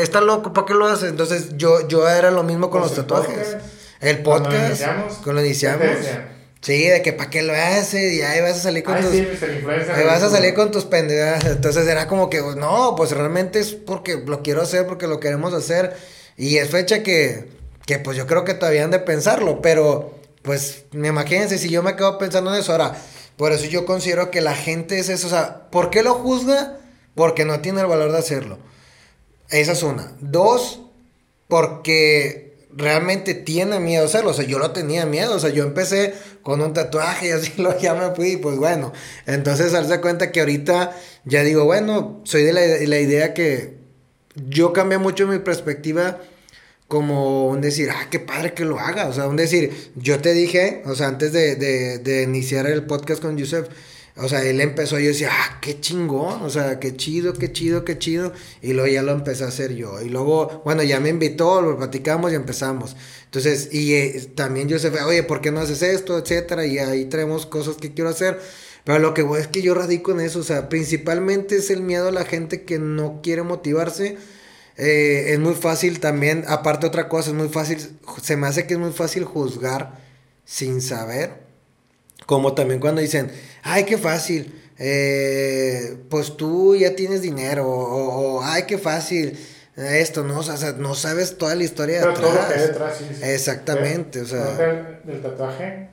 está 0.00 0.20
loco, 0.20 0.52
¿para 0.52 0.64
qué 0.64 0.74
lo 0.74 0.86
hace? 0.86 1.08
Entonces 1.08 1.56
yo, 1.56 1.88
yo 1.88 2.08
era 2.08 2.30
lo 2.30 2.44
mismo 2.44 2.70
con 2.70 2.80
los 2.80 2.94
tatuajes. 2.94 3.56
El 4.02 4.18
podcast, 4.22 4.82
cuando 5.22 5.40
lo 5.40 5.44
iniciamos. 5.44 5.86
Sí, 6.60 6.86
de 6.86 7.02
que 7.02 7.12
para 7.12 7.28
qué 7.28 7.42
lo 7.42 7.52
hace, 7.52 8.14
y 8.14 8.22
ahí 8.22 8.40
vas 8.40 8.58
a 8.58 8.60
salir 8.60 8.84
con 8.84 9.00
tus. 9.00 9.10
ahí 9.10 10.04
vas 10.04 10.22
a 10.22 10.30
salir 10.30 10.54
con 10.54 10.70
tus 10.70 10.84
pendejas. 10.84 11.44
Entonces 11.44 11.88
era 11.88 12.06
como 12.06 12.30
que, 12.30 12.40
no, 12.40 12.94
pues 12.96 13.10
realmente 13.10 13.58
es 13.58 13.72
porque 13.72 14.22
lo 14.24 14.42
quiero 14.42 14.62
hacer, 14.62 14.86
porque 14.86 15.08
lo 15.08 15.18
queremos 15.18 15.54
hacer. 15.54 15.96
Y 16.36 16.58
es 16.58 16.70
fecha 16.70 17.02
que, 17.02 17.48
que 17.84 17.98
pues 17.98 18.16
yo 18.16 18.26
creo 18.26 18.44
que 18.44 18.54
todavía 18.54 18.84
han 18.84 18.92
de 18.92 19.00
pensarlo, 19.00 19.60
pero 19.60 20.18
pues 20.42 20.84
imagínense 20.92 21.58
si 21.58 21.68
yo 21.68 21.82
me 21.82 21.96
quedo 21.96 22.18
pensando 22.18 22.54
en 22.54 22.60
eso 22.60 22.72
ahora. 22.72 22.96
Por 23.36 23.50
eso 23.52 23.66
yo 23.66 23.84
considero 23.84 24.30
que 24.30 24.40
la 24.40 24.54
gente 24.54 24.98
es 24.98 25.08
eso. 25.08 25.26
O 25.26 25.30
sea, 25.30 25.68
¿por 25.70 25.90
qué 25.90 26.02
lo 26.02 26.14
juzga? 26.14 26.78
Porque 27.14 27.44
no 27.44 27.60
tiene 27.60 27.80
el 27.80 27.86
valor 27.86 28.12
de 28.12 28.18
hacerlo. 28.18 28.58
Esa 29.48 29.72
es 29.72 29.82
una. 29.82 30.12
Dos, 30.20 30.80
porque 31.48 32.51
realmente 32.76 33.34
tiene 33.34 33.80
miedo 33.80 34.04
hacerlo. 34.04 34.30
O 34.30 34.34
sea, 34.34 34.44
yo 34.44 34.58
lo 34.58 34.72
tenía 34.72 35.06
miedo. 35.06 35.34
O 35.34 35.38
sea, 35.38 35.50
yo 35.50 35.64
empecé 35.64 36.14
con 36.42 36.60
un 36.60 36.72
tatuaje 36.72 37.28
y 37.28 37.30
así 37.30 37.52
lo 37.62 37.78
ya 37.78 37.94
me 37.94 38.14
fui. 38.14 38.36
Pues 38.36 38.56
bueno, 38.56 38.92
entonces 39.26 39.72
darse 39.72 40.00
cuenta 40.00 40.32
que 40.32 40.40
ahorita 40.40 40.96
ya 41.24 41.42
digo, 41.42 41.64
bueno, 41.64 42.20
soy 42.24 42.42
de 42.42 42.52
la, 42.52 43.00
idea 43.00 43.34
que 43.34 43.78
yo 44.34 44.72
cambié 44.72 44.98
mucho 44.98 45.26
mi 45.26 45.38
perspectiva 45.38 46.18
como 46.88 47.48
un 47.48 47.62
decir, 47.62 47.88
ah, 47.90 48.08
qué 48.10 48.20
padre 48.20 48.52
que 48.52 48.64
lo 48.64 48.78
haga. 48.78 49.08
O 49.08 49.12
sea, 49.12 49.26
un 49.26 49.36
decir, 49.36 49.92
yo 49.96 50.20
te 50.20 50.32
dije, 50.34 50.82
o 50.86 50.94
sea, 50.94 51.08
antes 51.08 51.32
de, 51.32 51.56
de, 51.56 51.98
de 51.98 52.22
iniciar 52.22 52.66
el 52.66 52.84
podcast 52.84 53.22
con 53.22 53.38
Yusef, 53.38 53.68
o 54.16 54.28
sea, 54.28 54.44
él 54.44 54.60
empezó, 54.60 54.98
yo 54.98 55.08
decía, 55.08 55.30
ah, 55.32 55.58
qué 55.62 55.80
chingón, 55.80 56.42
o 56.42 56.50
sea, 56.50 56.78
qué 56.78 56.94
chido, 56.96 57.32
qué 57.32 57.50
chido, 57.50 57.84
qué 57.84 57.98
chido. 57.98 58.32
Y 58.60 58.74
luego 58.74 58.92
ya 58.92 59.02
lo 59.02 59.12
empecé 59.12 59.44
a 59.44 59.48
hacer 59.48 59.74
yo. 59.74 60.02
Y 60.02 60.10
luego, 60.10 60.62
bueno, 60.66 60.82
ya 60.82 61.00
me 61.00 61.08
invitó, 61.08 61.62
lo 61.62 61.78
platicamos 61.78 62.30
y 62.30 62.34
empezamos. 62.34 62.94
Entonces, 63.24 63.70
y 63.72 63.94
eh, 63.94 64.30
también 64.34 64.68
yo 64.68 64.78
se 64.78 64.90
fue, 64.90 65.02
oye, 65.02 65.22
¿por 65.22 65.40
qué 65.40 65.50
no 65.50 65.60
haces 65.60 65.82
esto? 65.82 66.18
Etcétera. 66.18 66.66
Y 66.66 66.78
ahí 66.78 67.06
traemos 67.06 67.46
cosas 67.46 67.76
que 67.76 67.94
quiero 67.94 68.10
hacer. 68.10 68.38
Pero 68.84 68.98
lo 68.98 69.14
que 69.14 69.22
voy 69.22 69.40
es 69.40 69.48
que 69.48 69.62
yo 69.62 69.74
radico 69.74 70.12
en 70.12 70.20
eso, 70.20 70.40
o 70.40 70.42
sea, 70.42 70.68
principalmente 70.68 71.56
es 71.56 71.70
el 71.70 71.82
miedo 71.82 72.08
a 72.08 72.12
la 72.12 72.24
gente 72.24 72.64
que 72.64 72.78
no 72.78 73.20
quiere 73.22 73.42
motivarse. 73.42 74.18
Eh, 74.76 75.32
es 75.32 75.38
muy 75.38 75.54
fácil 75.54 76.00
también, 76.00 76.44
aparte 76.48 76.86
otra 76.86 77.08
cosa, 77.08 77.30
es 77.30 77.36
muy 77.36 77.48
fácil, 77.48 77.78
se 78.22 78.36
me 78.36 78.46
hace 78.46 78.66
que 78.66 78.74
es 78.74 78.80
muy 78.80 78.92
fácil 78.92 79.24
juzgar 79.24 80.00
sin 80.44 80.80
saber. 80.80 81.51
Como 82.26 82.54
también 82.54 82.80
cuando 82.80 83.00
dicen, 83.00 83.30
ay, 83.62 83.84
qué 83.84 83.98
fácil, 83.98 84.54
eh, 84.78 85.96
pues 86.08 86.36
tú 86.36 86.74
ya 86.76 86.94
tienes 86.94 87.22
dinero, 87.22 87.68
o, 87.68 88.42
ay, 88.42 88.64
qué 88.66 88.78
fácil, 88.78 89.38
esto, 89.76 90.24
¿no? 90.24 90.40
O 90.40 90.42
sea, 90.42 90.72
no 90.72 90.94
sabes 90.94 91.38
toda 91.38 91.54
la 91.54 91.64
historia 91.64 92.00
de 92.00 92.10
atrás. 92.10 92.20
Todo 92.20 92.32
lo 92.32 92.48
que 92.48 92.54
hay 92.54 92.60
detrás, 92.60 92.96
sí, 92.96 93.04
Exactamente, 93.22 94.20
o 94.20 94.26
sea. 94.26 94.44
Del, 95.04 95.22
tatuaje, 95.22 95.88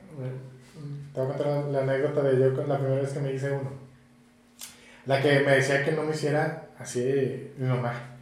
te 1.14 1.20
voy 1.20 1.30
a 1.30 1.36
contar 1.36 1.46
la 1.70 1.80
anécdota 1.80 2.22
de 2.22 2.38
yo 2.38 2.50
la 2.66 2.78
primera 2.78 3.02
vez 3.02 3.10
que 3.10 3.20
me 3.20 3.32
hice 3.32 3.50
uno. 3.50 3.72
La 5.06 5.20
que 5.22 5.40
me 5.40 5.52
decía 5.52 5.84
que 5.84 5.92
no 5.92 6.02
me 6.02 6.14
hiciera 6.14 6.68
así 6.78 7.52
mi 7.56 7.66
mamá. 7.68 8.16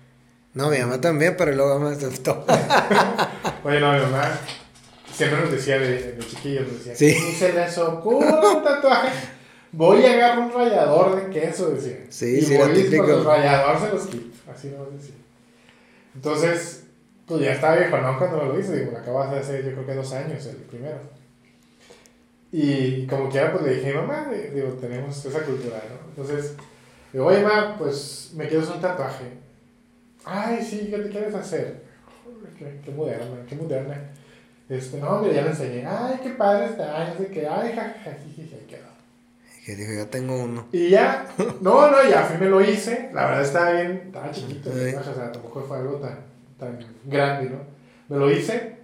No, 0.55 0.71
mi 0.71 0.79
mamá 0.79 1.01
también, 1.01 1.37
pero 1.37 1.53
luego 1.53 1.79
me 1.79 1.90
aceptó. 1.90 2.44
Oye, 3.64 3.81
no, 3.81 3.92
mi 3.92 4.01
mamá 4.01 4.38
siempre 5.18 5.40
nos 5.40 5.50
decía 5.50 5.78
de, 5.81 6.12
de 6.12 6.18
chiquillos, 6.18 6.68
nos 6.68 6.85
decía, 6.85 6.94
sí. 6.94 7.12
se 7.33 7.52
les 7.52 7.76
ocurre 7.78 8.28
un 8.28 8.62
tatuaje. 8.62 9.11
Voy 9.72 10.04
a 10.04 10.12
agarrar 10.12 10.38
un 10.38 10.52
rallador 10.52 11.16
de 11.16 11.31
queso, 11.31 11.70
decía. 11.70 12.07
Sí, 12.09 12.38
y 12.38 12.40
sí, 12.40 12.57
voy 12.57 12.72
típico. 12.72 13.04
Con 13.04 13.14
el 13.14 13.24
rallador 13.24 13.81
se 13.81 13.94
los 13.94 14.07
quito. 14.07 14.37
Así 14.50 14.68
nos 14.68 14.92
decía. 14.92 15.16
Entonces, 16.14 16.85
pues 17.26 17.40
ya 17.40 17.52
estaba 17.52 17.76
viejo, 17.76 17.98
¿no? 17.98 18.16
Cuando 18.16 18.44
lo 18.44 18.59
hice, 18.59 18.76
digo, 18.78 18.92
lo 18.92 18.98
acabas 18.98 19.33
de 19.33 19.38
hacer 19.40 19.64
yo 19.64 19.72
creo 19.72 19.87
que 19.87 19.94
dos 19.94 20.12
años, 20.12 20.46
el 20.46 20.57
primero. 20.57 20.98
Y 22.52 23.07
como 23.09 23.28
quiera, 23.28 23.52
pues 23.52 23.64
le 23.64 23.74
dije, 23.74 23.92
mamá, 23.92 24.31
digo, 24.54 24.68
tenemos 24.74 25.24
esa 25.24 25.42
cultura, 25.42 25.83
¿no? 25.90 26.09
Entonces, 26.11 26.54
digo, 27.12 27.26
oye, 27.26 27.42
mamá, 27.42 27.76
pues 27.76 28.31
me 28.37 28.46
quiero 28.46 28.62
hacer 28.62 28.76
un 28.76 28.81
tatuaje. 28.83 29.24
Ay, 30.24 30.64
sí, 30.64 30.88
¿qué 30.90 30.98
te 30.98 31.11
quieres 31.11 31.35
hacer? 31.35 31.83
Qué, 32.57 32.81
qué 32.85 32.90
moderna, 32.92 33.44
qué 33.48 33.57
moderna. 33.57 34.12
Este, 34.68 34.98
no, 34.98 35.09
hombre, 35.11 35.35
ya 35.35 35.42
le 35.42 35.50
enseñé. 35.50 35.87
Ay, 35.87 36.20
qué 36.22 36.31
padre 36.31 36.66
está. 36.66 37.00
Ay, 37.00 37.26
que, 37.33 37.46
ay, 37.46 37.72
jajajiji, 37.74 38.42
quedó. 38.68 38.88
Que 39.64 39.76
dijo, 39.76 39.92
ya 39.92 40.11
tengo 40.11 40.42
uno. 40.42 40.66
Y 40.72 40.90
ya, 40.90 41.26
no, 41.61 41.90
no, 41.90 42.09
ya 42.09 42.22
fui, 42.22 42.38
me 42.38 42.50
lo 42.50 42.61
hice. 42.61 43.11
La 43.12 43.26
verdad 43.26 43.42
estaba 43.42 43.72
bien, 43.72 44.02
estaba 44.07 44.31
chiquito. 44.31 44.70
O 44.70 44.74
sea, 44.74 45.33
tampoco 45.33 45.62
fue 45.62 45.78
algo 45.78 45.96
tan, 45.96 46.18
tan 46.59 46.78
grande, 47.04 47.50
¿no? 47.50 47.59
Me 48.09 48.18
lo 48.18 48.31
hice. 48.31 48.76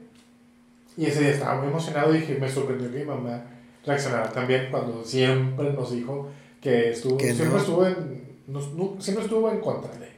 Y 0.97 1.07
ese 1.07 1.21
día 1.21 1.31
estaba 1.31 1.61
muy 1.61 1.69
emocionado 1.69 2.15
y 2.15 2.19
dije, 2.19 2.39
me 2.39 2.49
sorprendió 2.49 2.91
que 2.91 2.99
mi 2.99 3.05
mamá 3.05 3.43
reaccionara 3.85 4.31
también 4.31 4.69
cuando 4.71 5.05
siempre 5.05 5.73
nos 5.73 5.91
dijo 5.91 6.31
que 6.61 6.91
estuvo, 6.91 7.19
siempre, 7.19 7.59
estuvo 7.59 7.87
en, 7.87 8.39
no, 8.47 8.61
siempre 9.01 9.25
estuvo 9.25 9.51
en 9.51 9.61
contra 9.61 9.93
de 9.99 10.07
él. 10.07 10.13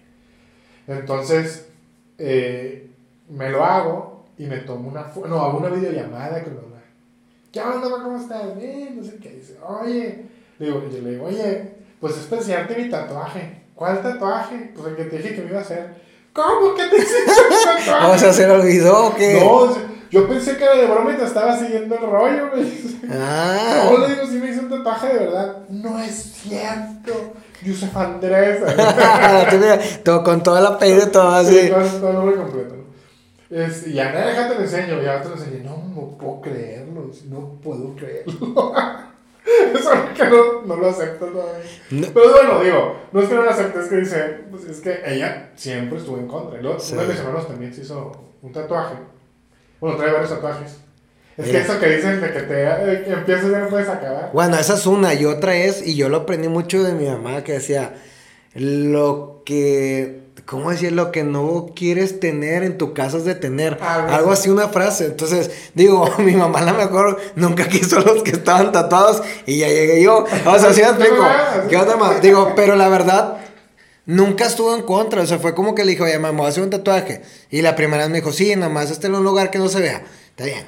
Entonces, 0.86 1.68
eh, 2.18 2.90
me 3.28 3.50
lo 3.50 3.64
hago 3.64 4.15
y 4.38 4.46
me 4.46 4.58
tomo 4.58 4.88
una 4.88 5.04
foto, 5.04 5.28
no, 5.28 5.40
hago 5.40 5.58
una 5.58 5.68
videollamada 5.68 6.42
con 6.42 6.56
mamá. 6.56 6.82
¿Qué 7.50 7.60
onda, 7.60 7.88
mamá? 7.88 8.04
¿Cómo 8.04 8.18
estás? 8.18 8.56
Bien, 8.56 8.96
no 8.96 9.02
sé 9.02 9.16
qué. 9.16 9.30
Dice, 9.30 9.56
oye, 9.66 10.26
le 10.58 10.66
digo, 10.66 10.82
yo 10.90 11.00
le 11.00 11.10
digo, 11.12 11.26
oye, 11.26 11.72
pues 12.00 12.16
es 12.18 12.24
para 12.26 12.42
enseñarte 12.42 12.76
mi 12.76 12.90
tatuaje. 12.90 13.62
¿Cuál 13.74 14.02
tatuaje? 14.02 14.72
Pues 14.74 14.88
el 14.88 14.96
que 14.96 15.04
te 15.04 15.18
dije 15.18 15.34
que 15.34 15.42
me 15.42 15.50
iba 15.50 15.58
a 15.58 15.62
hacer. 15.62 15.94
¿Cómo 16.32 16.74
que 16.74 16.84
te 16.84 16.96
hiciste 16.96 17.32
mi 17.48 17.64
tatuaje? 17.64 18.14
o 18.14 18.18
sea, 18.18 18.32
¿se 18.32 18.46
lo 18.46 18.54
olvidó 18.54 19.06
o 19.06 19.14
qué? 19.14 19.40
No, 19.40 19.74
yo 20.10 20.28
pensé 20.28 20.56
que 20.56 20.64
era 20.64 20.76
de 20.76 20.86
broma 20.86 21.12
y 21.12 21.16
te 21.16 21.24
estaba 21.24 21.58
siguiendo 21.58 21.94
el 21.94 22.02
rollo, 22.02 22.50
me 22.54 22.62
dice. 22.62 22.98
Ah. 23.10 23.90
No, 23.90 23.98
le 23.98 24.14
digo, 24.14 24.26
si 24.26 24.38
me 24.38 24.50
hice 24.50 24.60
un 24.60 24.68
tatuaje 24.68 25.08
de 25.08 25.18
verdad. 25.18 25.56
No 25.70 25.98
es 25.98 26.14
cierto. 26.14 27.34
Yusef 27.62 27.96
Andrés. 27.96 28.62
todo, 30.04 30.22
con 30.22 30.42
toda 30.42 30.60
la 30.60 30.68
apellido, 30.70 31.08
todo 31.08 31.28
así. 31.30 31.58
Sí, 31.58 31.70
con 31.70 32.00
todo 32.00 32.10
el 32.10 32.16
nombre 32.16 32.36
completo. 32.36 32.85
Es, 33.50 33.86
y 33.86 33.92
ya, 33.92 34.12
déjate 34.12 34.54
lo 34.54 34.60
enseño. 34.60 35.02
Ya 35.02 35.22
te 35.22 35.28
lo 35.28 35.34
enseñé. 35.36 35.62
No, 35.62 35.76
no 35.94 36.18
puedo 36.18 36.40
creerlo. 36.40 37.10
No 37.28 37.60
puedo 37.62 37.94
creerlo. 37.94 38.74
Eso 39.46 39.92
es 39.92 40.18
que 40.18 40.24
no, 40.28 40.62
no 40.62 40.76
lo 40.76 40.88
acepto 40.88 41.26
todavía. 41.26 41.64
Pero 41.88 42.32
bueno, 42.32 42.62
digo, 42.62 42.96
no 43.12 43.20
es 43.20 43.28
que 43.28 43.34
no 43.34 43.42
lo 43.42 43.50
acepte, 43.50 43.78
es 43.78 43.86
que 43.86 43.96
dice, 43.96 44.40
pues 44.50 44.64
es 44.64 44.80
que 44.80 44.98
ella 45.06 45.50
siempre 45.54 45.98
estuvo 45.98 46.18
en 46.18 46.26
contra. 46.26 46.58
Y 46.58 46.62
luego, 46.62 46.78
uno 46.92 47.02
de 47.02 47.08
mis 47.08 47.18
hermanos 47.18 47.46
también 47.46 47.72
se 47.72 47.82
hizo 47.82 48.12
un 48.42 48.52
tatuaje. 48.52 48.96
Bueno, 49.80 49.96
trae 49.96 50.12
varios 50.12 50.30
tatuajes. 50.30 50.78
Es 51.36 51.50
que 51.50 51.58
eso 51.58 51.78
que 51.78 51.96
dicen 51.96 52.20
de 52.20 52.32
que 52.32 52.40
te 52.40 52.64
eh, 52.64 53.02
que 53.04 53.12
empiezas 53.12 53.44
y 53.44 53.48
no 53.48 53.68
puedes 53.68 53.88
acabar. 53.88 54.30
Bueno, 54.32 54.56
esa 54.56 54.74
es 54.74 54.86
una. 54.86 55.14
Y 55.14 55.26
otra 55.26 55.54
es, 55.54 55.86
y 55.86 55.94
yo 55.94 56.08
lo 56.08 56.18
aprendí 56.18 56.48
mucho 56.48 56.82
de 56.82 56.94
mi 56.94 57.06
mamá, 57.06 57.44
que 57.44 57.52
decía, 57.52 57.94
lo 58.54 59.42
que 59.44 60.25
¿cómo 60.46 60.70
decir 60.70 60.92
lo 60.92 61.12
que 61.12 61.24
no 61.24 61.72
quieres 61.74 62.20
tener 62.20 62.62
en 62.62 62.78
tu 62.78 62.94
casa 62.94 63.18
es 63.18 63.24
de 63.24 63.34
tener? 63.34 63.78
Ah, 63.82 64.06
Algo 64.10 64.32
así, 64.32 64.48
una 64.48 64.68
frase. 64.68 65.06
Entonces, 65.06 65.50
digo, 65.74 66.08
mi 66.18 66.32
mamá 66.34 66.60
a 66.60 66.72
lo 66.72 66.74
mejor 66.74 67.20
nunca 67.34 67.68
quiso 67.68 68.00
los 68.00 68.22
que 68.22 68.30
estaban 68.30 68.72
tatuados 68.72 69.22
y 69.44 69.58
ya 69.58 69.68
llegué 69.68 70.02
yo. 70.02 70.24
O 70.46 70.58
sea, 70.58 70.72
sí 70.72 70.80
me 70.80 70.88
explico. 70.88 71.24
¿Qué 71.68 71.76
onda 71.76 71.96
más? 71.96 72.22
Digo, 72.22 72.52
pero 72.56 72.76
la 72.76 72.88
verdad, 72.88 73.38
nunca 74.06 74.46
estuvo 74.46 74.74
en 74.74 74.82
contra. 74.82 75.22
O 75.22 75.26
sea, 75.26 75.38
fue 75.38 75.54
como 75.54 75.74
que 75.74 75.84
le 75.84 75.90
dijo, 75.92 76.04
oye, 76.04 76.18
mamá, 76.18 76.38
voy 76.38 76.46
a 76.46 76.50
hacer 76.50 76.62
un 76.62 76.70
tatuaje. 76.70 77.22
Y 77.50 77.60
la 77.62 77.76
primera 77.76 78.04
vez 78.04 78.10
me 78.10 78.18
dijo, 78.18 78.32
sí, 78.32 78.54
nada 78.56 78.72
más, 78.72 78.90
este 78.90 79.08
en 79.08 79.16
un 79.16 79.24
lugar 79.24 79.50
que 79.50 79.58
no 79.58 79.68
se 79.68 79.80
vea. 79.80 80.02
está 80.30 80.44
bien. 80.44 80.64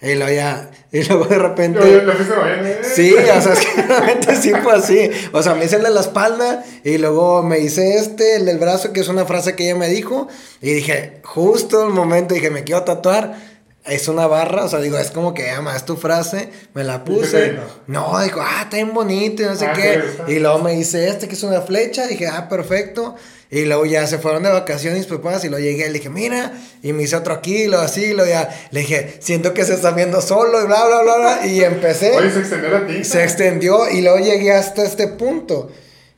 Y 0.00 0.14
luego 0.14 0.32
ya, 0.32 0.70
y 0.92 1.02
luego 1.02 1.24
de 1.24 1.38
repente. 1.38 1.80
Yo- 1.80 1.86
yo- 1.86 2.44
bien, 2.44 2.66
¿eh? 2.66 2.78
Sí, 2.82 3.12
o 3.14 3.40
sea, 3.42 3.52
es 3.52 3.66
que 3.66 3.82
realmente 3.88 4.36
sí 4.36 4.52
fue 4.62 4.74
así. 4.74 5.10
O 5.32 5.42
sea, 5.42 5.54
me 5.56 5.64
hice 5.64 5.74
el 5.76 5.82
de 5.82 5.90
la 5.90 6.00
espalda 6.02 6.64
y 6.84 6.98
luego 6.98 7.42
me 7.42 7.58
hice 7.58 7.96
este, 7.96 8.36
el 8.36 8.44
del 8.46 8.58
brazo, 8.58 8.92
que 8.92 9.00
es 9.00 9.08
una 9.08 9.24
frase 9.26 9.56
que 9.56 9.64
ella 9.64 9.74
me 9.74 9.88
dijo. 9.88 10.28
Y 10.62 10.72
dije, 10.72 11.20
justo 11.24 11.84
el 11.84 11.92
momento, 11.92 12.34
dije, 12.34 12.50
me 12.50 12.62
quiero 12.62 12.84
tatuar. 12.84 13.47
Es 13.88 14.06
una 14.08 14.26
barra, 14.26 14.64
o 14.64 14.68
sea, 14.68 14.80
digo, 14.80 14.98
es 14.98 15.10
como 15.10 15.32
que, 15.34 15.50
ama, 15.50 15.74
es 15.74 15.84
tu 15.84 15.96
frase, 15.96 16.50
me 16.74 16.84
la 16.84 16.96
¿Y 16.96 16.98
qué 16.98 17.04
puse. 17.04 17.50
dijo? 17.52 17.62
No, 17.86 18.20
dijo, 18.22 18.40
ah, 18.42 18.62
está 18.64 18.76
bien 18.76 18.92
bonito 18.92 19.42
y 19.42 19.46
no 19.46 19.56
sé 19.56 19.66
Ah, 19.66 19.72
qué. 19.72 20.02
Y 20.32 20.38
luego 20.40 20.58
me 20.58 20.74
hice 20.78 21.08
este, 21.08 21.26
que 21.28 21.34
es 21.34 21.42
una 21.42 21.62
flecha. 21.62 22.06
Dije, 22.06 22.26
ah, 22.26 22.48
perfecto. 22.48 23.16
Y 23.50 23.64
luego 23.64 23.86
ya 23.86 24.06
se 24.06 24.18
fueron 24.18 24.42
de 24.42 24.50
vacaciones 24.50 24.98
mis 24.98 25.06
papás 25.06 25.42
y 25.44 25.48
luego 25.48 25.64
llegué 25.64 25.86
le 25.86 25.94
dije, 25.94 26.10
mira, 26.10 26.52
y 26.82 26.92
me 26.92 27.04
hice 27.04 27.16
otro 27.16 27.32
aquí, 27.32 27.66
luego 27.66 27.82
así, 27.82 28.04
y 28.04 28.12
luego 28.12 28.30
ya 28.30 28.50
le 28.72 28.80
dije, 28.80 29.16
siento 29.20 29.54
que 29.54 29.64
se 29.64 29.72
está 29.72 29.92
viendo 29.92 30.20
solo 30.20 30.62
y 30.62 30.66
bla, 30.66 30.84
bla, 30.84 31.00
bla, 31.02 31.16
bla. 31.16 31.46
Y 31.46 31.64
empecé. 31.64 32.10
Oye, 32.14 32.30
se 32.30 32.40
extendió 32.40 32.68
la 32.70 32.86
tinta. 32.86 33.04
Se 33.04 33.24
extendió 33.24 33.88
y 33.90 34.02
luego 34.02 34.18
llegué 34.18 34.52
hasta 34.52 34.84
este 34.84 35.08
punto. 35.08 35.70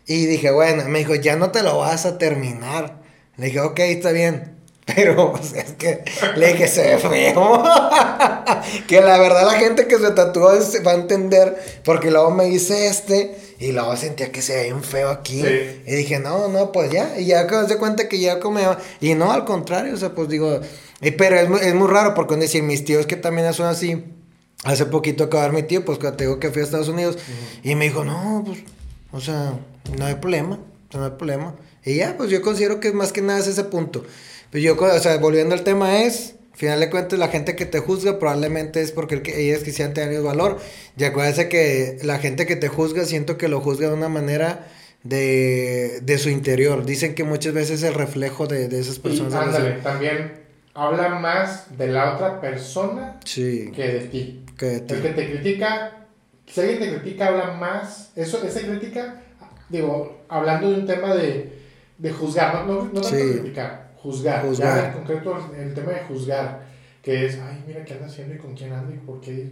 Y 0.07 0.27
dije, 0.27 0.51
bueno, 0.51 0.83
me 0.89 0.99
dijo, 0.99 1.15
ya 1.15 1.37
no 1.37 1.53
te 1.53 1.63
lo 1.63 1.79
vas 1.79 2.05
a 2.05 2.19
terminar. 2.19 3.01
Le 3.37 3.47
dije, 3.47 3.61
ok, 3.61 3.79
está 3.79 4.11
bien. 4.11 4.57
Pero 4.95 5.33
pues, 5.37 5.53
es 5.53 5.73
que 5.73 6.05
le 6.37 6.49
dije, 6.53 6.69
se 6.69 6.83
ve 6.83 6.99
feo. 6.99 7.63
que 8.89 9.01
la 9.01 9.19
verdad 9.19 9.45
la 9.47 9.59
gente 9.59 9.87
que 9.87 9.99
se 9.99 10.11
tatuó 10.13 10.53
es- 10.53 10.81
va 10.87 10.93
a 10.93 10.95
entender. 10.95 11.57
Porque 11.85 12.11
luego 12.11 12.31
me 12.31 12.49
hice 12.49 12.87
este 12.87 13.37
y 13.59 13.73
luego 13.73 13.97
sentía 13.97 14.33
que 14.33 14.43
se 14.43 14.57
veía 14.57 14.75
un 14.75 14.83
feo 14.83 15.11
aquí. 15.11 15.43
Sí. 15.43 15.83
Y 15.87 15.95
dije, 15.95 16.19
no, 16.19 16.49
no, 16.49 16.73
pues 16.73 16.91
ya. 16.91 17.19
Y 17.19 17.27
ya 17.27 17.47
que 17.47 17.67
se 17.69 17.77
cuenta 17.77 18.09
que 18.09 18.19
ya 18.19 18.41
como... 18.41 18.59
Y 19.01 19.15
no, 19.15 19.33
al 19.33 19.45
contrario, 19.45 19.95
o 19.95 19.97
sea, 19.97 20.15
pues 20.15 20.29
digo... 20.29 20.61
y- 21.01 21.11
pero 21.13 21.37
es, 21.39 21.49
muy- 21.49 21.61
es 21.61 21.75
muy 21.75 21.89
raro 21.89 22.15
porque 22.15 22.37
decir, 22.37 22.63
mis 22.63 22.85
tíos 22.85 23.07
que 23.07 23.17
también 23.17 23.53
son 23.55 23.67
así... 23.67 24.05
Hace 24.63 24.85
poquito 24.85 25.25
acaba 25.25 25.45
de 25.45 25.51
ver 25.53 25.63
mi 25.63 25.67
tío, 25.67 25.87
pues 25.87 25.99
te 25.99 26.11
digo 26.25 26.39
que 26.39 26.51
fui 26.51 26.61
a 26.61 26.65
Estados 26.67 26.89
Unidos. 26.89 27.17
Y 27.63 27.75
me 27.77 27.87
dijo, 27.87 28.05
no, 28.05 28.43
pues, 28.45 28.59
o 29.11 29.19
sea, 29.19 29.55
no 29.99 30.05
hay 30.05 30.17
problema, 30.17 30.57
o 30.57 30.93
sea, 30.93 31.01
no 31.01 31.07
hay 31.07 31.13
problema. 31.13 31.55
Y 31.83 31.95
ya, 31.97 32.15
pues 32.19 32.29
yo 32.29 32.43
considero 32.43 32.79
que 32.79 32.93
más 32.93 33.11
que 33.11 33.23
nada 33.23 33.39
es 33.39 33.47
ese 33.47 33.65
punto. 33.65 34.05
Pero 34.51 34.63
yo, 34.65 34.77
o 34.77 34.99
sea, 34.99 35.17
volviendo 35.19 35.55
al 35.55 35.63
tema 35.65 36.03
es, 36.03 36.35
al 36.53 36.59
final 36.59 36.81
de 36.81 36.91
cuentas, 36.91 37.19
la 37.19 37.29
gente 37.29 37.57
que 37.57 37.67
te 37.67 37.79
juzga 37.79 38.19
probablemente 38.19 38.81
es 38.83 38.93
porque 38.93 39.15
el 39.17 39.23
que- 39.23 39.41
ellas 39.49 39.63
quisieran 39.63 39.95
tener 39.95 40.21
valor. 40.23 40.59
Y 40.97 41.05
acuérdense 41.05 41.49
que 41.49 41.99
la 42.03 42.19
gente 42.19 42.47
que 42.47 42.57
te 42.57 42.69
juzga, 42.69 43.05
siento 43.05 43.39
que 43.39 43.49
lo 43.49 43.61
juzga 43.61 43.89
de 43.89 43.95
una 43.95 44.09
manera 44.09 44.67
de, 45.03 46.01
de 46.03 46.19
su 46.19 46.29
interior. 46.31 46.85
Dicen 46.85 47.15
que 47.15 47.25
muchas 47.25 47.55
veces 47.55 47.83
es 47.83 47.89
el 47.89 47.95
reflejo 47.95 48.47
de, 48.47 48.69
de 48.69 48.81
esas 48.81 48.97
Y 48.97 49.01
personas. 49.01 49.35
ándale, 49.35 49.73
también 49.83 50.33
habla 50.75 51.09
más 51.11 51.77
de 51.79 51.87
la 51.89 52.15
otra 52.15 52.41
persona 52.41 53.19
Sí, 53.25 53.71
que 53.75 53.87
de 53.89 54.01
ti. 54.01 54.45
que 54.59 54.67
de 54.67 54.81
ti. 54.81 54.95
El 54.95 55.03
que 55.03 55.09
te 55.11 55.31
critica, 55.31 56.07
si 56.47 56.61
alguien 56.61 56.79
te 56.81 56.99
critica, 57.01 57.29
habla 57.29 57.53
más. 57.55 58.11
Eso, 58.17 58.43
esa 58.45 58.61
crítica, 58.61 59.23
digo, 59.69 60.21
hablando 60.29 60.71
de 60.71 60.81
un 60.81 60.87
tema 60.87 61.15
de, 61.15 61.53
de 61.97 62.13
juzgar, 62.13 62.55
no, 62.55 62.65
no, 62.67 62.85
no 62.85 63.01
tanto 63.01 63.09
Sí. 63.09 63.39
criticar, 63.39 63.90
juzgar. 64.03 64.45
Juzgar. 64.47 64.77
Ya 64.77 64.87
en 64.89 64.93
concreto 64.95 65.37
el 65.57 65.75
tema 65.75 65.93
de 65.93 66.01
juzgar, 66.01 66.61
que 67.03 67.27
es, 67.27 67.39
ay, 67.39 67.63
mira 67.67 67.85
qué 67.85 67.95
anda 67.95 68.07
haciendo 68.07 68.35
y 68.35 68.39
con 68.39 68.55
quién 68.55 68.73
anda 68.73 68.95
y 68.95 68.99
por 68.99 69.21
qué. 69.21 69.51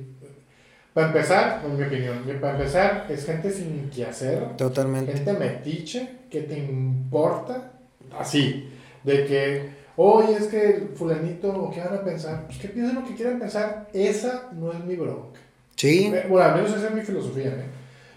Para 0.95 1.09
empezar, 1.09 1.63
en 1.65 1.77
mi 1.77 1.83
opinión, 1.85 2.25
para 2.41 2.55
empezar, 2.59 3.07
es 3.09 3.25
gente 3.25 3.51
sin 3.51 3.89
que 3.91 4.05
hacer, 4.05 4.57
Totalmente. 4.57 5.13
gente 5.13 5.33
metiche, 5.35 6.09
que 6.31 6.41
te 6.43 6.59
importa, 6.59 7.73
así, 8.19 8.69
de 9.05 9.25
que, 9.27 9.71
oye, 9.97 10.37
es 10.37 10.47
que 10.49 10.89
fulanito, 10.97 11.51
¿o 11.55 11.71
¿qué 11.71 11.81
van 11.81 11.95
a 11.95 12.03
pensar? 12.05 12.47
Pues 12.47 12.59
que 12.59 12.69
piensen 12.69 12.97
lo 12.97 13.05
que 13.05 13.15
quieran 13.15 13.39
pensar, 13.39 13.87
esa 13.93 14.49
no 14.53 14.73
es 14.73 14.81
mi 14.85 14.97
bronca. 14.97 15.39
Sí, 15.77 16.07
Eh, 16.13 16.27
Bueno, 16.29 16.49
al 16.49 16.57
menos 16.57 16.77
esa 16.77 16.89
es 16.89 16.95
mi 16.95 17.03
filosofía, 17.03 17.49
¿eh? 17.51 17.67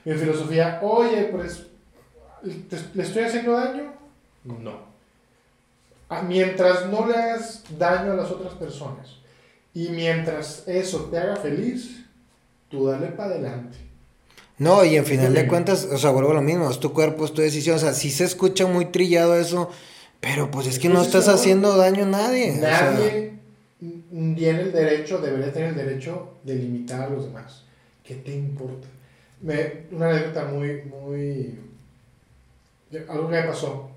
Mi 0.05 0.13
filosofía, 0.15 0.79
oye, 0.81 1.25
pues, 1.31 1.67
¿te- 2.67 2.77
¿le 2.95 3.03
estoy 3.03 3.23
haciendo 3.25 3.51
daño? 3.53 3.93
No. 4.43 4.90
Ah, 6.11 6.21
Mientras 6.21 6.87
no 6.87 7.07
le 7.07 7.15
hagas 7.15 7.63
daño 7.79 8.11
a 8.11 8.15
las 8.15 8.29
otras 8.29 8.53
personas 8.55 9.07
y 9.73 9.87
mientras 9.89 10.67
eso 10.67 11.05
te 11.05 11.17
haga 11.17 11.37
feliz, 11.37 12.03
tú 12.69 12.87
dale 12.87 13.07
para 13.07 13.29
adelante. 13.29 13.77
No, 14.57 14.83
y 14.83 14.97
en 14.97 15.05
final 15.05 15.33
de 15.33 15.47
cuentas, 15.47 15.87
o 15.89 15.97
sea, 15.97 16.09
vuelvo 16.11 16.31
a 16.31 16.33
lo 16.33 16.41
mismo, 16.41 16.69
es 16.69 16.81
tu 16.81 16.91
cuerpo, 16.91 17.23
es 17.23 17.33
tu 17.33 17.41
decisión, 17.41 17.77
o 17.77 17.79
sea, 17.79 17.93
sí 17.93 18.11
se 18.11 18.25
escucha 18.25 18.67
muy 18.67 18.87
trillado 18.87 19.35
eso, 19.35 19.71
pero 20.19 20.51
pues 20.51 20.67
es 20.67 20.79
que 20.79 20.89
no 20.89 21.01
estás 21.01 21.29
haciendo 21.29 21.77
daño 21.77 22.03
a 22.03 22.07
nadie. 22.07 22.51
o 22.51 22.59
sea, 22.59 22.91
Nadie 22.91 23.31
tiene 23.79 24.61
el 24.61 24.71
derecho, 24.73 25.19
debería 25.19 25.53
tener 25.53 25.69
el 25.69 25.75
derecho 25.75 26.33
de 26.43 26.55
limitar 26.55 27.03
a 27.03 27.09
los 27.09 27.23
demás. 27.23 27.63
¿Qué 28.03 28.15
te 28.15 28.35
importa? 28.35 28.87
Me, 29.39 29.85
una 29.91 30.09
anécdota 30.09 30.43
muy, 30.45 30.83
muy... 30.83 31.57
Algo 33.07 33.29
que 33.29 33.35
me 33.37 33.43
pasó. 33.43 33.89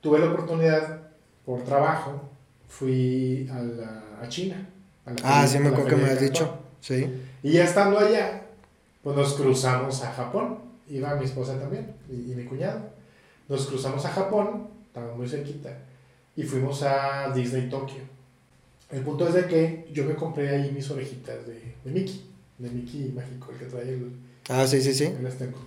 Tuve 0.00 0.18
la 0.18 0.32
oportunidad, 0.32 1.03
por 1.44 1.62
trabajo, 1.64 2.30
fui 2.68 3.48
a, 3.52 3.58
la- 3.60 4.02
a 4.22 4.28
China. 4.28 4.68
a 5.06 5.10
la 5.10 5.16
ah, 5.22 5.42
feria- 5.42 5.46
sí 5.48 5.58
me 5.58 5.68
acuerdo 5.68 5.88
que 5.90 5.96
me 5.96 6.10
has 6.10 6.20
dicho, 6.20 6.58
sí. 6.80 7.06
Y 7.42 7.52
ya 7.52 7.64
estando 7.64 7.98
allá, 7.98 8.42
pues 9.02 9.16
nos 9.16 9.34
cruzamos 9.34 10.02
a 10.02 10.12
Japón. 10.12 10.58
Iba 10.88 11.14
mi 11.14 11.24
esposa 11.24 11.58
también 11.58 11.94
y, 12.10 12.32
y 12.32 12.34
mi 12.34 12.44
cuñado. 12.44 12.80
Nos 13.48 13.66
cruzamos 13.66 14.04
a 14.04 14.10
Japón, 14.10 14.68
estaba 14.86 15.14
muy 15.14 15.26
cerquita, 15.28 15.70
y 16.36 16.42
fuimos 16.42 16.82
a 16.82 17.30
Disney 17.34 17.68
Tokio. 17.68 18.02
El 18.90 19.00
punto 19.02 19.26
es 19.28 19.34
de 19.34 19.46
que 19.46 19.88
yo 19.92 20.04
me 20.04 20.14
compré 20.14 20.48
ahí 20.50 20.70
mis 20.72 20.90
orejitas 20.90 21.46
de, 21.46 21.74
de 21.84 21.90
Mickey, 21.90 22.30
de 22.58 22.70
Mickey 22.70 23.12
Mágico, 23.14 23.50
el 23.52 23.58
que 23.58 23.64
trae 23.66 23.88
el, 23.88 24.10
Ah, 24.48 24.66
sí, 24.66 24.80
sí, 24.82 24.92
sí. 24.92 25.04
Ahí 25.06 25.22
las 25.22 25.36
tengo. 25.36 25.58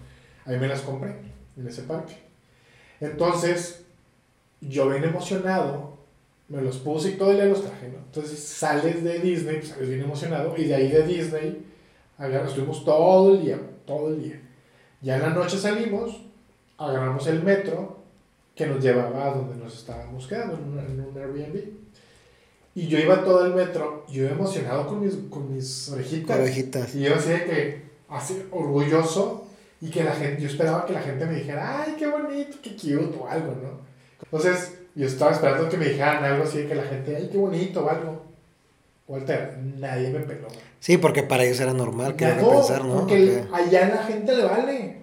Ahí 0.45 0.57
me 0.59 0.67
las 0.67 0.81
compré 0.81 1.15
en 1.57 1.67
ese 1.67 1.81
parque. 1.83 2.15
Entonces, 2.99 3.81
yo 4.61 4.89
bien 4.89 5.03
emocionado, 5.03 5.97
me 6.49 6.61
los 6.61 6.77
puse 6.77 7.09
y 7.09 7.13
todo 7.13 7.33
y 7.33 7.37
ya 7.37 7.45
los 7.45 7.61
traje, 7.61 7.89
¿no? 7.89 7.97
Entonces 7.97 8.39
sales 8.39 9.03
de 9.03 9.19
Disney, 9.19 9.57
pues 9.57 9.69
sales 9.69 9.89
bien 9.89 10.01
emocionado, 10.01 10.55
y 10.57 10.65
de 10.65 10.75
ahí 10.75 10.89
de 10.89 11.03
Disney, 11.05 11.65
agarra- 12.17 12.47
estuvimos 12.47 12.83
todo 12.85 13.35
el 13.35 13.41
día, 13.43 13.59
todo 13.85 14.09
el 14.09 14.23
día. 14.23 14.41
Ya 15.01 15.17
en 15.17 15.21
la 15.23 15.29
noche 15.29 15.57
salimos, 15.57 16.21
agarramos 16.77 17.27
el 17.27 17.43
metro 17.43 17.97
que 18.55 18.65
nos 18.65 18.83
llevaba 18.83 19.27
a 19.27 19.33
donde 19.35 19.55
nos 19.63 19.75
estábamos 19.77 20.25
quedando, 20.27 20.55
en 20.55 20.63
un, 20.63 20.79
en 20.79 20.99
un 21.01 21.17
Airbnb. 21.17 21.63
Y 22.73 22.87
yo 22.87 22.97
iba 22.99 23.23
todo 23.23 23.45
el 23.45 23.53
metro, 23.53 24.05
yo 24.07 24.27
emocionado 24.27 24.87
con 24.87 25.01
mis, 25.01 25.15
con 25.29 25.53
mis 25.53 25.89
orejitas. 25.89 26.39
Orejitas. 26.39 26.95
Y 26.95 27.01
yo 27.01 27.15
así 27.15 27.29
de 27.29 27.43
que, 27.45 27.81
así, 28.09 28.43
orgulloso, 28.51 29.45
y 29.81 29.89
que 29.89 30.03
la 30.03 30.11
gente, 30.13 30.41
yo 30.41 30.47
esperaba 30.47 30.85
que 30.85 30.93
la 30.93 31.01
gente 31.01 31.25
me 31.25 31.35
dijera, 31.35 31.83
ay, 31.83 31.95
qué 31.99 32.07
bonito, 32.07 32.57
qué 32.63 32.71
cute, 32.71 33.15
o 33.19 33.27
algo, 33.27 33.51
¿no? 33.51 33.87
Entonces, 34.23 34.73
yo 34.95 35.05
estaba 35.07 35.31
esperando 35.31 35.69
que 35.69 35.77
me 35.77 35.85
dijeran 35.89 36.23
algo 36.23 36.43
así 36.43 36.59
de 36.59 36.67
que 36.67 36.75
la 36.75 36.83
gente, 36.83 37.15
ay, 37.15 37.29
qué 37.31 37.37
bonito, 37.37 37.85
o 37.85 37.89
algo. 37.89 38.23
Walter, 39.07 39.57
nadie 39.77 40.09
me 40.09 40.19
peló. 40.19 40.47
Sí, 40.79 40.97
porque 40.97 41.23
para 41.23 41.43
ellos 41.45 41.59
era 41.61 41.73
normal 41.73 42.15
que 42.17 42.25
No, 42.25 42.49
pensar, 42.49 42.83
¿no? 42.83 42.99
Porque 43.07 43.41
Ok. 43.47 43.53
allá 43.53 43.87
la 43.87 44.03
gente 44.03 44.35
le 44.35 44.43
vale. 44.43 44.97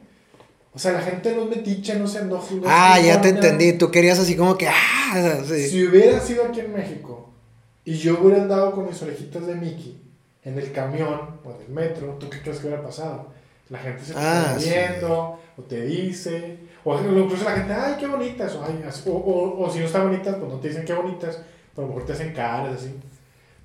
O 0.75 0.79
sea, 0.79 0.93
la 0.93 1.01
gente 1.01 1.35
no 1.35 1.45
es 1.45 1.57
metiche, 1.57 1.95
no 1.95 2.07
se 2.07 2.19
enoja. 2.19 2.55
no 2.55 2.63
Ah, 2.67 2.99
ya 3.01 3.21
te 3.21 3.29
entendí, 3.31 3.73
tú 3.75 3.91
querías 3.91 4.19
así 4.19 4.37
como 4.37 4.59
que, 4.59 4.69
ah, 4.69 5.43
sí. 5.47 5.69
Si 5.69 5.87
hubiera 5.87 6.21
sido 6.21 6.45
aquí 6.45 6.61
en 6.61 6.75
México 6.75 7.31
y 7.85 7.95
yo 7.95 8.19
hubiera 8.21 8.43
andado 8.43 8.73
con 8.73 8.87
mis 8.87 9.01
orejitas 9.01 9.47
de 9.47 9.55
Mickey 9.55 9.99
en 10.43 10.59
el 10.59 10.71
camión 10.73 11.39
o 11.45 11.51
en 11.53 11.61
el 11.63 11.69
metro, 11.69 12.17
¿tú 12.21 12.29
qué 12.29 12.43
crees 12.43 12.59
que 12.59 12.67
hubiera 12.67 12.83
pasado? 12.83 13.29
La 13.71 13.79
gente 13.79 14.05
se 14.05 14.13
Ah, 14.17 14.55
está 14.57 14.61
sí. 14.61 14.69
viendo, 14.69 15.41
o 15.57 15.63
te 15.63 15.81
dice, 15.83 16.59
o 16.85 17.01
incluso 17.01 17.45
la 17.45 17.53
gente, 17.53 17.73
ay, 17.73 17.95
qué 17.99 18.07
bonitas, 18.07 18.55
o, 18.57 18.65
ay, 18.65 18.83
o, 19.07 19.11
o- 19.11 19.65
o 19.65 19.71
si 19.71 19.79
no 19.81 19.87
están 19.87 20.05
bonitas, 20.11 20.37
pues 20.37 20.53
no 20.53 20.59
te 20.61 20.69
dicen 20.69 20.85
qué 20.85 20.93
bonitas, 20.93 21.39
pero 21.75 21.87
a 21.87 21.89
lo 21.89 21.95
mejor 21.95 22.07
te 22.07 22.13
hacen 22.13 22.33
caras, 22.33 22.77
así. 22.77 22.95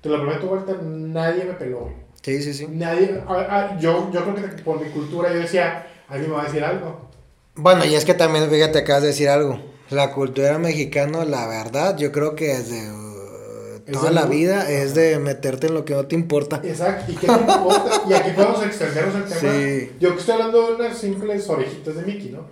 Te 0.00 0.08
lo 0.08 0.16
prometo, 0.20 0.46
Walter, 0.46 0.82
nadie 0.82 1.44
me 1.44 1.52
peló, 1.54 1.80
güey. 1.80 1.94
Sí, 2.22 2.42
sí, 2.42 2.54
sí. 2.54 2.66
Nadie, 2.70 3.20
a- 3.28 3.32
a- 3.74 3.78
yo, 3.78 4.10
yo 4.12 4.22
creo 4.22 4.34
que 4.34 4.62
por 4.62 4.82
mi 4.82 4.88
cultura 4.90 5.32
yo 5.32 5.40
decía, 5.40 5.86
alguien 6.08 6.30
me 6.30 6.36
va 6.36 6.42
a 6.42 6.46
decir 6.46 6.64
algo. 6.64 7.08
Bueno, 7.56 7.84
y 7.84 7.94
es 7.94 8.04
que 8.04 8.14
también, 8.14 8.48
fíjate, 8.50 8.78
acabas 8.78 9.02
de 9.02 9.08
decir 9.08 9.28
algo. 9.28 9.60
La 9.90 10.12
cultura 10.12 10.56
mexicana, 10.58 11.24
la 11.24 11.46
verdad, 11.46 11.96
yo 11.98 12.12
creo 12.12 12.34
que 12.36 12.46
desde 12.56 12.90
uh, 12.92 13.92
toda 13.92 14.10
la 14.12 14.24
vida 14.26 14.70
es 14.70 14.94
de 14.94 15.18
meterte 15.18 15.66
en 15.66 15.74
lo 15.74 15.84
que 15.84 15.94
no 15.94 16.06
te 16.06 16.14
importa. 16.14 16.60
Exacto, 16.62 17.10
¿y 17.12 17.16
qué 17.16 17.26
te 17.26 17.32
importa? 17.32 18.02
y 18.08 18.12
aquí 18.12 18.30
podemos 18.30 18.64
extendernos 18.64 19.14
el 19.16 19.24
tema. 19.40 19.40
Sí. 19.40 19.92
Yo 20.00 20.12
que 20.14 20.20
estoy 20.20 20.34
hablando 20.34 20.66
de 20.68 20.74
unas 20.76 20.96
simples 20.96 21.48
orejitas 21.48 21.96
de 21.96 22.02
Mickey, 22.02 22.30
¿no? 22.30 22.46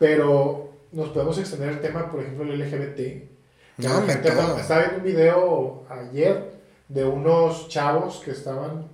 Pero 0.00 0.72
nos 0.92 1.10
podemos 1.10 1.38
extender 1.38 1.68
el 1.68 1.80
tema, 1.80 2.10
por 2.10 2.22
ejemplo, 2.22 2.50
el 2.50 2.58
LGBT. 2.58 3.28
No, 3.76 4.00
me. 4.00 4.14
Estaba 4.14 4.80
viendo 4.80 4.96
un 4.96 5.04
video 5.04 5.84
ayer 5.90 6.52
de 6.88 7.04
unos 7.04 7.68
chavos 7.68 8.22
que 8.24 8.30
estaban 8.30 8.88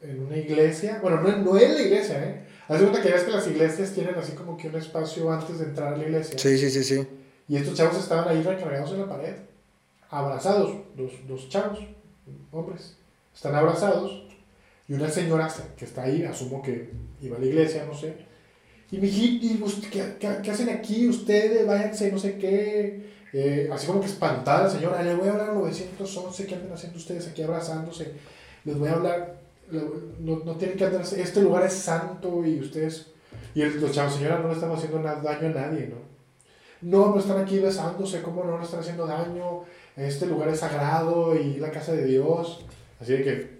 en 0.00 0.22
una 0.24 0.36
iglesia. 0.36 1.00
Bueno, 1.02 1.20
no, 1.20 1.36
no 1.36 1.58
en 1.58 1.74
la 1.74 1.82
iglesia, 1.82 2.24
¿eh? 2.24 2.46
Haz 2.68 2.78
de 2.78 2.86
cuenta 2.86 3.02
que 3.02 3.12
ves 3.12 3.24
que 3.24 3.32
las 3.32 3.46
iglesias 3.48 3.92
tienen 3.92 4.14
así 4.14 4.32
como 4.32 4.56
que 4.56 4.68
un 4.68 4.76
espacio 4.76 5.30
antes 5.30 5.58
de 5.58 5.64
entrar 5.64 5.94
a 5.94 5.96
la 5.96 6.04
iglesia. 6.04 6.38
Sí, 6.38 6.56
sí, 6.56 6.70
sí, 6.70 6.84
sí. 6.84 7.06
Y 7.48 7.56
estos 7.56 7.74
chavos 7.74 7.98
estaban 7.98 8.28
ahí 8.28 8.40
recargados 8.40 8.92
en 8.92 9.00
la 9.00 9.08
pared, 9.08 9.34
abrazados, 10.08 10.72
dos, 10.96 11.12
dos 11.26 11.48
chavos, 11.48 11.80
hombres. 12.52 12.96
están 13.34 13.56
abrazados, 13.56 14.24
y 14.86 14.94
una 14.94 15.10
señora 15.10 15.52
que 15.76 15.84
está 15.84 16.04
ahí, 16.04 16.24
asumo 16.24 16.62
que 16.62 16.90
iba 17.20 17.36
a 17.36 17.40
la 17.40 17.46
iglesia, 17.46 17.84
no 17.84 17.94
sé, 17.94 18.14
y 18.90 18.98
me 18.98 19.06
dije, 19.06 19.58
¿qué, 19.90 20.16
qué, 20.42 20.50
hacen 20.50 20.68
aquí 20.68 21.08
ustedes? 21.08 21.66
Váyanse, 21.66 22.12
no 22.12 22.18
sé 22.18 22.38
qué. 22.38 23.14
Eh, 23.32 23.68
así 23.72 23.88
como 23.88 24.00
que 24.00 24.06
espantada 24.06 24.70
señora, 24.70 25.02
le 25.02 25.14
voy 25.14 25.26
a 25.26 25.32
hablar 25.32 25.50
a 25.50 25.54
911, 25.54 26.46
¿qué 26.46 26.54
andan 26.54 26.72
haciendo 26.72 26.98
ustedes 26.98 27.26
aquí 27.26 27.42
abrazándose? 27.42 28.12
Les 28.64 28.78
voy 28.78 28.88
a 28.88 28.92
hablar, 28.92 29.40
no, 30.20 30.38
no 30.44 30.52
tienen 30.54 30.76
que 30.76 30.84
andar, 30.84 31.00
este 31.02 31.42
lugar 31.42 31.64
es 31.64 31.72
santo 31.72 32.46
y 32.46 32.60
ustedes, 32.60 33.08
y 33.56 33.64
los 33.64 33.90
chavos, 33.90 34.14
señora, 34.14 34.38
no 34.38 34.46
le 34.46 34.54
estamos 34.54 34.78
haciendo 34.78 35.00
nada, 35.00 35.20
daño 35.20 35.48
a 35.48 35.62
nadie, 35.62 35.88
¿no? 35.88 35.96
No, 36.82 37.14
no 37.14 37.18
están 37.18 37.40
aquí 37.40 37.58
besándose, 37.58 38.22
¿cómo 38.22 38.44
no 38.44 38.56
le 38.56 38.64
están 38.64 38.80
haciendo 38.80 39.06
daño? 39.06 39.62
Este 39.96 40.26
lugar 40.26 40.50
es 40.50 40.60
sagrado 40.60 41.34
y 41.34 41.56
la 41.56 41.70
casa 41.70 41.92
de 41.92 42.04
Dios. 42.04 42.64
Así 43.00 43.14
de 43.14 43.24
que, 43.24 43.50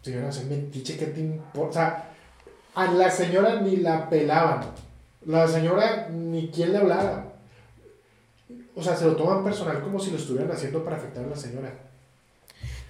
señora, 0.00 0.32
se 0.32 0.44
metiche, 0.44 0.96
¿qué 0.96 1.06
te 1.06 1.20
importa? 1.20 1.68
O 1.68 1.72
sea, 1.72 2.13
a 2.74 2.86
la 2.92 3.10
señora 3.10 3.60
ni 3.60 3.76
la 3.76 4.08
pelaban. 4.08 4.60
La 5.26 5.48
señora 5.48 6.08
ni 6.10 6.48
quien 6.48 6.72
le 6.72 6.78
hablara. 6.78 7.24
O 8.76 8.82
sea, 8.82 8.96
se 8.96 9.04
lo 9.04 9.16
toman 9.16 9.44
personal 9.44 9.80
como 9.82 10.00
si 10.00 10.10
lo 10.10 10.18
estuvieran 10.18 10.50
haciendo 10.50 10.84
para 10.84 10.96
afectar 10.96 11.24
a 11.24 11.28
la 11.28 11.36
señora. 11.36 11.72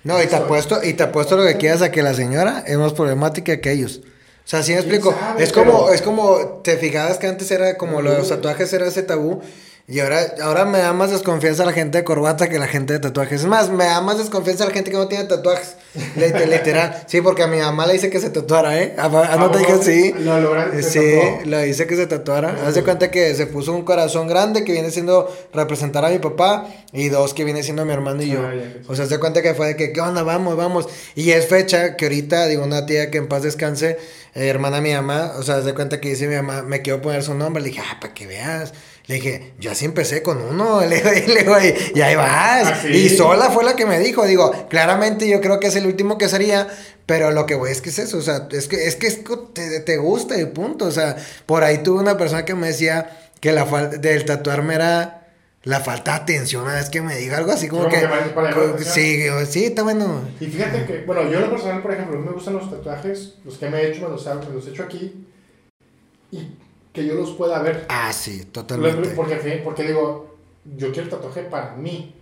No, 0.03 0.23
y 0.23 0.27
te 0.27 0.37
apuesto, 0.37 0.83
y 0.83 0.95
te 0.95 1.03
apuesto 1.03 1.37
lo 1.37 1.45
que 1.45 1.57
quieras 1.57 1.83
a 1.83 1.91
que 1.91 2.03
la 2.03 2.15
señora 2.15 2.65
es 2.67 2.77
más 2.77 2.93
problemática 2.93 3.61
que 3.61 3.73
ellos. 3.73 4.01
O 4.45 4.47
sea, 4.49 4.63
sí 4.63 4.73
me 4.73 4.79
explico. 4.79 5.15
es 5.39 5.53
como, 5.53 5.91
es 5.91 6.03
como, 6.03 6.61
te 6.63 6.77
fijabas 6.77 7.19
que 7.19 7.27
antes 7.27 7.51
era 7.51 7.79
como 7.79 8.03
los 8.03 8.29
tatuajes 8.29 8.73
era 8.73 8.87
ese 8.87 9.03
tabú. 9.03 9.41
Y 9.87 10.01
ahora, 10.01 10.35
ahora 10.43 10.65
me 10.65 10.79
da 10.79 10.95
más 10.95 11.11
desconfianza 11.11 11.67
la 11.67 11.73
gente 11.73 11.99
de 11.99 12.05
corbata 12.05 12.49
que 12.49 12.59
la 12.59 12.67
gente 12.67 12.95
de 12.95 13.01
tatuajes. 13.01 13.43
Es 13.43 13.47
más, 13.47 13.69
me 13.69 13.85
da 13.85 14.01
más 14.01 14.17
desconfianza 14.17 14.65
la 14.65 14.71
gente 14.71 14.91
que 14.91 14.97
no 14.97 15.09
tiene 15.09 15.25
tatuajes. 15.25 15.77
Literal. 16.17 17.03
Sí, 17.07 17.21
porque 17.21 17.43
a 17.43 17.47
mi 17.47 17.59
mamá 17.59 17.87
le 17.87 17.93
dice 17.93 18.09
que 18.09 18.19
se 18.19 18.31
tatuara, 18.31 18.81
¿eh? 18.81 18.95
A, 18.97 19.09
no 19.37 19.51
te 19.51 19.59
dije 19.59 19.75
sí. 19.83 20.15
Lo 20.21 20.83
Sí, 20.83 21.21
le 21.45 21.65
dice 21.65 21.87
que 21.87 21.97
se 21.97 22.07
tatuara. 22.07 22.57
Haz 22.67 22.75
de 22.75 22.83
cuenta 22.83 23.11
que 23.11 23.35
se 23.35 23.47
puso 23.47 23.75
un 23.75 23.85
corazón 23.85 24.27
grande 24.27 24.65
que 24.65 24.73
viene 24.73 24.91
siendo 24.91 25.31
representar 25.53 26.03
a 26.05 26.09
mi 26.09 26.19
papá 26.19 26.67
y 26.93 27.11
dos 27.11 27.35
que 27.35 27.45
viene 27.45 27.63
siendo 27.63 27.85
mi 27.85 27.93
hermano 27.93 28.23
y 28.23 28.31
yo. 28.31 28.41
Ah, 28.43 28.53
o 28.89 28.97
sea, 28.97 29.05
se 29.05 29.19
cuenta 29.21 29.43
que 29.43 29.53
fue 29.53 29.67
de 29.69 29.77
que, 29.77 29.93
¿qué 29.93 30.01
onda? 30.01 30.23
Vamos, 30.23 30.57
vamos. 30.57 30.89
Y 31.15 31.31
es 31.33 31.47
fecha 31.47 31.97
que 31.97 32.07
ahorita, 32.07 32.47
digo, 32.47 32.65
una 32.65 32.87
tía 32.87 33.11
que 33.11 33.19
en 33.19 33.29
paz 33.29 33.43
descanse, 33.43 33.99
eh, 34.35 34.49
hermana 34.49 34.81
mi 34.81 34.95
mamá, 34.95 35.33
o 35.39 35.43
sea, 35.43 35.63
se 35.63 35.75
cuenta 35.75 36.01
que 36.01 36.09
dice 36.09 36.27
mi 36.27 36.37
mamá, 36.37 36.63
me 36.63 36.81
quiero 36.81 37.03
poner 37.03 37.23
su 37.23 37.35
nombre. 37.35 37.63
Le 37.63 37.69
dije, 37.69 37.83
ah, 37.85 37.99
para 38.01 38.15
que 38.15 38.27
veas. 38.27 38.73
Le 39.07 39.17
dije, 39.17 39.53
yo 39.61 39.71
así 39.71 39.85
empecé 39.85 40.23
con 40.23 40.41
uno, 40.41 40.81
le 40.87 40.97
digo, 40.97 41.57
y, 41.95 42.01
ahí 42.01 42.15
vas. 42.15 42.85
¿Ah, 42.85 42.89
y 42.89 43.11
sola 43.11 43.51
fue 43.51 43.63
la 43.63 43.77
que 43.77 43.85
me 43.85 43.99
dijo, 43.99 44.25
digo, 44.25 44.51
claramente 44.71 45.29
yo 45.29 45.43
creo 45.43 45.61
que 45.61 45.67
es 45.67 45.77
el 45.77 45.87
último 45.87 46.17
que 46.17 46.29
sería, 46.29 46.69
pero 47.05 47.31
lo 47.31 47.45
que 47.45 47.55
voy 47.55 47.71
es 47.71 47.83
que 47.83 47.91
es 47.91 47.99
eso, 47.99 48.17
o 48.17 48.23
sea, 48.23 48.49
es 48.51 48.67
que 48.67 48.87
es 48.87 48.97
que 48.97 49.11
te, 49.53 49.81
te 49.81 49.97
gusta 49.99 50.41
y 50.41 50.47
punto, 50.47 50.87
o 50.87 50.91
sea, 50.91 51.17
por 51.45 51.65
ahí 51.65 51.83
tuve 51.83 52.01
una 52.01 52.17
persona 52.17 52.47
que 52.47 52.55
me 52.55 52.69
decía 52.69 53.29
que 53.41 53.53
la 53.53 53.67
falta 53.67 53.99
del 53.99 54.25
tatuarme 54.25 54.75
era 54.77 55.29
la 55.65 55.81
falta 55.81 56.13
de 56.13 56.17
atención, 56.19 56.67
es 56.75 56.89
que 56.89 57.03
me 57.03 57.17
diga 57.17 57.37
algo 57.37 57.53
así 57.53 57.69
como 57.69 57.89
que, 57.89 58.09
sí, 58.85 59.27
sí, 59.51 59.65
está 59.67 59.83
bueno. 59.83 60.23
Y 60.41 60.47
fíjate 60.47 60.87
que, 60.87 61.05
bueno, 61.07 61.31
yo 61.31 61.41
en 61.41 61.43
lo 61.43 61.51
personal, 61.51 61.83
por 61.83 61.93
ejemplo, 61.93 62.19
me 62.19 62.33
gustan 62.33 62.55
los 62.55 62.71
tatuajes, 62.71 63.35
los 63.45 63.59
que 63.59 63.69
me 63.69 63.83
he 63.83 63.91
hecho, 63.91 64.03
me 64.03 64.09
los, 64.09 64.25
me 64.27 64.55
los 64.55 64.67
he 64.67 64.71
hecho 64.71 64.83
aquí, 64.83 65.27
y 66.31 66.57
que 66.95 67.05
yo 67.05 67.15
los 67.15 67.33
pueda 67.33 67.61
ver. 67.61 67.85
Ah, 67.89 68.13
sí, 68.13 68.47
totalmente. 68.47 69.11
Porque, 69.11 69.61
porque 69.65 69.83
digo, 69.83 70.37
yo 70.77 70.93
quiero 70.93 71.03
el 71.03 71.11
tatuaje 71.11 71.43
para 71.43 71.75
mí, 71.75 72.15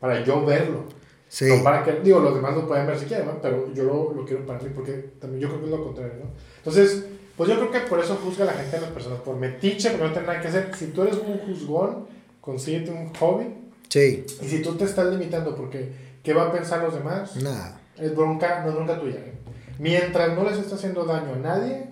para 0.00 0.22
yo 0.24 0.44
verlo. 0.44 0.84
Sí. 1.28 1.46
para 1.62 1.82
que, 1.82 1.92
digo, 2.00 2.20
los 2.20 2.34
demás 2.34 2.54
lo 2.54 2.68
pueden 2.68 2.86
ver 2.86 2.98
si 2.98 3.06
quieren, 3.06 3.28
pero 3.42 3.72
yo 3.72 3.82
lo, 3.84 4.12
lo, 4.12 4.24
quiero 4.24 4.46
para 4.46 4.60
mí 4.60 4.70
porque 4.74 4.92
también 5.20 5.40
yo 5.42 5.48
creo 5.48 5.60
que 5.60 5.66
es 5.66 5.70
lo 5.72 5.84
contrario, 5.84 6.12
¿no? 6.22 6.30
Entonces, 6.58 7.04
pues 7.36 7.48
yo 7.48 7.56
creo 7.56 7.70
que 7.70 7.80
por 7.80 8.00
eso 8.00 8.16
juzga 8.16 8.44
la 8.44 8.52
gente 8.52 8.76
a 8.76 8.80
las 8.80 8.90
personas, 8.90 9.20
por 9.20 9.36
metiche, 9.36 9.90
porque 9.90 10.04
no 10.04 10.12
tiene 10.12 10.26
nada 10.26 10.40
que 10.40 10.48
hacer. 10.48 10.70
Si 10.76 10.86
tú 10.86 11.02
eres 11.02 11.16
un 11.16 11.38
juzgón, 11.38 12.06
consíguete 12.40 12.90
un 12.90 13.14
hobby. 13.14 13.54
Sí. 13.88 14.24
Y 14.40 14.44
si 14.48 14.62
tú 14.62 14.74
te 14.74 14.84
estás 14.84 15.06
limitando 15.06 15.54
porque, 15.54 15.92
¿qué 16.22 16.32
van 16.32 16.48
a 16.48 16.52
pensar 16.52 16.82
los 16.82 16.94
demás? 16.94 17.36
Nada. 17.36 17.80
Es 17.96 18.14
bronca, 18.14 18.62
no 18.62 18.70
es 18.70 18.74
bronca 18.74 19.00
tuya. 19.00 19.16
¿eh? 19.16 19.34
Mientras 19.78 20.34
no 20.34 20.44
les 20.44 20.58
está 20.58 20.74
haciendo 20.74 21.04
daño 21.04 21.34
a 21.34 21.38
nadie, 21.38 21.90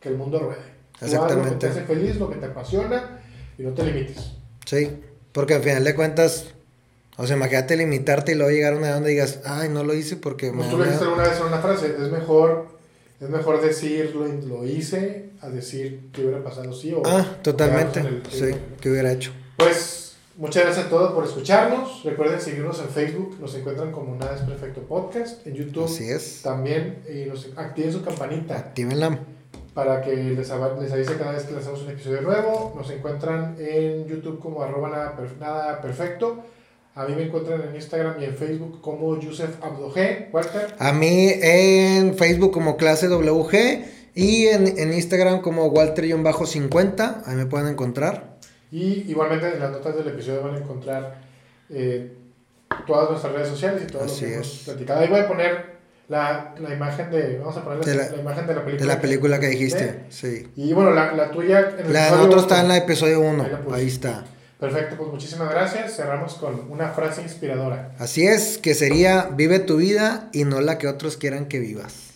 que 0.00 0.08
el 0.08 0.16
mundo 0.16 0.38
ruede. 0.40 0.77
Exactamente. 1.00 1.50
Lo 1.50 1.58
que 1.58 1.66
te 1.66 1.66
hace 1.68 1.82
feliz, 1.82 2.16
lo 2.16 2.30
que 2.30 2.36
te 2.36 2.46
apasiona 2.46 3.20
y 3.56 3.62
no 3.62 3.70
te 3.70 3.84
limites. 3.84 4.32
Sí, 4.64 4.90
porque 5.32 5.54
al 5.54 5.62
final 5.62 5.84
de 5.84 5.94
cuentas, 5.94 6.46
o 7.16 7.26
sea, 7.26 7.36
imagínate 7.36 7.76
limitarte 7.76 8.32
y 8.32 8.34
luego 8.34 8.50
llegar 8.50 8.74
a 8.74 8.76
una 8.76 8.92
donde 8.92 9.10
digas, 9.10 9.40
ay, 9.44 9.68
no 9.68 9.84
lo 9.84 9.94
hice 9.94 10.16
porque... 10.16 10.52
Pues 10.52 10.68
tú 10.70 10.78
lo 10.78 10.84
dijiste 10.84 11.04
alguna 11.04 11.24
vez 11.24 11.38
en 11.38 11.46
una 11.46 11.58
frase, 11.58 11.86
es 11.86 12.10
mejor, 12.10 12.68
es 13.20 13.28
mejor 13.28 13.60
decir 13.60 14.14
lo, 14.14 14.26
lo 14.26 14.66
hice 14.66 15.30
a 15.40 15.48
decir 15.48 16.10
que 16.12 16.22
hubiera 16.22 16.42
pasado 16.42 16.72
sí 16.72 16.92
o... 16.92 17.02
Ah, 17.04 17.38
totalmente, 17.42 18.02
sí, 18.30 18.54
que 18.80 18.90
hubiera 18.90 19.12
hecho. 19.12 19.32
Pues 19.56 20.16
muchas 20.36 20.64
gracias 20.64 20.86
a 20.86 20.90
todos 20.90 21.12
por 21.12 21.24
escucharnos. 21.24 22.04
Recuerden 22.04 22.40
seguirnos 22.40 22.80
en 22.80 22.88
Facebook, 22.88 23.38
nos 23.40 23.54
encuentran 23.54 23.92
como 23.92 24.16
Nada 24.16 24.36
es 24.36 24.42
Perfecto 24.42 24.82
Podcast. 24.82 25.46
En 25.46 25.54
YouTube 25.54 25.86
Así 25.86 26.10
es. 26.10 26.42
también, 26.42 27.02
y 27.08 27.28
nos, 27.28 27.48
activen 27.56 27.92
su 27.92 28.02
campanita. 28.02 28.56
Actívenla 28.58 29.18
para 29.78 30.02
que 30.02 30.12
les, 30.12 30.36
les 30.36 30.50
avise 30.50 31.16
cada 31.16 31.30
vez 31.30 31.44
que 31.44 31.52
lanzamos 31.52 31.82
un 31.82 31.90
episodio 31.90 32.20
nuevo. 32.22 32.74
Nos 32.76 32.90
encuentran 32.90 33.54
en 33.60 34.08
YouTube 34.08 34.40
como 34.40 34.60
arroba 34.60 35.14
nada, 35.38 35.80
perfecto. 35.80 36.42
A 36.96 37.04
mí 37.04 37.14
me 37.14 37.22
encuentran 37.22 37.62
en 37.62 37.76
Instagram 37.76 38.20
y 38.20 38.24
en 38.24 38.34
Facebook 38.34 38.80
como 38.80 39.20
Yusef 39.20 39.62
Abdoge. 39.62 40.30
Walter. 40.32 40.74
A 40.80 40.92
mí 40.92 41.30
en 41.32 42.16
Facebook 42.16 42.50
como 42.50 42.76
clase 42.76 43.06
WG 43.06 43.84
y 44.16 44.46
en, 44.48 44.66
en 44.66 44.92
Instagram 44.92 45.42
como 45.42 45.66
Walter-50. 45.66 47.22
Ahí 47.24 47.36
me 47.36 47.46
pueden 47.46 47.68
encontrar. 47.68 48.38
Y 48.72 49.08
igualmente 49.08 49.46
en 49.46 49.60
las 49.60 49.70
notas 49.70 49.94
del 49.94 50.08
episodio 50.08 50.42
van 50.42 50.56
a 50.56 50.58
encontrar 50.58 51.20
eh, 51.70 52.16
todas 52.84 53.10
nuestras 53.10 53.32
redes 53.32 53.48
sociales 53.50 53.84
y 53.84 53.92
todo 53.92 54.04
lo 54.04 54.12
que 54.12 54.34
hemos 54.34 54.62
platicado. 54.64 55.00
Ahí 55.02 55.08
voy 55.08 55.20
a 55.20 55.28
poner 55.28 55.77
la, 56.08 56.54
la 56.58 56.74
imagen 56.74 57.10
de, 57.10 57.38
vamos 57.38 57.56
a 57.56 57.64
poner 57.64 57.86
la, 57.86 58.16
imagen 58.16 58.46
de 58.46 58.54
la 58.54 58.64
película. 58.64 58.86
De 58.86 58.94
la 58.94 59.00
película 59.00 59.40
que, 59.40 59.48
dijiste, 59.48 60.06
sí. 60.08 60.48
Y 60.56 60.72
bueno, 60.72 60.90
la, 60.90 61.12
la 61.12 61.30
tuya... 61.30 61.74
En 61.78 61.86
el 61.86 61.92
la 61.92 62.06
de 62.06 62.10
nosotros 62.12 62.42
está 62.42 62.60
en 62.62 62.68
la 62.68 62.76
episodio 62.78 63.20
1, 63.20 63.46
ahí, 63.72 63.86
está. 63.86 64.24
Perfecto, 64.58 64.96
pues 64.96 65.10
muchísimas 65.10 65.50
gracias. 65.50 65.96
Cerramos 65.96 66.34
con 66.34 66.70
una 66.70 66.88
frase 66.88 67.22
inspiradora. 67.22 67.92
Así 67.98 68.26
es, 68.26 68.58
que 68.58 68.74
sería, 68.74 69.28
vive 69.32 69.58
tu 69.60 69.76
vida 69.76 70.30
y 70.32 70.44
no 70.44 70.60
la 70.60 70.78
que 70.78 70.88
otros 70.88 71.16
quieran 71.16 71.46
que 71.46 71.60
vivas. 71.60 72.07